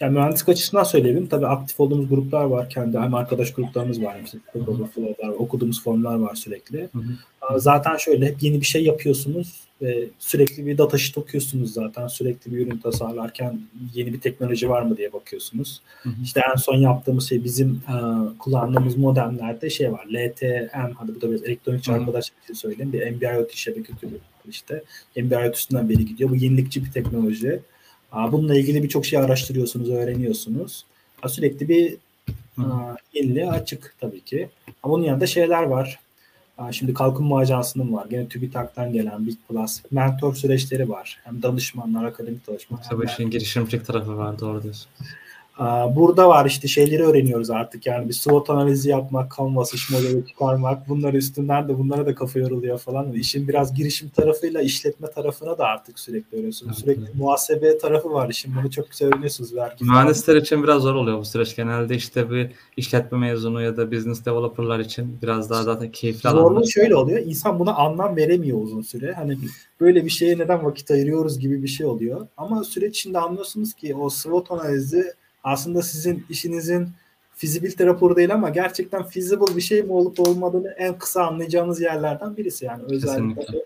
Yani 0.01 0.13
mühendislik 0.13 0.49
açısından 0.49 0.85
söyleyelim. 0.85 1.27
Tabii 1.27 1.47
aktif 1.47 1.81
olduğumuz 1.81 2.09
gruplar 2.09 2.45
var. 2.45 2.71
Kendi 2.71 2.99
hem 2.99 3.15
arkadaş 3.15 3.53
gruplarımız 3.53 4.03
var. 4.03 4.17
Mesela 4.21 5.33
okuduğumuz 5.39 5.83
formlar 5.83 6.15
var 6.15 6.35
sürekli. 6.35 6.89
Hı 6.93 6.99
hı. 6.99 7.61
Zaten 7.61 7.97
şöyle 7.97 8.27
hep 8.27 8.43
yeni 8.43 8.61
bir 8.61 8.67
şey 8.67 8.85
yapıyorsunuz 8.85 9.61
ve 9.83 10.05
sürekli 10.19 10.67
bir 10.67 10.79
data 10.79 10.99
sheet 10.99 11.19
okuyorsunuz 11.19 11.73
zaten. 11.73 12.07
Sürekli 12.07 12.53
bir 12.53 12.67
ürün 12.67 12.79
tasarlarken 12.79 13.61
yeni 13.95 14.13
bir 14.13 14.21
teknoloji 14.21 14.69
var 14.69 14.83
mı 14.83 14.97
diye 14.97 15.13
bakıyorsunuz. 15.13 15.83
Hı 16.03 16.09
hı. 16.09 16.15
İşte 16.23 16.43
en 16.53 16.57
son 16.57 16.77
yaptığımız 16.77 17.29
şey 17.29 17.45
bizim 17.45 17.71
e, 17.71 17.95
kullandığımız 18.39 18.97
modemlerde 18.97 19.71
şey 19.71 19.93
var. 19.93 20.07
LTM 20.07 20.93
hadi 20.95 21.15
bu 21.15 21.21
da 21.21 21.31
bir 21.31 21.43
elektronik 21.43 21.89
arkadaş 21.89 22.33
için 22.45 22.55
söyleyeyim. 22.55 22.93
Bir 22.93 23.11
MBIoT 23.11 23.53
şebeke 23.53 23.93
türü 23.93 24.19
işte. 24.49 24.83
MBIoT'sinden 25.17 25.89
beri 25.89 26.07
gidiyor. 26.07 26.31
Bu 26.31 26.37
yenilikçi 26.37 26.85
bir 26.85 26.91
teknoloji. 26.91 27.61
Bununla 28.33 28.57
ilgili 28.59 28.83
birçok 28.83 29.07
şey 29.07 29.19
araştırıyorsunuz, 29.19 29.91
öğreniyorsunuz. 29.91 30.85
Sürekli 31.29 31.69
bir 31.69 31.97
yeniliğe 33.15 33.51
açık 33.51 33.95
tabii 34.01 34.21
ki. 34.21 34.49
Ama 34.83 34.95
bunun 34.95 35.05
yanında 35.05 35.27
şeyler 35.27 35.63
var. 35.63 35.99
Şimdi 36.71 36.95
Kalkınma 36.95 37.39
Ajansı'nın 37.39 37.93
var. 37.93 38.07
Gene 38.11 38.29
TÜBİTAK'tan 38.29 38.93
gelen 38.93 39.27
Big 39.27 39.37
Plus. 39.49 39.83
Mentor 39.91 40.35
süreçleri 40.35 40.89
var. 40.89 41.21
Hem 41.25 41.43
danışmanlar, 41.43 42.05
akademik 42.05 42.49
danışmanlar. 42.49 42.85
Tabii 42.91 43.07
işin 43.07 43.31
girişimcilik 43.31 43.87
tarafı 43.87 44.17
var. 44.17 44.41
Doğru 44.41 44.63
diyorsun. 44.63 44.91
Burada 45.97 46.29
var 46.29 46.47
işte 46.47 46.69
şeyleri 46.69 47.03
öğreniyoruz 47.03 47.51
artık 47.51 47.87
yani 47.87 48.09
bir 48.09 48.13
SWOT 48.15 48.51
analizi 48.51 48.91
yapmak, 48.91 49.37
canvas 49.37 49.75
iş 49.75 49.91
modeli 49.91 50.27
çıkarmak 50.27 50.89
bunlar 50.89 51.15
üstünden 51.15 51.69
de 51.69 51.79
bunlara 51.79 52.07
da 52.07 52.15
kafa 52.15 52.39
yoruluyor 52.39 52.79
falan. 52.79 53.13
İşin 53.13 53.49
biraz 53.49 53.75
girişim 53.75 54.09
tarafıyla 54.09 54.63
işletme 54.63 55.11
tarafına 55.11 55.59
da 55.59 55.65
artık 55.65 55.99
sürekli 55.99 56.35
öğreniyorsunuz. 56.35 56.73
Evet, 56.77 56.85
sürekli 56.85 57.03
evet. 57.03 57.15
muhasebe 57.15 57.79
tarafı 57.79 58.13
var 58.13 58.29
işin 58.29 58.57
bunu 58.57 58.71
çok 58.71 58.91
güzel 58.91 59.09
öğreniyorsunuz. 59.09 59.55
Vergi 59.55 59.85
Mühendisler 59.85 60.37
için 60.37 60.63
biraz 60.63 60.83
zor 60.83 60.95
oluyor 60.95 61.19
bu 61.19 61.25
süreç. 61.25 61.57
Genelde 61.57 61.95
işte 61.95 62.31
bir 62.31 62.51
işletme 62.77 63.19
mezunu 63.19 63.63
ya 63.63 63.77
da 63.77 63.93
business 63.93 64.25
developerlar 64.25 64.79
için 64.79 65.19
biraz 65.23 65.51
daha 65.51 65.63
zaten 65.63 65.93
keyifli 65.93 66.29
alanlar. 66.29 66.49
Zorluğu 66.49 66.67
şöyle 66.67 66.97
oluyor. 66.97 67.19
İnsan 67.19 67.59
buna 67.59 67.75
anlam 67.75 68.17
veremiyor 68.17 68.63
uzun 68.63 68.83
süre. 68.83 69.13
Hani 69.13 69.39
böyle 69.81 70.05
bir 70.05 70.11
şeye 70.11 70.39
neden 70.39 70.65
vakit 70.65 70.91
ayırıyoruz 70.91 71.39
gibi 71.39 71.63
bir 71.63 71.69
şey 71.69 71.87
oluyor. 71.87 72.27
Ama 72.37 72.65
süreç 72.65 72.99
içinde 72.99 73.19
anlıyorsunuz 73.19 73.75
ki 73.75 73.95
o 73.95 74.11
SWOT 74.11 74.51
analizi 74.51 75.13
aslında 75.45 75.83
sizin 75.83 76.27
işinizin 76.31 76.89
fizibilite 77.37 77.87
raporu 77.87 78.17
değil 78.17 78.35
ama 78.35 78.51
gerçekten 78.51 79.03
feasible 79.03 79.57
bir 79.57 79.61
şey 79.61 79.83
mi 79.83 79.93
olup 79.93 80.21
olmadığını 80.21 80.71
en 80.71 80.99
kısa 80.99 81.27
anlayacağınız 81.27 81.81
yerlerden 81.81 82.37
birisi 82.37 82.65
yani 82.65 82.83
özellikle 82.83 83.41
Kesinlikle. 83.41 83.65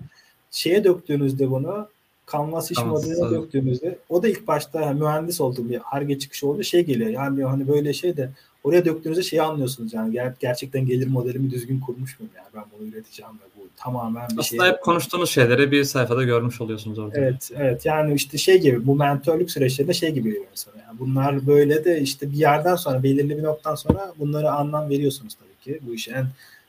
şeye 0.50 0.84
döktüğünüzde 0.84 1.50
bunu 1.50 1.88
Canvas 2.32 2.70
iş 2.70 2.84
modeline 2.84 3.30
döktüğümüzde 3.30 3.98
o 4.08 4.22
da 4.22 4.28
ilk 4.28 4.46
başta 4.46 4.80
yani 4.80 5.00
mühendis 5.00 5.40
olduğum 5.40 5.68
bir 5.68 5.76
harge 5.76 6.18
çıkışı 6.18 6.48
oldu 6.48 6.62
şey 6.62 6.84
geliyor. 6.84 7.10
Yani 7.10 7.44
hani 7.44 7.68
böyle 7.68 7.92
şey 7.92 8.16
de 8.16 8.30
oraya 8.64 8.84
döktüğünüzde 8.84 9.22
şeyi 9.22 9.42
anlıyorsunuz 9.42 9.92
yani 9.92 10.14
ger- 10.14 10.34
gerçekten 10.40 10.86
gelir 10.86 11.06
modelimi 11.06 11.50
düzgün 11.50 11.80
kurmuş 11.80 12.20
muyum 12.20 12.32
yani 12.36 12.48
ben 12.54 12.64
bunu 12.78 12.88
üreteceğim 12.88 13.32
ve 13.32 13.57
bu 13.57 13.57
tamamen 13.78 14.28
bir 14.36 14.42
şey. 14.42 14.58
Aslında 14.58 14.72
hep 14.72 14.82
konuştuğunuz 14.82 15.30
şeyleri 15.30 15.70
bir 15.70 15.84
sayfada 15.84 16.22
görmüş 16.22 16.60
oluyorsunuz 16.60 16.98
orada. 16.98 17.18
Evet, 17.18 17.50
evet. 17.56 17.86
Yani 17.86 18.14
işte 18.14 18.38
şey 18.38 18.60
gibi 18.60 18.86
bu 18.86 18.94
mentörlük 18.94 19.50
süreçlerinde 19.50 19.94
şey 19.94 20.10
gibi 20.10 20.28
geliyor 20.28 20.44
mesela. 20.50 20.76
Yani 20.86 20.98
bunlar 20.98 21.46
böyle 21.46 21.84
de 21.84 22.00
işte 22.00 22.32
bir 22.32 22.36
yerden 22.36 22.76
sonra 22.76 23.02
belirli 23.02 23.38
bir 23.38 23.42
noktadan 23.42 23.74
sonra 23.74 24.12
bunları 24.18 24.50
anlam 24.50 24.90
veriyorsunuz 24.90 25.34
tabii 25.34 25.64
ki. 25.64 25.80
Bu 25.86 25.94
işin 25.94 26.12
en 26.12 26.26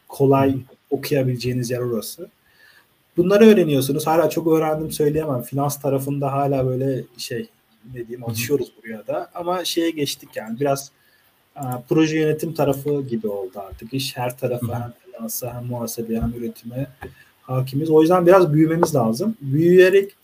kolay 0.07 0.55
okuyabileceğiniz 0.89 1.71
yer 1.71 1.79
orası. 1.79 2.29
Bunları 3.17 3.45
öğreniyorsunuz. 3.45 4.07
Hala 4.07 4.29
çok 4.29 4.47
öğrendim 4.47 4.91
söyleyemem. 4.91 5.41
Finans 5.41 5.81
tarafında 5.81 6.31
hala 6.31 6.67
böyle 6.67 7.03
şey 7.17 7.47
ne 7.93 8.07
diyeyim 8.07 8.23
alışıyoruz 8.23 8.71
buraya 8.77 9.07
da. 9.07 9.29
Ama 9.35 9.65
şeye 9.65 9.89
geçtik 9.89 10.29
yani 10.35 10.59
biraz 10.59 10.91
proje 11.89 12.19
yönetim 12.19 12.53
tarafı 12.53 13.01
gibi 13.01 13.27
oldu 13.27 13.51
artık. 13.55 13.93
İş 13.93 14.17
her 14.17 14.37
tarafı 14.37 14.73
hem 14.73 14.93
finansa 15.19 15.53
hem 15.55 15.65
muhasebe 15.65 16.15
hem 16.21 16.33
üretime 16.37 16.87
hakimiz. 17.41 17.89
O 17.89 18.01
yüzden 18.01 18.27
biraz 18.27 18.53
büyümemiz 18.53 18.95
lazım. 18.95 19.37
Büyüyerek 19.41 20.15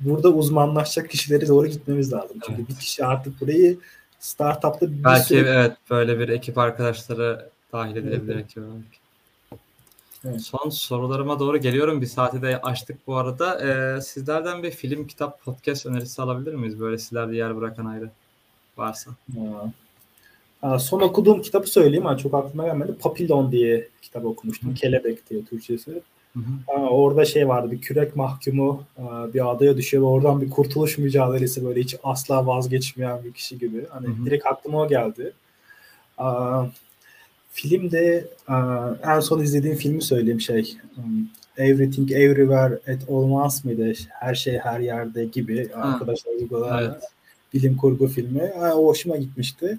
burada 0.00 0.28
uzmanlaşacak 0.28 1.10
kişileri 1.10 1.48
doğru 1.48 1.66
gitmemiz 1.66 2.12
lazım. 2.12 2.36
Çünkü 2.46 2.60
evet. 2.60 2.68
bir 2.68 2.74
kişi 2.74 3.04
artık 3.04 3.40
burayı 3.40 3.78
startup'ta 4.20 4.90
bir 4.90 5.04
belki 5.04 5.26
sürü... 5.26 5.38
evet 5.38 5.72
böyle 5.90 6.18
bir 6.18 6.28
ekip 6.28 6.58
arkadaşları 6.58 7.48
dahil 7.72 7.96
edilebilir 7.96 8.34
evet. 8.34 8.44
ekip 8.44 8.62
belki. 8.62 8.98
Evet. 10.24 10.42
Son 10.42 10.70
sorularıma 10.70 11.38
doğru 11.38 11.58
geliyorum. 11.58 12.00
Bir 12.00 12.06
saati 12.06 12.42
de 12.42 12.60
açtık 12.60 13.06
bu 13.06 13.16
arada. 13.16 13.60
Ee, 13.60 14.00
sizlerden 14.00 14.62
bir 14.62 14.70
film, 14.70 15.06
kitap, 15.06 15.44
podcast 15.44 15.86
önerisi 15.86 16.22
alabilir 16.22 16.54
miyiz? 16.54 16.80
Böyle 16.80 16.98
sizlerde 16.98 17.36
yer 17.36 17.56
bırakan 17.56 17.86
ayrı 17.86 18.10
varsa. 18.76 19.10
Ya. 19.36 19.72
Son 20.78 21.00
okuduğum 21.00 21.42
kitabı 21.42 21.66
söyleyeyim. 21.66 22.06
ama 22.06 22.18
çok 22.18 22.34
aklıma 22.34 22.66
gelmedi. 22.66 22.92
Papillon 23.00 23.52
diye 23.52 23.88
kitap 24.02 24.24
okumuştum. 24.24 24.70
Hı. 24.70 24.74
Kelebek 24.74 25.30
diye 25.30 25.44
Türkçesi. 25.44 26.02
Hı 26.32 26.40
hı. 26.40 26.72
orada 26.80 27.24
şey 27.24 27.48
vardı 27.48 27.70
bir 27.70 27.80
kürek 27.80 28.16
mahkumu 28.16 28.82
bir 29.34 29.50
adaya 29.50 29.76
düşüyor 29.76 30.02
ve 30.02 30.06
oradan 30.06 30.40
bir 30.40 30.50
kurtuluş 30.50 30.98
mücadelesi 30.98 31.64
böyle 31.64 31.80
hiç 31.80 31.96
asla 32.02 32.46
vazgeçmeyen 32.46 33.24
bir 33.24 33.32
kişi 33.32 33.58
gibi. 33.58 33.86
Hani 33.90 34.06
hı 34.06 34.10
hı. 34.10 34.26
direkt 34.26 34.46
aklıma 34.46 34.82
o 34.82 34.88
geldi. 34.88 35.32
Filmde 37.52 38.28
en 39.06 39.20
son 39.20 39.42
izlediğim 39.42 39.76
filmi 39.76 40.02
söyleyeyim 40.02 40.40
şey 40.40 40.76
Everything 41.56 42.12
Everywhere 42.12 42.74
at 42.74 43.08
All 43.08 43.30
Once 43.30 43.56
mıydı? 43.64 43.92
Her 44.08 44.34
şey 44.34 44.58
her 44.58 44.80
yerde 44.80 45.24
gibi 45.24 45.68
ha. 45.72 45.82
arkadaşlar 45.82 46.32
uygulanan 46.32 46.84
evet. 46.84 47.02
bilim 47.54 47.76
kurgu 47.76 48.06
filmi. 48.06 48.52
o 48.74 48.86
hoşuma 48.86 49.16
gitmişti. 49.16 49.78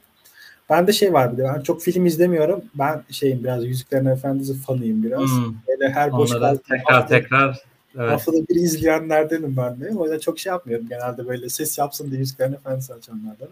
Ben 0.70 0.88
de 0.88 0.94
şey 0.94 1.14
var 1.14 1.34
bir 1.34 1.38
de 1.38 1.44
ben 1.44 1.62
çok 1.62 1.82
film 1.82 2.06
izlemiyorum. 2.06 2.62
Ben 2.76 3.04
şeyim 3.10 3.44
biraz 3.44 3.66
Yüzüklerin 3.66 4.06
Efendisi 4.06 4.62
fanıyım 4.62 5.04
biraz. 5.04 5.30
Hmm. 5.30 5.56
Böyle 5.68 5.90
her 5.90 6.12
boş 6.12 6.32
Onları 6.32 6.58
tekrar 6.58 6.96
hafta, 6.96 7.08
tekrar 7.08 7.64
evet. 7.96 8.12
haftada 8.12 8.38
bir 8.38 8.56
izleyenlerdenim 8.56 9.58
ben 9.58 9.82
de. 9.82 9.92
O 9.98 10.04
yüzden 10.04 10.20
çok 10.20 10.40
şey 10.40 10.50
yapmıyorum. 10.50 10.88
Genelde 10.90 11.28
böyle 11.28 11.50
ses 11.50 11.78
yapsın 11.78 12.12
diye 12.12 12.20
Yüzüklerin 12.20 12.54
Efendisi 12.54 12.94
açanlardan. 12.94 13.50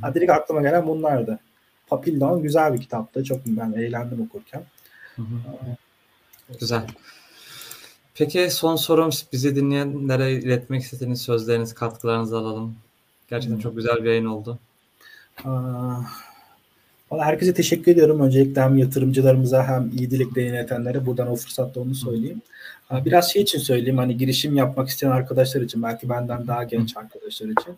Ha, 0.00 0.14
direkt 0.14 0.32
aklıma 0.32 0.62
gelen 0.62 0.86
bunlardı. 0.86 1.38
Papillon 1.86 2.42
güzel 2.42 2.74
bir 2.74 2.80
kitaptı. 2.80 3.24
Çok 3.24 3.46
ben 3.46 3.72
eğlendim 3.72 4.22
okurken. 4.22 4.62
Hı 5.16 5.22
hı. 5.22 5.26
Güzel. 6.60 6.86
Peki 8.14 8.50
son 8.50 8.76
sorum 8.76 9.10
bizi 9.32 9.56
dinleyenlere 9.56 10.32
iletmek 10.32 10.82
istediğiniz 10.82 11.22
sözleriniz, 11.22 11.74
katkılarınızı 11.74 12.38
alalım. 12.38 12.76
Gerçekten 13.28 13.56
hı. 13.56 13.60
çok 13.60 13.76
güzel 13.76 13.96
bir 13.96 14.08
yayın 14.08 14.24
oldu. 14.24 14.58
Valla 17.14 17.24
herkese 17.24 17.54
teşekkür 17.54 17.92
ediyorum. 17.92 18.20
Öncelikle 18.20 18.62
hem 18.62 18.78
yatırımcılarımıza 18.78 19.68
hem 19.68 19.90
iyi 19.98 20.10
dilekle 20.10 20.42
yönetenlere 20.42 21.06
buradan 21.06 21.28
o 21.28 21.36
fırsatta 21.36 21.80
onu 21.80 21.94
söyleyeyim. 21.94 22.42
Biraz 22.90 23.32
şey 23.32 23.42
için 23.42 23.58
söyleyeyim 23.58 23.98
hani 23.98 24.16
girişim 24.16 24.56
yapmak 24.56 24.88
isteyen 24.88 25.10
arkadaşlar 25.10 25.60
için 25.60 25.82
belki 25.82 26.08
benden 26.08 26.46
daha 26.46 26.64
genç 26.64 26.96
arkadaşlar 26.96 27.48
için. 27.48 27.76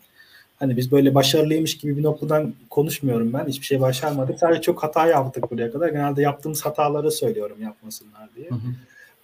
Hani 0.59 0.77
biz 0.77 0.91
böyle 0.91 1.15
başarılıymış 1.15 1.77
gibi 1.77 1.97
bir 1.97 2.03
noktadan 2.03 2.53
konuşmuyorum 2.69 3.33
ben. 3.33 3.45
Hiçbir 3.47 3.65
şey 3.65 3.81
başarmadık. 3.81 4.39
Sadece 4.39 4.61
çok 4.61 4.83
hata 4.83 5.07
yaptık 5.07 5.51
buraya 5.51 5.71
kadar. 5.71 5.89
Genelde 5.89 6.21
yaptığımız 6.21 6.65
hataları 6.65 7.11
söylüyorum 7.11 7.57
yapmasınlar 7.61 8.29
diye. 8.35 8.49
Hı 8.49 8.55
hı. 8.55 8.69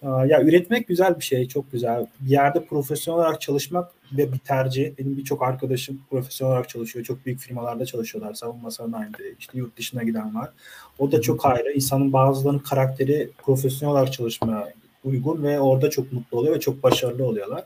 Ya 0.04 0.42
üretmek 0.42 0.88
güzel 0.88 1.18
bir 1.18 1.24
şey, 1.24 1.48
çok 1.48 1.72
güzel. 1.72 2.06
Bir 2.20 2.30
yerde 2.30 2.64
profesyonel 2.64 3.20
olarak 3.20 3.40
çalışmak 3.40 3.90
ve 4.12 4.32
bir 4.32 4.38
tercih. 4.38 4.92
Benim 4.98 5.16
birçok 5.16 5.42
arkadaşım 5.42 6.00
profesyonel 6.10 6.52
olarak 6.52 6.68
çalışıyor. 6.68 7.04
Çok 7.04 7.26
büyük 7.26 7.40
firmalarda 7.40 7.86
çalışıyorlar. 7.86 8.34
Savunma 8.34 8.70
sanayinde, 8.70 9.34
işte 9.38 9.58
yurt 9.58 9.76
dışına 9.76 10.02
giden 10.02 10.34
var. 10.34 10.50
O 10.98 11.12
da 11.12 11.20
çok 11.20 11.46
ayrı. 11.46 11.72
İnsanın 11.72 12.12
bazılarının 12.12 12.58
karakteri 12.58 13.30
profesyonel 13.38 13.92
olarak 13.92 14.12
çalışmaya 14.12 14.72
uygun 15.04 15.42
ve 15.42 15.60
orada 15.60 15.90
çok 15.90 16.12
mutlu 16.12 16.38
oluyor 16.38 16.54
ve 16.54 16.60
çok 16.60 16.82
başarılı 16.82 17.26
oluyorlar. 17.26 17.64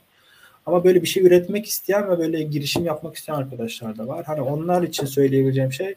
Ama 0.66 0.84
böyle 0.84 1.02
bir 1.02 1.06
şey 1.06 1.26
üretmek 1.26 1.66
isteyen 1.66 2.10
ve 2.10 2.18
böyle 2.18 2.42
girişim 2.42 2.84
yapmak 2.84 3.16
isteyen 3.16 3.36
arkadaşlar 3.36 3.98
da 3.98 4.08
var. 4.08 4.24
Hani 4.24 4.40
onlar 4.40 4.82
için 4.82 5.06
söyleyebileceğim 5.06 5.72
şey 5.72 5.94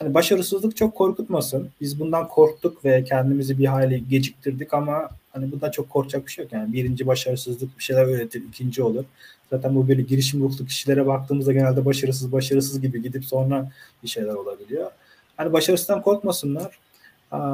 hani 0.00 0.14
başarısızlık 0.14 0.76
çok 0.76 0.94
korkutmasın. 0.94 1.70
Biz 1.80 2.00
bundan 2.00 2.28
korktuk 2.28 2.84
ve 2.84 3.04
kendimizi 3.04 3.58
bir 3.58 3.66
hayli 3.66 4.08
geciktirdik 4.08 4.74
ama 4.74 5.08
hani 5.32 5.52
bunda 5.52 5.70
çok 5.70 5.90
korkacak 5.90 6.26
bir 6.26 6.32
şey 6.32 6.44
yok. 6.44 6.52
Yani 6.52 6.72
birinci 6.72 7.06
başarısızlık 7.06 7.78
bir 7.78 7.82
şeyler 7.82 8.04
öğretir, 8.04 8.42
ikinci 8.48 8.82
olur. 8.82 9.04
Zaten 9.50 9.74
bu 9.74 9.88
böyle 9.88 10.02
girişim 10.02 10.42
ruhlu 10.42 10.66
kişilere 10.66 11.06
baktığımızda 11.06 11.52
genelde 11.52 11.84
başarısız 11.84 12.32
başarısız 12.32 12.80
gibi 12.80 13.02
gidip 13.02 13.24
sonra 13.24 13.70
bir 14.02 14.08
şeyler 14.08 14.34
olabiliyor. 14.34 14.90
Hani 15.36 15.52
başarısından 15.52 16.02
korkmasınlar. 16.02 16.78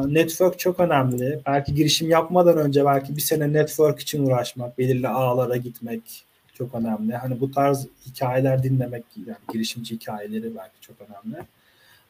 Network 0.07 0.59
çok 0.59 0.81
önemli. 0.81 1.41
Belki 1.47 1.75
girişim 1.75 2.11
yapmadan 2.11 2.59
önce 2.59 2.85
belki 2.85 3.17
bir 3.17 3.21
sene 3.21 3.53
network 3.53 4.01
için 4.01 4.27
uğraşmak, 4.27 4.79
belirli 4.79 5.09
ağlara 5.09 5.57
gitmek, 5.57 6.25
çok 6.55 6.75
önemli. 6.75 7.15
Hani 7.17 7.41
bu 7.41 7.51
tarz 7.51 7.87
hikayeler 8.07 8.63
dinlemek 8.63 9.05
yani 9.27 9.37
girişimci 9.53 9.95
hikayeleri 9.95 10.57
belki 10.57 10.81
çok 10.81 10.97
önemli. 11.01 11.43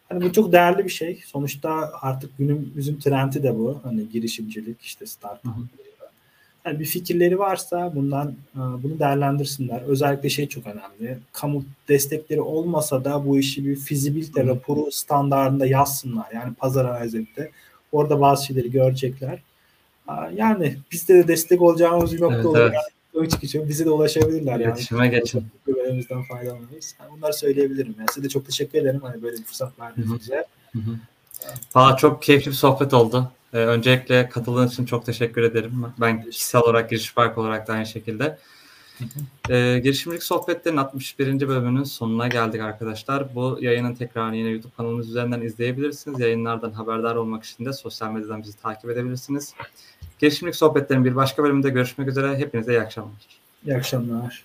Hani 0.08 0.24
bu 0.24 0.32
çok 0.32 0.52
değerli 0.52 0.84
bir 0.84 0.90
şey. 0.90 1.22
Sonuçta 1.26 1.92
artık 2.00 2.38
günümüzün 2.38 2.98
trendi 2.98 3.42
de 3.42 3.58
bu. 3.58 3.80
Hani 3.82 4.08
girişimcilik 4.08 4.82
işte 4.82 5.06
startup. 5.06 5.52
Yani 6.64 6.80
bir 6.80 6.84
fikirleri 6.84 7.38
varsa 7.38 7.92
bundan 7.94 8.28
e, 8.54 8.58
bunu 8.58 8.98
değerlendirsinler. 8.98 9.82
Özellikle 9.82 10.28
şey 10.28 10.48
çok 10.48 10.64
önemli. 10.66 11.18
Kamu 11.32 11.64
destekleri 11.88 12.40
olmasa 12.40 13.04
da 13.04 13.26
bu 13.26 13.38
işi 13.38 13.66
bir 13.66 13.76
fizibilite 13.76 14.46
raporu 14.46 14.92
standartında 14.92 15.66
yazsınlar. 15.66 16.26
Yani 16.34 16.54
pazar 16.54 16.84
analizinde. 16.84 17.50
Orada 17.92 18.20
bazı 18.20 18.46
şeyleri 18.46 18.70
görecekler. 18.70 19.38
Yani 20.34 20.76
bizde 20.92 21.14
de 21.14 21.28
destek 21.28 21.62
olacağımız 21.62 22.12
bir 22.12 22.20
nokta 22.20 22.36
evet, 22.36 22.46
olur. 22.46 22.58
Evet. 22.58 22.74
Yani 22.74 22.95
ön 23.16 23.28
çıkışı 23.28 23.68
bize 23.68 23.84
de 23.84 23.90
ulaşabilirler. 23.90 24.60
İletişime 24.60 25.06
yani. 25.06 25.18
geçin. 25.18 25.46
Görevimizden 25.66 26.22
faydalanırız. 26.22 26.94
Yani 27.00 27.10
bunları 27.16 27.32
söyleyebilirim. 27.32 27.94
Yani 27.98 28.08
size 28.12 28.24
de 28.24 28.28
çok 28.28 28.46
teşekkür 28.46 28.78
ederim. 28.78 29.00
Hani 29.00 29.22
böyle 29.22 29.36
bir 29.36 29.44
fırsat 29.44 29.80
verdiğiniz 29.80 30.20
bize. 30.20 30.46
Valla 31.74 31.96
çok 31.96 32.22
keyifli 32.22 32.50
bir 32.50 32.56
sohbet 32.56 32.94
oldu. 32.94 33.32
Ee, 33.52 33.58
öncelikle 33.58 34.28
katıldığınız 34.28 34.72
için 34.72 34.84
çok 34.84 35.06
teşekkür 35.06 35.42
ederim. 35.42 35.86
Ben 36.00 36.22
kişisel 36.22 36.60
olarak, 36.60 36.90
Giriş 36.90 37.14
Park 37.14 37.38
olarak 37.38 37.68
da 37.68 37.72
aynı 37.72 37.86
şekilde. 37.86 38.38
Ee, 39.50 39.80
girişimcilik 39.84 40.22
sohbetlerin 40.22 40.76
61. 40.76 41.48
bölümünün 41.48 41.84
sonuna 41.84 42.28
geldik 42.28 42.60
arkadaşlar. 42.60 43.34
Bu 43.34 43.58
yayının 43.60 43.94
tekrarını 43.94 44.36
yine 44.36 44.48
YouTube 44.48 44.72
kanalımız 44.76 45.08
üzerinden 45.08 45.40
izleyebilirsiniz. 45.40 46.20
Yayınlardan 46.20 46.72
haberdar 46.72 47.16
olmak 47.16 47.44
için 47.44 47.64
de 47.64 47.72
sosyal 47.72 48.12
medyadan 48.12 48.42
bizi 48.42 48.56
takip 48.56 48.90
edebilirsiniz. 48.90 49.54
Girişimlik 50.18 50.56
sohbetlerin 50.56 51.04
bir 51.04 51.16
başka 51.16 51.42
bölümünde 51.42 51.70
görüşmek 51.70 52.08
üzere. 52.08 52.38
Hepinize 52.38 52.72
iyi 52.72 52.80
akşamlar. 52.80 53.26
İyi 53.66 53.76
akşamlar. 53.76 54.44